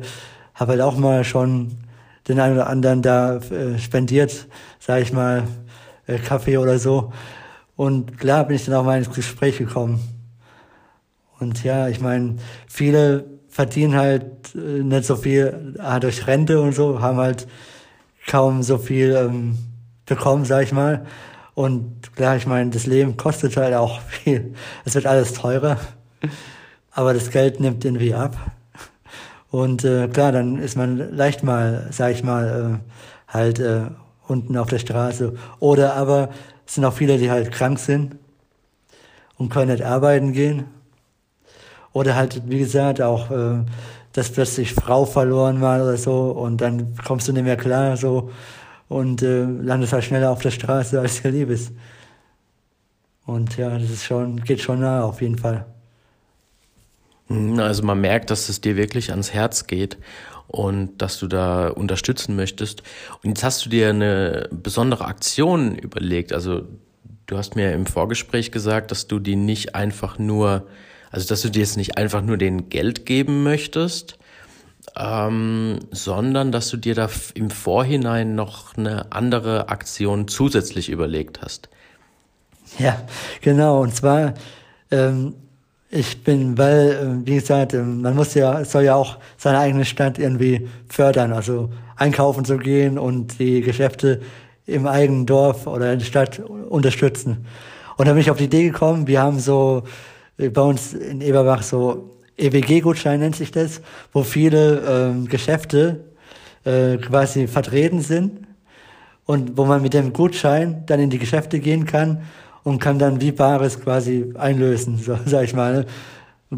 habe 0.54 0.72
halt 0.72 0.80
auch 0.80 0.96
mal 0.96 1.24
schon 1.24 1.72
den 2.28 2.38
einen 2.38 2.54
oder 2.54 2.68
anderen 2.68 3.02
da 3.02 3.36
äh, 3.36 3.78
spendiert, 3.78 4.46
sage 4.78 5.02
ich 5.02 5.12
mal, 5.12 5.42
äh, 6.06 6.18
Kaffee 6.18 6.58
oder 6.58 6.78
so. 6.78 7.12
Und 7.76 8.18
klar 8.18 8.46
bin 8.46 8.56
ich 8.56 8.64
dann 8.64 8.74
auch 8.74 8.84
mal 8.84 8.98
ins 8.98 9.10
Gespräch 9.10 9.58
gekommen. 9.58 10.13
Und 11.44 11.62
ja, 11.62 11.88
ich 11.88 12.00
meine, 12.00 12.36
viele 12.66 13.26
verdienen 13.50 13.96
halt 13.96 14.54
äh, 14.54 14.82
nicht 14.82 15.04
so 15.04 15.14
viel 15.14 15.74
ah, 15.78 16.00
durch 16.00 16.26
Rente 16.26 16.58
und 16.58 16.74
so, 16.74 17.02
haben 17.02 17.18
halt 17.18 17.46
kaum 18.26 18.62
so 18.62 18.78
viel 18.78 19.14
ähm, 19.14 19.58
bekommen, 20.06 20.46
sag 20.46 20.62
ich 20.62 20.72
mal. 20.72 21.04
Und 21.54 22.16
klar, 22.16 22.36
ich 22.36 22.46
meine, 22.46 22.70
das 22.70 22.86
Leben 22.86 23.18
kostet 23.18 23.58
halt 23.58 23.74
auch 23.74 24.00
viel. 24.08 24.54
Es 24.86 24.94
wird 24.94 25.04
alles 25.04 25.34
teurer, 25.34 25.76
aber 26.92 27.12
das 27.12 27.30
Geld 27.30 27.60
nimmt 27.60 27.84
irgendwie 27.84 28.14
ab. 28.14 28.34
Und 29.50 29.84
äh, 29.84 30.08
klar, 30.08 30.32
dann 30.32 30.58
ist 30.58 30.78
man 30.78 31.14
leicht 31.14 31.42
mal, 31.42 31.88
sag 31.90 32.12
ich 32.12 32.24
mal, 32.24 32.80
äh, 32.80 33.32
halt 33.32 33.58
äh, 33.58 33.82
unten 34.26 34.56
auf 34.56 34.68
der 34.68 34.78
Straße. 34.78 35.34
Oder 35.60 35.94
aber 35.94 36.30
es 36.66 36.76
sind 36.76 36.86
auch 36.86 36.94
viele, 36.94 37.18
die 37.18 37.30
halt 37.30 37.52
krank 37.52 37.78
sind 37.78 38.16
und 39.36 39.50
können 39.50 39.70
nicht 39.70 39.84
arbeiten 39.84 40.32
gehen. 40.32 40.64
Oder 41.94 42.16
halt, 42.16 42.42
wie 42.46 42.58
gesagt, 42.58 43.00
auch, 43.00 43.30
äh, 43.30 43.64
dass 44.12 44.30
plötzlich 44.30 44.74
Frau 44.74 45.06
verloren 45.06 45.62
war 45.62 45.82
oder 45.82 45.96
so 45.96 46.30
und 46.32 46.60
dann 46.60 46.94
kommst 47.04 47.26
du 47.28 47.32
nicht 47.32 47.44
mehr 47.44 47.56
klar 47.56 47.96
so 47.96 48.30
und 48.88 49.22
äh, 49.22 49.44
landest 49.44 49.92
halt 49.92 50.04
schneller 50.04 50.30
auf 50.30 50.42
der 50.42 50.50
Straße, 50.50 51.00
als 51.00 51.22
dir 51.22 51.30
lieb 51.30 51.48
ist. 51.48 51.72
Und 53.24 53.56
ja, 53.56 53.70
das 53.70 53.88
ist 53.88 54.04
schon, 54.04 54.44
geht 54.44 54.60
schon 54.60 54.80
nah 54.80 55.04
auf 55.04 55.22
jeden 55.22 55.38
Fall. 55.38 55.64
Mhm, 57.28 57.58
also 57.58 57.82
man 57.84 58.00
merkt, 58.00 58.30
dass 58.30 58.48
es 58.48 58.60
dir 58.60 58.76
wirklich 58.76 59.10
ans 59.10 59.32
Herz 59.32 59.66
geht 59.66 59.96
und 60.48 61.00
dass 61.00 61.18
du 61.18 61.26
da 61.26 61.68
unterstützen 61.68 62.36
möchtest. 62.36 62.82
Und 63.22 63.30
jetzt 63.30 63.44
hast 63.44 63.64
du 63.64 63.70
dir 63.70 63.88
eine 63.88 64.48
besondere 64.50 65.06
Aktion 65.06 65.76
überlegt. 65.76 66.32
Also 66.32 66.62
du 67.26 67.38
hast 67.38 67.56
mir 67.56 67.72
im 67.72 67.86
Vorgespräch 67.86 68.52
gesagt, 68.52 68.90
dass 68.90 69.06
du 69.06 69.18
die 69.18 69.36
nicht 69.36 69.74
einfach 69.74 70.18
nur, 70.18 70.66
also 71.14 71.28
dass 71.28 71.42
du 71.42 71.48
dir 71.48 71.60
jetzt 71.60 71.76
nicht 71.76 71.96
einfach 71.96 72.22
nur 72.22 72.36
den 72.36 72.70
Geld 72.70 73.06
geben 73.06 73.44
möchtest, 73.44 74.18
ähm, 74.96 75.78
sondern 75.92 76.50
dass 76.50 76.70
du 76.70 76.76
dir 76.76 76.96
da 76.96 77.08
im 77.34 77.50
Vorhinein 77.50 78.34
noch 78.34 78.76
eine 78.76 79.12
andere 79.12 79.68
Aktion 79.68 80.26
zusätzlich 80.26 80.88
überlegt 80.88 81.40
hast. 81.40 81.68
Ja, 82.80 83.00
genau. 83.42 83.80
Und 83.80 83.94
zwar, 83.94 84.34
ähm, 84.90 85.34
ich 85.88 86.24
bin, 86.24 86.58
weil, 86.58 86.90
äh, 86.90 87.26
wie 87.26 87.36
gesagt, 87.36 87.74
ähm, 87.74 88.02
man 88.02 88.16
muss 88.16 88.34
ja, 88.34 88.64
soll 88.64 88.82
ja 88.82 88.96
auch 88.96 89.18
seine 89.36 89.60
eigene 89.60 89.84
Stadt 89.84 90.18
irgendwie 90.18 90.68
fördern, 90.88 91.32
also 91.32 91.70
einkaufen 91.94 92.44
zu 92.44 92.58
gehen 92.58 92.98
und 92.98 93.38
die 93.38 93.60
Geschäfte 93.60 94.20
im 94.66 94.88
eigenen 94.88 95.26
Dorf 95.26 95.68
oder 95.68 95.92
in 95.92 96.00
der 96.00 96.06
Stadt 96.06 96.40
unterstützen. 96.40 97.46
Und 97.96 98.08
da 98.08 98.12
bin 98.14 98.20
ich 98.20 98.32
auf 98.32 98.38
die 98.38 98.46
Idee 98.46 98.64
gekommen, 98.64 99.06
wir 99.06 99.22
haben 99.22 99.38
so 99.38 99.84
bei 100.36 100.60
uns 100.60 100.94
in 100.94 101.20
Eberbach 101.20 101.62
so 101.62 102.18
EWG-Gutschein 102.36 103.20
nennt 103.20 103.36
sich 103.36 103.50
das, 103.50 103.80
wo 104.12 104.22
viele 104.22 104.82
ähm, 104.88 105.28
Geschäfte 105.28 106.04
äh, 106.64 106.96
quasi 106.96 107.46
vertreten 107.46 108.00
sind 108.00 108.46
und 109.24 109.56
wo 109.56 109.64
man 109.64 109.82
mit 109.82 109.94
dem 109.94 110.12
Gutschein 110.12 110.84
dann 110.86 111.00
in 111.00 111.10
die 111.10 111.18
Geschäfte 111.18 111.60
gehen 111.60 111.86
kann 111.86 112.22
und 112.64 112.80
kann 112.80 112.98
dann 112.98 113.20
wie 113.20 113.32
Bares 113.32 113.80
quasi 113.80 114.32
einlösen, 114.36 114.98
so 115.02 115.18
sag 115.24 115.44
ich 115.44 115.54
mal, 115.54 115.72
ne? 115.72 115.86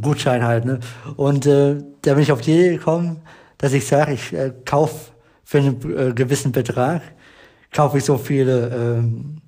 Gutschein 0.00 0.44
halt. 0.44 0.64
Ne? 0.64 0.80
Und 1.16 1.46
äh, 1.46 1.76
da 2.02 2.14
bin 2.14 2.22
ich 2.22 2.32
auf 2.32 2.40
die 2.40 2.52
Idee 2.52 2.76
gekommen, 2.76 3.22
dass 3.58 3.72
ich 3.72 3.86
sage, 3.86 4.12
ich 4.12 4.32
äh, 4.32 4.52
kaufe 4.64 5.12
für 5.44 5.58
einen 5.58 5.96
äh, 5.96 6.12
gewissen 6.12 6.52
Betrag, 6.52 7.02
kaufe 7.72 7.98
ich 7.98 8.04
so 8.04 8.18
viele 8.18 8.68
ähm, 8.74 9.38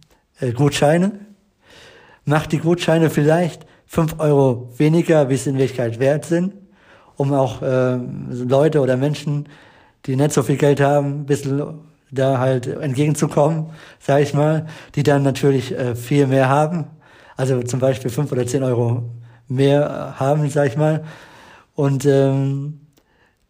äh, 0.40 0.52
Gutscheine, 0.52 1.12
mache 2.24 2.48
die 2.48 2.58
Gutscheine 2.58 3.10
vielleicht 3.10 3.67
fünf 3.88 4.16
Euro 4.18 4.68
weniger, 4.76 5.28
wie 5.28 5.34
es 5.34 5.46
in 5.46 5.54
Wirklichkeit 5.54 5.98
wert 5.98 6.26
sind, 6.26 6.52
um 7.16 7.32
auch 7.32 7.62
äh, 7.62 7.96
Leute 7.96 8.80
oder 8.80 8.96
Menschen, 8.96 9.48
die 10.06 10.14
nicht 10.14 10.32
so 10.32 10.42
viel 10.42 10.56
Geld 10.56 10.80
haben, 10.80 11.22
ein 11.22 11.26
bisschen 11.26 11.80
da 12.10 12.38
halt 12.38 12.66
entgegenzukommen, 12.66 13.70
sage 13.98 14.22
ich 14.22 14.34
mal, 14.34 14.66
die 14.94 15.02
dann 15.02 15.22
natürlich 15.22 15.72
äh, 15.72 15.94
viel 15.94 16.26
mehr 16.26 16.48
haben, 16.48 16.86
also 17.36 17.62
zum 17.62 17.80
Beispiel 17.80 18.10
fünf 18.10 18.30
oder 18.30 18.46
zehn 18.46 18.62
Euro 18.62 19.04
mehr 19.48 20.14
haben, 20.18 20.48
sag 20.50 20.68
ich 20.68 20.76
mal, 20.76 21.04
und 21.74 22.04
ähm, 22.06 22.80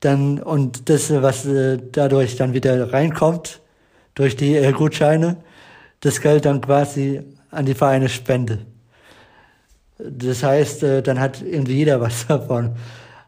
dann 0.00 0.40
und 0.40 0.88
das, 0.88 1.10
was 1.10 1.46
äh, 1.46 1.78
dadurch 1.92 2.36
dann 2.36 2.52
wieder 2.54 2.92
reinkommt 2.92 3.60
durch 4.14 4.36
die 4.36 4.54
äh, 4.56 4.72
Gutscheine, 4.72 5.36
das 6.00 6.20
Geld 6.20 6.44
dann 6.44 6.60
quasi 6.60 7.22
an 7.50 7.66
die 7.66 7.74
Vereine 7.74 8.08
spende. 8.08 8.66
Das 9.98 10.42
heißt, 10.42 10.82
äh, 10.84 11.02
dann 11.02 11.20
hat 11.20 11.42
irgendwie 11.42 11.74
jeder 11.74 12.00
was 12.00 12.26
davon. 12.26 12.72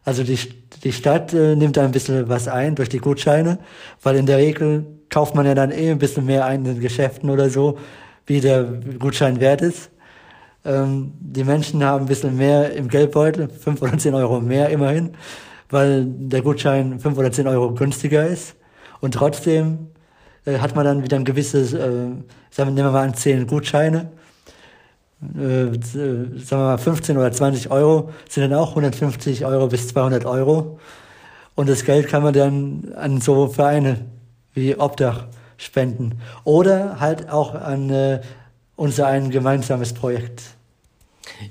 Also 0.05 0.23
die, 0.23 0.39
die 0.83 0.93
Stadt 0.93 1.35
äh, 1.35 1.57
nimmt 1.57 1.77
da 1.77 1.85
ein 1.85 1.93
bisschen 1.93 2.29
was 2.29 2.49
ein 2.49 2.75
durch 2.75 2.89
die 2.89 2.99
Gutscheine, 2.99 3.59
weil 4.03 4.17
in 4.17 4.27
der 4.27 4.39
Regel 4.39 4.87
kauft 5.11 5.35
man 5.35 5.47
ja 5.47 5.55
dann 5.55 5.73
eh 5.73 5.91
ein 5.91 5.99
bisschen 5.99 6.25
mehr 6.25 6.47
ein 6.47 6.65
in 6.65 6.75
den 6.75 6.81
Geschäften 6.81 7.31
oder 7.31 7.51
so, 7.51 7.79
wie 8.27 8.41
der 8.41 8.65
Gutschein 8.99 9.41
wert 9.41 9.61
ist. 9.61 9.91
Ähm, 10.65 11.13
die 11.21 11.45
Menschen 11.45 11.83
haben 11.85 12.05
ein 12.05 12.09
bisschen 12.09 12.37
mehr 12.37 12.73
im 12.75 12.89
Geldbeutel, 12.89 13.49
fünf 13.49 13.83
oder 13.83 13.99
zehn 13.99 14.15
Euro 14.15 14.41
mehr 14.41 14.69
immerhin, 14.69 15.11
weil 15.69 16.05
der 16.07 16.43
Gutschein 16.43 17.01
fünf 17.01 17.19
oder 17.19 17.33
zehn 17.33 17.49
Euro 17.49 17.75
günstiger 17.75 18.27
ist. 18.27 18.55
Und 19.01 19.15
trotzdem 19.15 19.89
äh, 20.45 20.59
hat 20.59 20.77
man 20.77 20.85
dann 20.85 21.03
wieder 21.03 21.17
ein 21.17 21.25
gewisses, 21.25 21.73
äh, 21.73 22.09
sagen 22.51 22.77
wir 22.77 22.85
mal 22.85 23.05
an, 23.05 23.15
zehn 23.15 23.47
Gutscheine 23.47 24.13
äh, 25.23 25.73
sagen 25.83 26.39
wir 26.49 26.57
mal 26.57 26.79
15 26.79 27.17
oder 27.17 27.31
20 27.31 27.71
Euro, 27.71 28.11
sind 28.29 28.51
dann 28.51 28.59
auch 28.59 28.71
150 28.71 29.45
Euro 29.45 29.69
bis 29.69 29.89
200 29.89 30.25
Euro. 30.25 30.79
Und 31.55 31.69
das 31.69 31.85
Geld 31.85 32.09
kann 32.09 32.23
man 32.23 32.33
dann 32.33 32.93
an 32.97 33.21
so 33.21 33.49
Vereine 33.49 34.07
wie 34.55 34.77
Obdach 34.77 35.27
spenden. 35.59 36.21
Oder 36.45 37.01
halt 37.01 37.29
auch 37.29 37.55
an 37.55 37.91
äh, 37.91 38.21
unser 38.77 39.07
ein 39.07 39.31
gemeinsames 39.31 39.93
Projekt. 39.93 40.43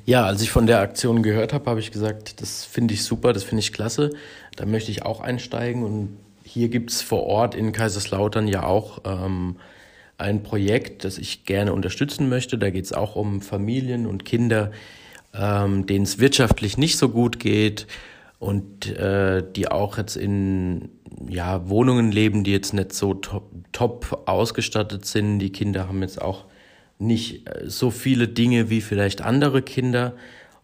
Ja, 0.05 0.25
als 0.25 0.41
ich 0.41 0.51
von 0.51 0.65
der 0.65 0.79
Aktion 0.79 1.23
gehört 1.23 1.53
habe, 1.53 1.69
habe 1.69 1.79
ich 1.79 1.91
gesagt, 1.91 2.41
das 2.41 2.65
finde 2.65 2.93
ich 2.95 3.03
super, 3.03 3.33
das 3.33 3.43
finde 3.43 3.59
ich 3.59 3.73
klasse. 3.73 4.11
Da 4.55 4.65
möchte 4.65 4.91
ich 4.91 5.03
auch 5.03 5.19
einsteigen. 5.19 5.83
Und 5.83 6.17
hier 6.43 6.69
gibt 6.69 6.91
es 6.91 7.01
vor 7.01 7.23
Ort 7.23 7.53
in 7.53 7.71
Kaiserslautern 7.71 8.47
ja 8.47 8.63
auch 8.63 9.01
ähm, 9.05 9.57
ein 10.19 10.43
Projekt, 10.43 11.03
das 11.03 11.17
ich 11.17 11.45
gerne 11.45 11.73
unterstützen 11.73 12.29
möchte. 12.29 12.57
Da 12.57 12.69
geht 12.69 12.85
es 12.85 12.93
auch 12.93 13.15
um 13.15 13.41
Familien 13.41 14.05
und 14.05 14.25
Kinder, 14.25 14.71
ähm, 15.33 15.85
denen 15.85 16.03
es 16.03 16.19
wirtschaftlich 16.19 16.77
nicht 16.77 16.97
so 16.97 17.09
gut 17.09 17.39
geht 17.39 17.87
und 18.39 18.87
äh, 18.87 19.43
die 19.55 19.69
auch 19.69 19.97
jetzt 19.97 20.15
in 20.15 20.89
ja, 21.27 21.67
Wohnungen 21.69 22.11
leben, 22.11 22.43
die 22.43 22.51
jetzt 22.51 22.73
nicht 22.73 22.93
so 22.93 23.13
top, 23.13 23.49
top 23.71 24.23
ausgestattet 24.25 25.05
sind. 25.05 25.39
Die 25.39 25.51
Kinder 25.51 25.87
haben 25.87 26.01
jetzt 26.01 26.21
auch 26.21 26.45
nicht 26.97 27.47
äh, 27.49 27.69
so 27.69 27.91
viele 27.91 28.27
Dinge 28.27 28.69
wie 28.69 28.81
vielleicht 28.81 29.21
andere 29.21 29.61
Kinder 29.61 30.13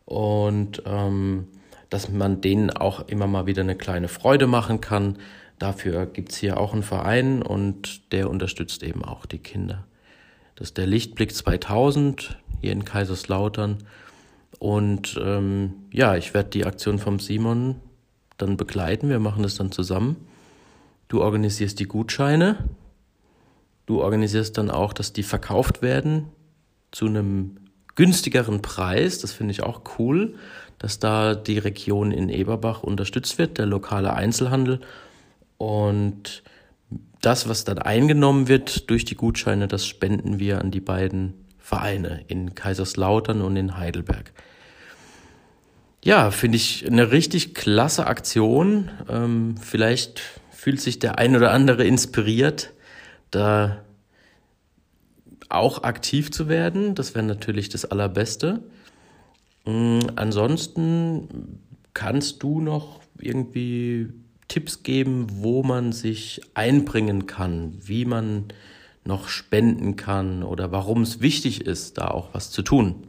und 0.06 0.84
ähm, 0.86 1.48
dass 1.90 2.10
man 2.10 2.42
denen 2.42 2.72
auch 2.72 3.08
immer 3.08 3.28
mal 3.28 3.46
wieder 3.46 3.62
eine 3.62 3.76
kleine 3.76 4.08
Freude 4.08 4.48
machen 4.48 4.82
kann 4.82 5.18
Dafür 5.60 6.06
gibt 6.06 6.32
es 6.32 6.38
hier 6.38 6.60
auch 6.60 6.74
einen 6.74 6.84
Verein 6.84 7.42
und 7.42 8.12
der 8.12 8.30
unterstützt 8.30 8.84
eben 8.84 9.04
auch 9.04 9.26
die 9.26 9.40
Kinder. 9.40 9.86
Das 10.56 10.70
ist 10.70 10.78
der 10.78 10.88
Lichtblick 10.88 11.34
2000 11.34 12.38
hier 12.62 12.72
in 12.72 12.86
Kaiserslautern. 12.86 13.78
Und 14.60 15.20
ähm, 15.22 15.74
ja, 15.92 16.16
ich 16.16 16.34
werde 16.34 16.50
die 16.50 16.66
Aktion 16.66 17.00
vom 17.00 17.20
Simon 17.20 17.76
dann 18.38 18.58
begleiten. 18.58 19.10
Wir 19.10 19.20
machen 19.20 19.44
das 19.44 19.56
dann 19.56 19.72
zusammen. 19.72 20.16
Du 21.08 21.22
organisierst 21.22 21.80
die 21.80 21.86
Gutscheine. 21.86 22.58
Du 23.86 24.02
organisierst 24.02 24.58
dann 24.58 24.72
auch, 24.72 24.94
dass 24.94 25.14
die 25.14 25.24
verkauft 25.24 25.82
werden 25.82 26.30
zu 26.92 27.06
einem 27.06 27.58
günstigeren 27.96 28.62
Preis. 28.62 29.20
Das 29.20 29.32
finde 29.32 29.52
ich 29.52 29.64
auch 29.64 29.82
cool, 30.00 30.36
dass 30.80 31.00
da 31.00 31.36
die 31.36 31.58
Region 31.58 32.12
in 32.12 32.30
Eberbach 32.30 32.84
unterstützt 32.84 33.38
wird, 33.38 33.58
der 33.58 33.66
lokale 33.66 34.14
Einzelhandel. 34.14 34.82
Und 35.58 36.44
das, 37.22 37.50
was 37.50 37.64
dann 37.64 37.80
eingenommen 37.80 38.48
wird 38.48 38.90
durch 38.90 39.06
die 39.06 39.16
Gutscheine, 39.16 39.68
das 39.68 39.88
spenden 39.88 40.40
wir 40.40 40.62
an 40.62 40.72
die 40.72 40.82
beiden 40.82 41.46
Vereine 41.58 42.24
in 42.28 42.54
Kaiserslautern 42.54 43.42
und 43.42 43.56
in 43.56 43.78
Heidelberg. 43.78 44.32
Ja, 46.04 46.30
finde 46.30 46.58
ich 46.58 46.86
eine 46.86 47.12
richtig 47.12 47.56
klasse 47.56 48.06
Aktion. 48.06 48.92
Ähm, 49.10 49.56
vielleicht 49.60 50.22
fühlt 50.52 50.80
sich 50.80 51.00
der 51.00 51.18
ein 51.18 51.36
oder 51.36 51.52
andere 51.52 51.84
inspiriert, 51.84 52.74
da 53.32 53.84
auch 55.50 55.82
aktiv 55.82 56.32
zu 56.32 56.48
werden. 56.48 56.94
Das 56.94 57.16
wäre 57.16 57.26
natürlich 57.26 57.70
das 57.70 57.86
Allerbeste. 57.86 58.62
Ähm, 59.66 60.02
ansonsten 60.16 61.60
kannst 61.96 62.44
du 62.44 62.62
noch 62.62 63.00
irgendwie 63.18 64.14
Tipps 64.48 64.84
geben, 64.84 65.28
wo 65.40 65.64
man 65.64 65.92
sich 65.92 66.42
einbringen 66.54 67.28
kann, 67.28 67.74
wie 67.84 68.06
man 68.06 68.46
noch 69.04 69.28
spenden 69.28 69.96
kann 69.96 70.44
oder 70.44 70.72
warum 70.72 71.02
es 71.02 71.22
wichtig 71.22 71.66
ist, 71.66 71.98
da 71.98 72.08
auch 72.10 72.30
was 72.34 72.52
zu 72.52 72.62
tun? 72.62 73.04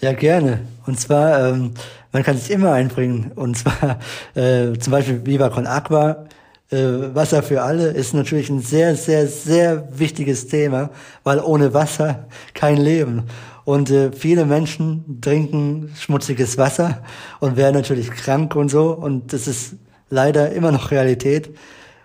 Ja, 0.00 0.12
gerne. 0.12 0.60
Und 0.86 1.00
zwar, 1.00 1.52
ähm, 1.52 1.72
man 2.12 2.22
kann 2.22 2.36
sich 2.36 2.50
immer 2.50 2.72
einbringen. 2.72 3.32
Und 3.34 3.56
zwar 3.56 3.98
äh, 4.34 4.74
zum 4.78 4.90
Beispiel 4.90 5.24
Viva 5.24 5.48
Con 5.48 5.66
Aqua 5.66 6.26
Äh, 6.68 7.14
Wasser 7.14 7.44
für 7.44 7.62
alle 7.62 7.90
ist 7.90 8.12
natürlich 8.12 8.50
ein 8.50 8.60
sehr, 8.60 8.96
sehr, 8.96 9.28
sehr 9.28 9.86
wichtiges 9.96 10.48
Thema, 10.48 10.90
weil 11.22 11.38
ohne 11.38 11.72
Wasser 11.74 12.26
kein 12.54 12.76
Leben. 12.76 13.22
Und 13.64 13.90
äh, 13.90 14.10
viele 14.10 14.44
Menschen 14.46 15.20
trinken 15.20 15.92
schmutziges 15.96 16.58
Wasser 16.58 17.04
und 17.38 17.56
werden 17.56 17.76
natürlich 17.76 18.10
krank 18.10 18.56
und 18.56 18.68
so. 18.68 18.90
Und 18.90 19.32
das 19.32 19.46
ist 19.46 19.76
leider 20.10 20.52
immer 20.52 20.72
noch 20.72 20.90
Realität. 20.90 21.50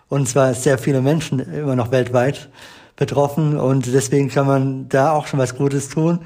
Und 0.10 0.28
zwar 0.28 0.54
sehr 0.54 0.78
viele 0.78 1.02
Menschen 1.02 1.40
immer 1.40 1.76
noch 1.76 1.92
weltweit 1.92 2.50
betroffen. 2.96 3.58
Und 3.58 3.94
deswegen 3.94 4.30
kann 4.30 4.48
man 4.48 4.90
da 4.90 5.12
auch 5.12 5.28
schon 5.28 5.40
was 5.40 5.56
Gutes 5.56 5.90
tun. 5.90 6.20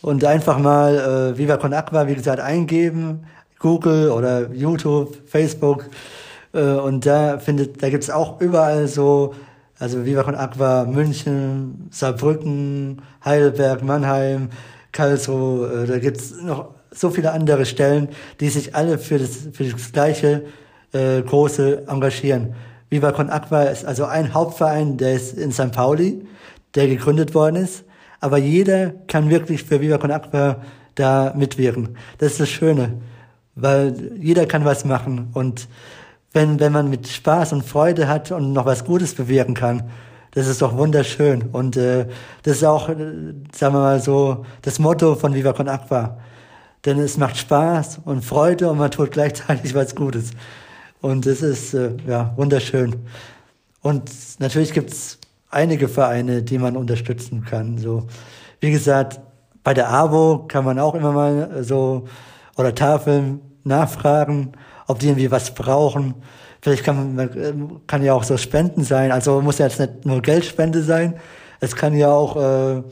Und 0.00 0.24
einfach 0.24 0.58
mal 0.58 1.34
äh, 1.34 1.38
Viva 1.38 1.56
Con 1.56 1.74
Aqua, 1.74 2.06
wie 2.06 2.14
gesagt, 2.14 2.40
eingeben. 2.40 3.26
Google 3.58 4.10
oder 4.10 4.52
YouTube, 4.52 5.16
Facebook. 5.26 5.86
Äh, 6.52 6.60
und 6.60 7.06
da 7.06 7.38
findet, 7.38 7.82
da 7.82 7.90
gibt's 7.90 8.10
auch 8.10 8.40
überall 8.40 8.86
so, 8.86 9.34
also 9.78 10.04
Viva 10.04 10.22
Con 10.22 10.34
Aqua, 10.34 10.84
München, 10.84 11.88
Saarbrücken, 11.90 13.02
Heidelberg, 13.24 13.82
Mannheim, 13.82 14.50
Karlsruhe, 14.92 15.84
äh, 15.84 15.86
da 15.86 15.98
gibt's 15.98 16.34
noch 16.42 16.74
so 16.90 17.10
viele 17.10 17.32
andere 17.32 17.66
Stellen, 17.66 18.08
die 18.40 18.48
sich 18.48 18.74
alle 18.74 18.98
für 18.98 19.18
das, 19.18 19.48
für 19.52 19.64
das 19.64 19.92
gleiche 19.92 20.44
äh, 20.92 21.22
große 21.22 21.86
engagieren. 21.86 22.54
Viva 22.90 23.12
Con 23.12 23.30
Aqua 23.30 23.64
ist 23.64 23.84
also 23.84 24.06
ein 24.06 24.32
Hauptverein, 24.32 24.96
der 24.96 25.14
ist 25.14 25.36
in 25.36 25.52
St. 25.52 25.72
Pauli, 25.72 26.26
der 26.74 26.86
gegründet 26.86 27.34
worden 27.34 27.56
ist. 27.56 27.84
Aber 28.20 28.38
jeder 28.38 28.92
kann 29.06 29.30
wirklich 29.30 29.62
für 29.62 29.80
Viva 29.80 29.98
Con 29.98 30.10
Aqua 30.10 30.56
da 30.94 31.32
mitwirken. 31.36 31.96
Das 32.18 32.32
ist 32.32 32.40
das 32.40 32.48
Schöne, 32.48 32.94
weil 33.54 34.12
jeder 34.18 34.46
kann 34.46 34.64
was 34.64 34.84
machen. 34.84 35.28
Und 35.34 35.68
wenn, 36.32 36.60
wenn 36.60 36.72
man 36.72 36.90
mit 36.90 37.06
Spaß 37.08 37.52
und 37.52 37.64
Freude 37.64 38.08
hat 38.08 38.32
und 38.32 38.52
noch 38.52 38.66
was 38.66 38.84
Gutes 38.84 39.14
bewirken 39.14 39.54
kann, 39.54 39.84
das 40.32 40.46
ist 40.46 40.62
doch 40.62 40.76
wunderschön. 40.76 41.42
Und 41.52 41.76
äh, 41.76 42.06
das 42.42 42.56
ist 42.56 42.64
auch, 42.64 42.88
sagen 42.88 43.46
wir 43.52 43.70
mal 43.70 44.00
so, 44.00 44.44
das 44.62 44.78
Motto 44.78 45.14
von 45.14 45.34
Viva 45.34 45.52
Con 45.52 45.68
Aqua. 45.68 46.18
Denn 46.84 46.98
es 46.98 47.16
macht 47.16 47.36
Spaß 47.36 48.00
und 48.04 48.24
Freude 48.24 48.70
und 48.70 48.78
man 48.78 48.90
tut 48.90 49.10
gleichzeitig 49.10 49.74
was 49.74 49.94
Gutes. 49.94 50.30
Und 51.00 51.26
es 51.26 51.42
ist 51.42 51.74
äh, 51.74 51.92
ja 52.06 52.32
wunderschön. 52.36 52.96
Und 53.82 54.10
natürlich 54.38 54.72
gibt's 54.72 55.18
einige 55.50 55.88
Vereine, 55.88 56.42
die 56.42 56.58
man 56.58 56.76
unterstützen 56.76 57.44
kann. 57.44 57.78
So, 57.78 58.06
wie 58.60 58.70
gesagt, 58.70 59.20
bei 59.62 59.74
der 59.74 59.90
AWO 59.90 60.46
kann 60.48 60.64
man 60.64 60.78
auch 60.78 60.94
immer 60.94 61.12
mal 61.12 61.62
so 61.62 62.06
oder 62.56 62.74
Tafeln 62.74 63.40
nachfragen, 63.64 64.52
ob 64.86 64.98
die 64.98 65.06
irgendwie 65.06 65.30
was 65.30 65.54
brauchen. 65.54 66.14
Vielleicht 66.60 66.84
kann 66.84 67.14
man 67.14 67.80
kann 67.86 68.02
ja 68.02 68.14
auch 68.14 68.24
so 68.24 68.36
Spenden 68.36 68.82
sein. 68.82 69.12
Also 69.12 69.40
muss 69.40 69.58
ja 69.58 69.66
jetzt 69.66 69.78
nicht 69.78 70.06
nur 70.06 70.22
Geldspende 70.22 70.82
sein. 70.82 71.14
Es 71.60 71.76
kann 71.76 71.96
ja 71.96 72.10
auch 72.10 72.36
äh, 72.36 72.82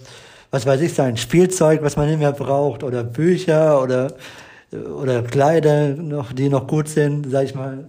was 0.50 0.66
weiß 0.66 0.80
ich 0.80 0.94
sein, 0.94 1.16
Spielzeug, 1.16 1.82
was 1.82 1.96
man 1.96 2.08
nicht 2.08 2.18
mehr 2.18 2.32
braucht 2.32 2.82
oder 2.82 3.04
Bücher 3.04 3.82
oder 3.82 4.14
oder 4.72 5.22
Kleider 5.22 5.90
noch, 5.90 6.32
die 6.32 6.48
noch 6.48 6.66
gut 6.66 6.88
sind, 6.88 7.30
sag 7.30 7.44
ich 7.44 7.54
mal. 7.54 7.86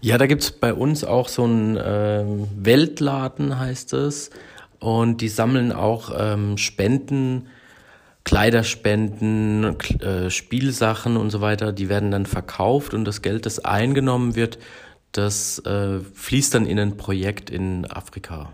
Ja, 0.00 0.16
da 0.16 0.26
gibt's 0.26 0.50
bei 0.50 0.72
uns 0.72 1.04
auch 1.04 1.28
so 1.28 1.44
einen 1.44 1.78
ähm, 1.82 2.48
Weltladen, 2.56 3.58
heißt 3.58 3.92
es. 3.92 4.30
Und 4.78 5.20
die 5.20 5.28
sammeln 5.28 5.72
auch 5.72 6.10
ähm, 6.16 6.56
Spenden, 6.56 7.48
Kleiderspenden, 8.24 9.76
äh, 10.00 10.30
Spielsachen 10.30 11.18
und 11.18 11.30
so 11.30 11.42
weiter. 11.42 11.72
Die 11.72 11.90
werden 11.90 12.10
dann 12.10 12.24
verkauft 12.24 12.94
und 12.94 13.04
das 13.04 13.20
Geld, 13.20 13.44
das 13.44 13.62
eingenommen 13.62 14.36
wird, 14.36 14.58
das 15.12 15.58
äh, 15.60 16.00
fließt 16.00 16.54
dann 16.54 16.66
in 16.66 16.78
ein 16.78 16.96
Projekt 16.96 17.50
in 17.50 17.90
Afrika. 17.90 18.50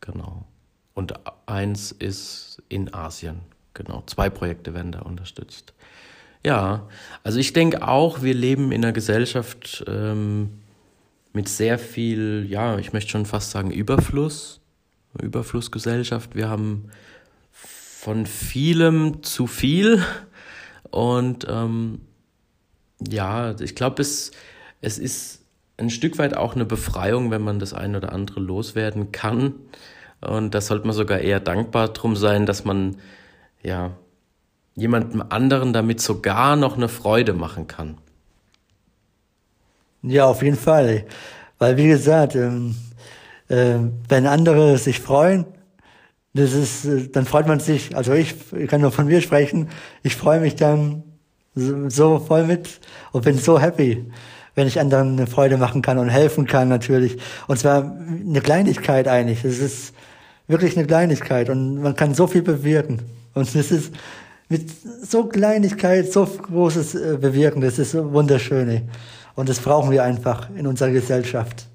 Genau. 0.00 0.46
Und 0.94 1.14
eins 1.46 1.92
ist 1.92 2.62
in 2.68 2.92
Asien. 2.92 3.40
Genau. 3.74 4.02
Zwei 4.06 4.30
Projekte 4.30 4.74
werden 4.74 4.90
da 4.90 5.00
unterstützt. 5.00 5.74
Ja, 6.44 6.88
also 7.24 7.38
ich 7.38 7.52
denke 7.52 7.86
auch, 7.86 8.22
wir 8.22 8.34
leben 8.34 8.72
in 8.72 8.84
einer 8.84 8.92
Gesellschaft 8.92 9.84
ähm, 9.88 10.50
mit 11.32 11.48
sehr 11.48 11.78
viel, 11.78 12.46
ja, 12.48 12.78
ich 12.78 12.92
möchte 12.92 13.10
schon 13.10 13.26
fast 13.26 13.50
sagen, 13.50 13.70
Überfluss, 13.70 14.60
Überflussgesellschaft. 15.20 16.34
Wir 16.34 16.48
haben 16.48 16.90
von 17.50 18.26
vielem 18.26 19.22
zu 19.22 19.46
viel 19.46 20.02
und 20.90 21.46
ähm, 21.48 22.00
ja, 23.06 23.54
ich 23.60 23.74
glaube, 23.74 24.02
es, 24.02 24.30
es 24.80 24.98
ist 24.98 25.44
ein 25.76 25.90
Stück 25.90 26.18
weit 26.18 26.36
auch 26.36 26.54
eine 26.54 26.64
Befreiung, 26.64 27.30
wenn 27.30 27.42
man 27.42 27.58
das 27.58 27.72
ein 27.72 27.94
oder 27.94 28.12
andere 28.12 28.40
loswerden 28.40 29.12
kann. 29.12 29.54
Und 30.20 30.54
da 30.54 30.60
sollte 30.60 30.86
man 30.86 30.96
sogar 30.96 31.20
eher 31.20 31.38
dankbar 31.38 31.88
drum 31.88 32.16
sein, 32.16 32.46
dass 32.46 32.64
man 32.64 32.96
ja 33.62 33.96
jemandem 34.78 35.22
anderen 35.28 35.72
damit 35.72 36.00
sogar 36.00 36.56
noch 36.56 36.76
eine 36.76 36.88
Freude 36.88 37.32
machen 37.32 37.66
kann. 37.66 37.98
Ja, 40.02 40.26
auf 40.26 40.42
jeden 40.42 40.56
Fall. 40.56 41.04
Weil, 41.58 41.76
wie 41.76 41.88
gesagt, 41.88 42.36
ähm, 42.36 42.76
äh, 43.48 43.74
wenn 44.08 44.26
andere 44.26 44.78
sich 44.78 45.00
freuen, 45.00 45.44
das 46.34 46.52
ist, 46.52 46.84
äh, 46.84 47.08
dann 47.08 47.26
freut 47.26 47.48
man 47.48 47.58
sich, 47.58 47.96
also 47.96 48.12
ich, 48.12 48.36
ich 48.52 48.68
kann 48.68 48.80
nur 48.80 48.92
von 48.92 49.06
mir 49.06 49.20
sprechen, 49.20 49.68
ich 50.02 50.14
freue 50.14 50.40
mich 50.40 50.54
dann 50.54 51.02
so, 51.54 51.88
so 51.88 52.18
voll 52.20 52.44
mit 52.44 52.80
und 53.10 53.24
bin 53.24 53.38
so 53.38 53.58
happy, 53.58 54.04
wenn 54.54 54.68
ich 54.68 54.78
anderen 54.78 55.18
eine 55.18 55.26
Freude 55.26 55.56
machen 55.56 55.82
kann 55.82 55.98
und 55.98 56.08
helfen 56.08 56.46
kann 56.46 56.68
natürlich. 56.68 57.18
Und 57.48 57.58
zwar 57.58 57.96
eine 58.08 58.40
Kleinigkeit 58.40 59.08
eigentlich. 59.08 59.44
Es 59.44 59.58
ist 59.58 59.94
wirklich 60.46 60.76
eine 60.76 60.86
Kleinigkeit 60.86 61.50
und 61.50 61.82
man 61.82 61.96
kann 61.96 62.14
so 62.14 62.26
viel 62.28 62.42
bewirken. 62.42 63.02
Und 63.34 63.54
es 63.54 63.70
ist, 63.70 63.92
mit 64.48 64.70
so 65.02 65.24
Kleinigkeit 65.24 66.12
so 66.12 66.24
Großes 66.24 66.94
äh, 66.94 67.18
bewirken. 67.20 67.60
Das 67.60 67.78
ist 67.78 67.92
so 67.92 68.12
wunderschön. 68.12 68.88
Und 69.34 69.48
das 69.48 69.60
brauchen 69.60 69.90
wir 69.90 70.02
einfach 70.04 70.48
in 70.56 70.66
unserer 70.66 70.90
Gesellschaft. 70.90 71.66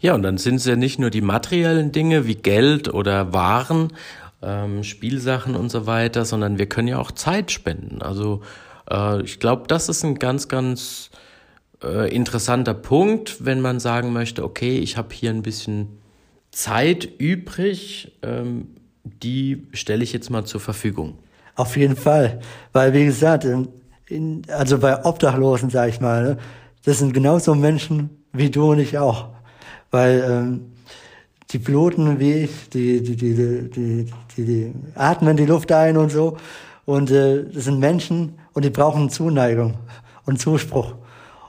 Ja, 0.00 0.14
und 0.14 0.22
dann 0.22 0.38
sind 0.38 0.56
es 0.56 0.66
ja 0.66 0.76
nicht 0.76 0.98
nur 0.98 1.10
die 1.10 1.20
materiellen 1.20 1.92
Dinge 1.92 2.26
wie 2.26 2.36
Geld 2.36 2.92
oder 2.92 3.32
Waren, 3.32 3.92
ähm, 4.42 4.84
Spielsachen 4.84 5.56
und 5.56 5.70
so 5.70 5.86
weiter, 5.86 6.24
sondern 6.24 6.58
wir 6.58 6.66
können 6.66 6.88
ja 6.88 6.98
auch 6.98 7.10
Zeit 7.10 7.50
spenden. 7.50 8.00
Also 8.02 8.42
äh, 8.90 9.20
ich 9.22 9.40
glaube, 9.40 9.64
das 9.66 9.88
ist 9.88 10.04
ein 10.04 10.18
ganz, 10.18 10.48
ganz 10.48 11.10
äh, 11.82 12.14
interessanter 12.14 12.74
Punkt, 12.74 13.44
wenn 13.44 13.60
man 13.60 13.80
sagen 13.80 14.12
möchte, 14.12 14.44
okay, 14.44 14.78
ich 14.78 14.96
habe 14.96 15.12
hier 15.12 15.30
ein 15.30 15.42
bisschen 15.42 15.88
Zeit 16.52 17.08
übrig, 17.18 18.12
ähm, 18.22 18.68
die 19.04 19.66
stelle 19.72 20.04
ich 20.04 20.12
jetzt 20.12 20.30
mal 20.30 20.44
zur 20.44 20.60
Verfügung. 20.60 21.18
Auf 21.60 21.76
jeden 21.76 21.94
Fall. 21.94 22.40
Weil, 22.72 22.94
wie 22.94 23.04
gesagt, 23.04 23.44
in, 23.44 23.68
in, 24.06 24.42
also 24.48 24.78
bei 24.78 25.04
Obdachlosen, 25.04 25.68
sag 25.68 25.90
ich 25.90 26.00
mal, 26.00 26.22
ne, 26.22 26.38
das 26.86 27.00
sind 27.00 27.12
genauso 27.12 27.54
Menschen 27.54 28.08
wie 28.32 28.48
du 28.48 28.70
und 28.70 28.78
ich 28.78 28.96
auch. 28.96 29.26
Weil 29.90 30.24
ähm, 30.26 30.72
die 31.50 31.58
bluten 31.58 32.18
wie 32.18 32.32
ich, 32.44 32.70
die, 32.70 33.02
die, 33.02 33.14
die, 33.14 33.34
die, 33.34 33.70
die, 33.70 34.06
die, 34.38 34.44
die 34.46 34.72
atmen 34.94 35.36
die 35.36 35.44
Luft 35.44 35.70
ein 35.70 35.98
und 35.98 36.10
so. 36.10 36.38
Und 36.86 37.10
äh, 37.10 37.44
das 37.44 37.64
sind 37.64 37.78
Menschen 37.78 38.38
und 38.54 38.64
die 38.64 38.70
brauchen 38.70 39.10
Zuneigung 39.10 39.74
und 40.24 40.40
Zuspruch. 40.40 40.94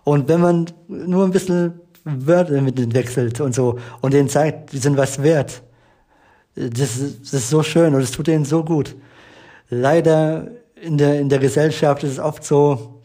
Und 0.03 0.27
wenn 0.27 0.41
man 0.41 0.65
nur 0.89 1.23
ein 1.23 1.31
bisschen 1.31 1.79
Wörter 2.03 2.59
mit 2.59 2.77
denen 2.77 2.93
wechselt 2.93 3.39
und 3.39 3.55
so 3.55 3.79
und 4.01 4.13
denen 4.13 4.27
zeigt, 4.27 4.73
die 4.73 4.79
sind 4.79 4.97
was 4.97 5.23
wert, 5.23 5.63
das, 6.55 6.99
das 7.21 7.33
ist 7.33 7.49
so 7.49 7.63
schön 7.63 7.95
und 7.95 8.01
es 8.01 8.11
tut 8.11 8.27
denen 8.27 8.43
so 8.43 8.61
gut 8.61 8.93
leider 9.71 10.47
in 10.75 10.97
der, 10.97 11.19
in 11.19 11.29
der 11.29 11.39
Gesellschaft 11.39 12.03
ist 12.03 12.11
es 12.11 12.19
oft 12.19 12.43
so, 12.43 13.01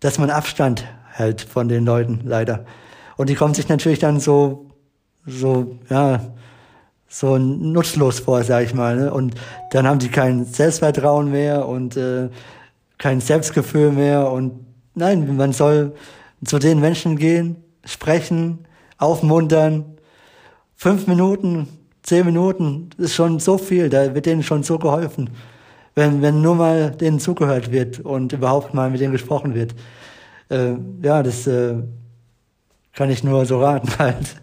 dass 0.00 0.18
man 0.18 0.30
Abstand 0.30 0.84
hält 1.12 1.40
von 1.40 1.68
den 1.68 1.86
Leuten, 1.86 2.20
leider. 2.24 2.66
Und 3.16 3.30
die 3.30 3.34
kommen 3.34 3.54
sich 3.54 3.68
natürlich 3.68 3.98
dann 3.98 4.20
so, 4.20 4.66
so, 5.26 5.78
ja, 5.88 6.20
so 7.08 7.38
nutzlos 7.38 8.20
vor, 8.20 8.42
sag 8.44 8.64
ich 8.64 8.74
mal. 8.74 8.96
Ne? 8.96 9.12
Und 9.12 9.34
dann 9.70 9.86
haben 9.86 9.98
die 9.98 10.10
kein 10.10 10.44
Selbstvertrauen 10.44 11.30
mehr 11.30 11.66
und 11.66 11.96
äh, 11.96 12.28
kein 12.98 13.20
Selbstgefühl 13.20 13.92
mehr. 13.92 14.30
Und 14.30 14.66
nein, 14.94 15.36
man 15.36 15.52
soll 15.52 15.94
zu 16.44 16.58
den 16.58 16.80
Menschen 16.80 17.16
gehen, 17.16 17.56
sprechen, 17.84 18.66
aufmuntern. 18.98 19.96
Fünf 20.76 21.06
Minuten, 21.06 21.68
zehn 22.02 22.24
Minuten 22.24 22.90
ist 22.98 23.14
schon 23.14 23.40
so 23.40 23.58
viel, 23.58 23.88
da 23.88 24.14
wird 24.14 24.26
denen 24.26 24.42
schon 24.42 24.62
so 24.62 24.78
geholfen 24.78 25.30
wenn, 25.98 26.22
wenn 26.22 26.40
nur 26.40 26.54
mal 26.54 26.92
denen 26.92 27.18
zugehört 27.18 27.72
wird 27.72 27.98
und 27.98 28.32
überhaupt 28.32 28.72
mal 28.72 28.88
mit 28.88 29.00
denen 29.00 29.12
gesprochen 29.12 29.54
wird. 29.54 29.74
Äh, 30.48 30.74
ja, 31.02 31.24
das 31.24 31.46
äh, 31.48 31.74
kann 32.94 33.10
ich 33.10 33.24
nur 33.24 33.44
so 33.46 33.60
raten 33.60 33.90
halt. 33.98 34.36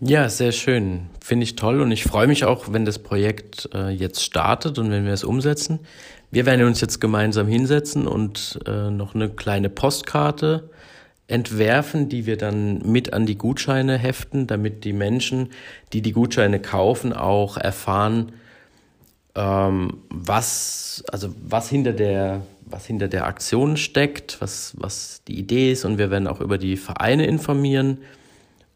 Ja, 0.00 0.28
sehr 0.28 0.52
schön. 0.52 1.10
Finde 1.22 1.44
ich 1.44 1.54
toll 1.54 1.80
und 1.80 1.90
ich 1.92 2.04
freue 2.04 2.26
mich 2.26 2.44
auch, 2.44 2.72
wenn 2.72 2.84
das 2.84 2.98
Projekt 2.98 3.68
äh, 3.74 3.90
jetzt 3.90 4.22
startet 4.22 4.78
und 4.78 4.90
wenn 4.90 5.04
wir 5.04 5.12
es 5.12 5.22
umsetzen. 5.22 5.80
Wir 6.30 6.46
werden 6.46 6.66
uns 6.66 6.80
jetzt 6.80 7.00
gemeinsam 7.00 7.46
hinsetzen 7.46 8.06
und 8.06 8.58
äh, 8.66 8.90
noch 8.90 9.14
eine 9.14 9.28
kleine 9.28 9.68
Postkarte 9.68 10.70
entwerfen, 11.26 12.08
die 12.08 12.26
wir 12.26 12.36
dann 12.36 12.78
mit 12.90 13.12
an 13.12 13.26
die 13.26 13.38
Gutscheine 13.38 13.98
heften, 13.98 14.46
damit 14.46 14.84
die 14.84 14.92
Menschen, 14.92 15.50
die 15.92 16.02
die 16.02 16.12
Gutscheine 16.12 16.60
kaufen, 16.60 17.12
auch 17.12 17.56
erfahren, 17.56 18.32
ähm, 19.34 20.02
was, 20.10 21.04
also 21.10 21.34
was 21.42 21.68
hinter 21.68 21.92
der, 21.92 22.42
was 22.66 22.86
hinter 22.86 23.08
der 23.08 23.26
Aktion 23.26 23.76
steckt, 23.76 24.40
was, 24.40 24.74
was 24.76 25.22
die 25.26 25.38
Idee 25.38 25.72
ist 25.72 25.84
und 25.84 25.98
wir 25.98 26.10
werden 26.10 26.28
auch 26.28 26.40
über 26.40 26.58
die 26.58 26.76
Vereine 26.76 27.26
informieren. 27.26 27.98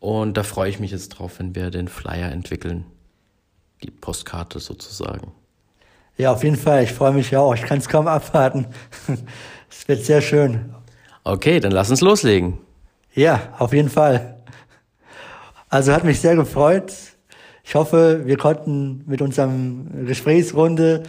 Und 0.01 0.37
da 0.37 0.43
freue 0.43 0.71
ich 0.71 0.79
mich 0.79 0.93
jetzt 0.93 1.11
drauf, 1.11 1.39
wenn 1.39 1.55
wir 1.55 1.71
den 1.71 1.89
Flyer 1.89 2.31
entwickeln. 2.31 2.85
Die 3.83 3.91
Postkarte 3.91 4.61
sozusagen. 4.61 5.33
Ja, 6.17 6.33
auf 6.33 6.43
jeden 6.43 6.57
Fall. 6.57 6.83
Ich 6.83 6.93
freue 6.93 7.13
mich 7.13 7.37
auch. 7.37 7.55
Ich 7.55 7.63
kann 7.63 7.79
es 7.79 7.89
kaum 7.89 8.07
abwarten. 8.07 8.67
Es 9.71 9.87
wird 9.87 10.03
sehr 10.03 10.23
schön. 10.23 10.75
Okay, 11.25 11.61
dann 11.61 11.73
lass 11.73 11.91
uns 11.91 12.01
loslegen. 12.01 12.59
Ja, 13.15 13.53
auf 13.59 13.75
jeden 13.75 13.91
Fall. 13.91 14.39
Also 15.69 15.93
hat 15.93 16.05
mich 16.05 16.21
sehr 16.21 16.35
gefreut. 16.37 16.93
Ich 17.69 17.75
hoffe, 17.75 18.23
wir 18.25 18.39
konnten 18.39 19.05
mit 19.07 19.21
unserem 19.21 20.07
Gesprächsrunde 20.07 21.03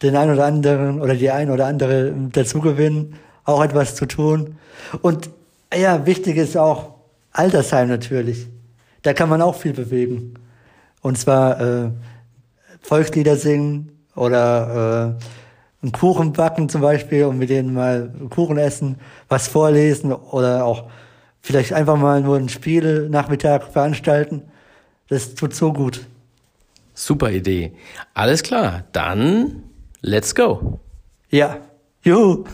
den 0.00 0.16
einen 0.16 0.32
oder 0.32 0.46
anderen 0.46 1.02
oder 1.02 1.14
die 1.14 1.30
ein 1.30 1.50
oder 1.50 1.66
andere 1.66 2.14
dazu 2.32 2.62
gewinnen, 2.62 3.16
auch 3.44 3.62
etwas 3.62 3.94
zu 3.94 4.06
tun. 4.06 4.56
Und 5.02 5.28
ja, 5.76 6.06
wichtig 6.06 6.38
ist 6.38 6.56
auch 6.56 6.94
Altersheim 7.32 7.88
natürlich. 7.88 8.46
Da 9.02 9.12
kann 9.12 9.28
man 9.28 9.42
auch 9.42 9.56
viel 9.56 9.74
bewegen. 9.74 10.32
Und 11.02 11.18
zwar 11.18 11.60
äh, 11.60 11.90
Volkslieder 12.80 13.36
singen 13.36 13.92
oder 14.16 15.18
äh, 15.20 15.84
einen 15.84 15.92
Kuchen 15.92 16.32
backen 16.32 16.70
zum 16.70 16.80
Beispiel 16.80 17.26
und 17.26 17.36
mit 17.36 17.50
denen 17.50 17.74
mal 17.74 18.10
Kuchen 18.30 18.56
essen, 18.56 18.96
was 19.28 19.46
vorlesen 19.46 20.14
oder 20.14 20.64
auch 20.64 20.84
vielleicht 21.42 21.74
einfach 21.74 21.98
mal 21.98 22.22
nur 22.22 22.38
ein 22.38 22.48
Spiel-Nachmittag 22.48 23.64
veranstalten. 23.64 24.44
Das 25.08 25.34
tut 25.34 25.54
so 25.54 25.72
gut. 25.72 26.06
Super 26.94 27.30
Idee. 27.30 27.72
Alles 28.14 28.42
klar, 28.42 28.84
dann 28.92 29.62
let's 30.00 30.34
go. 30.34 30.80
Ja, 31.30 31.60
juhu. 32.02 32.44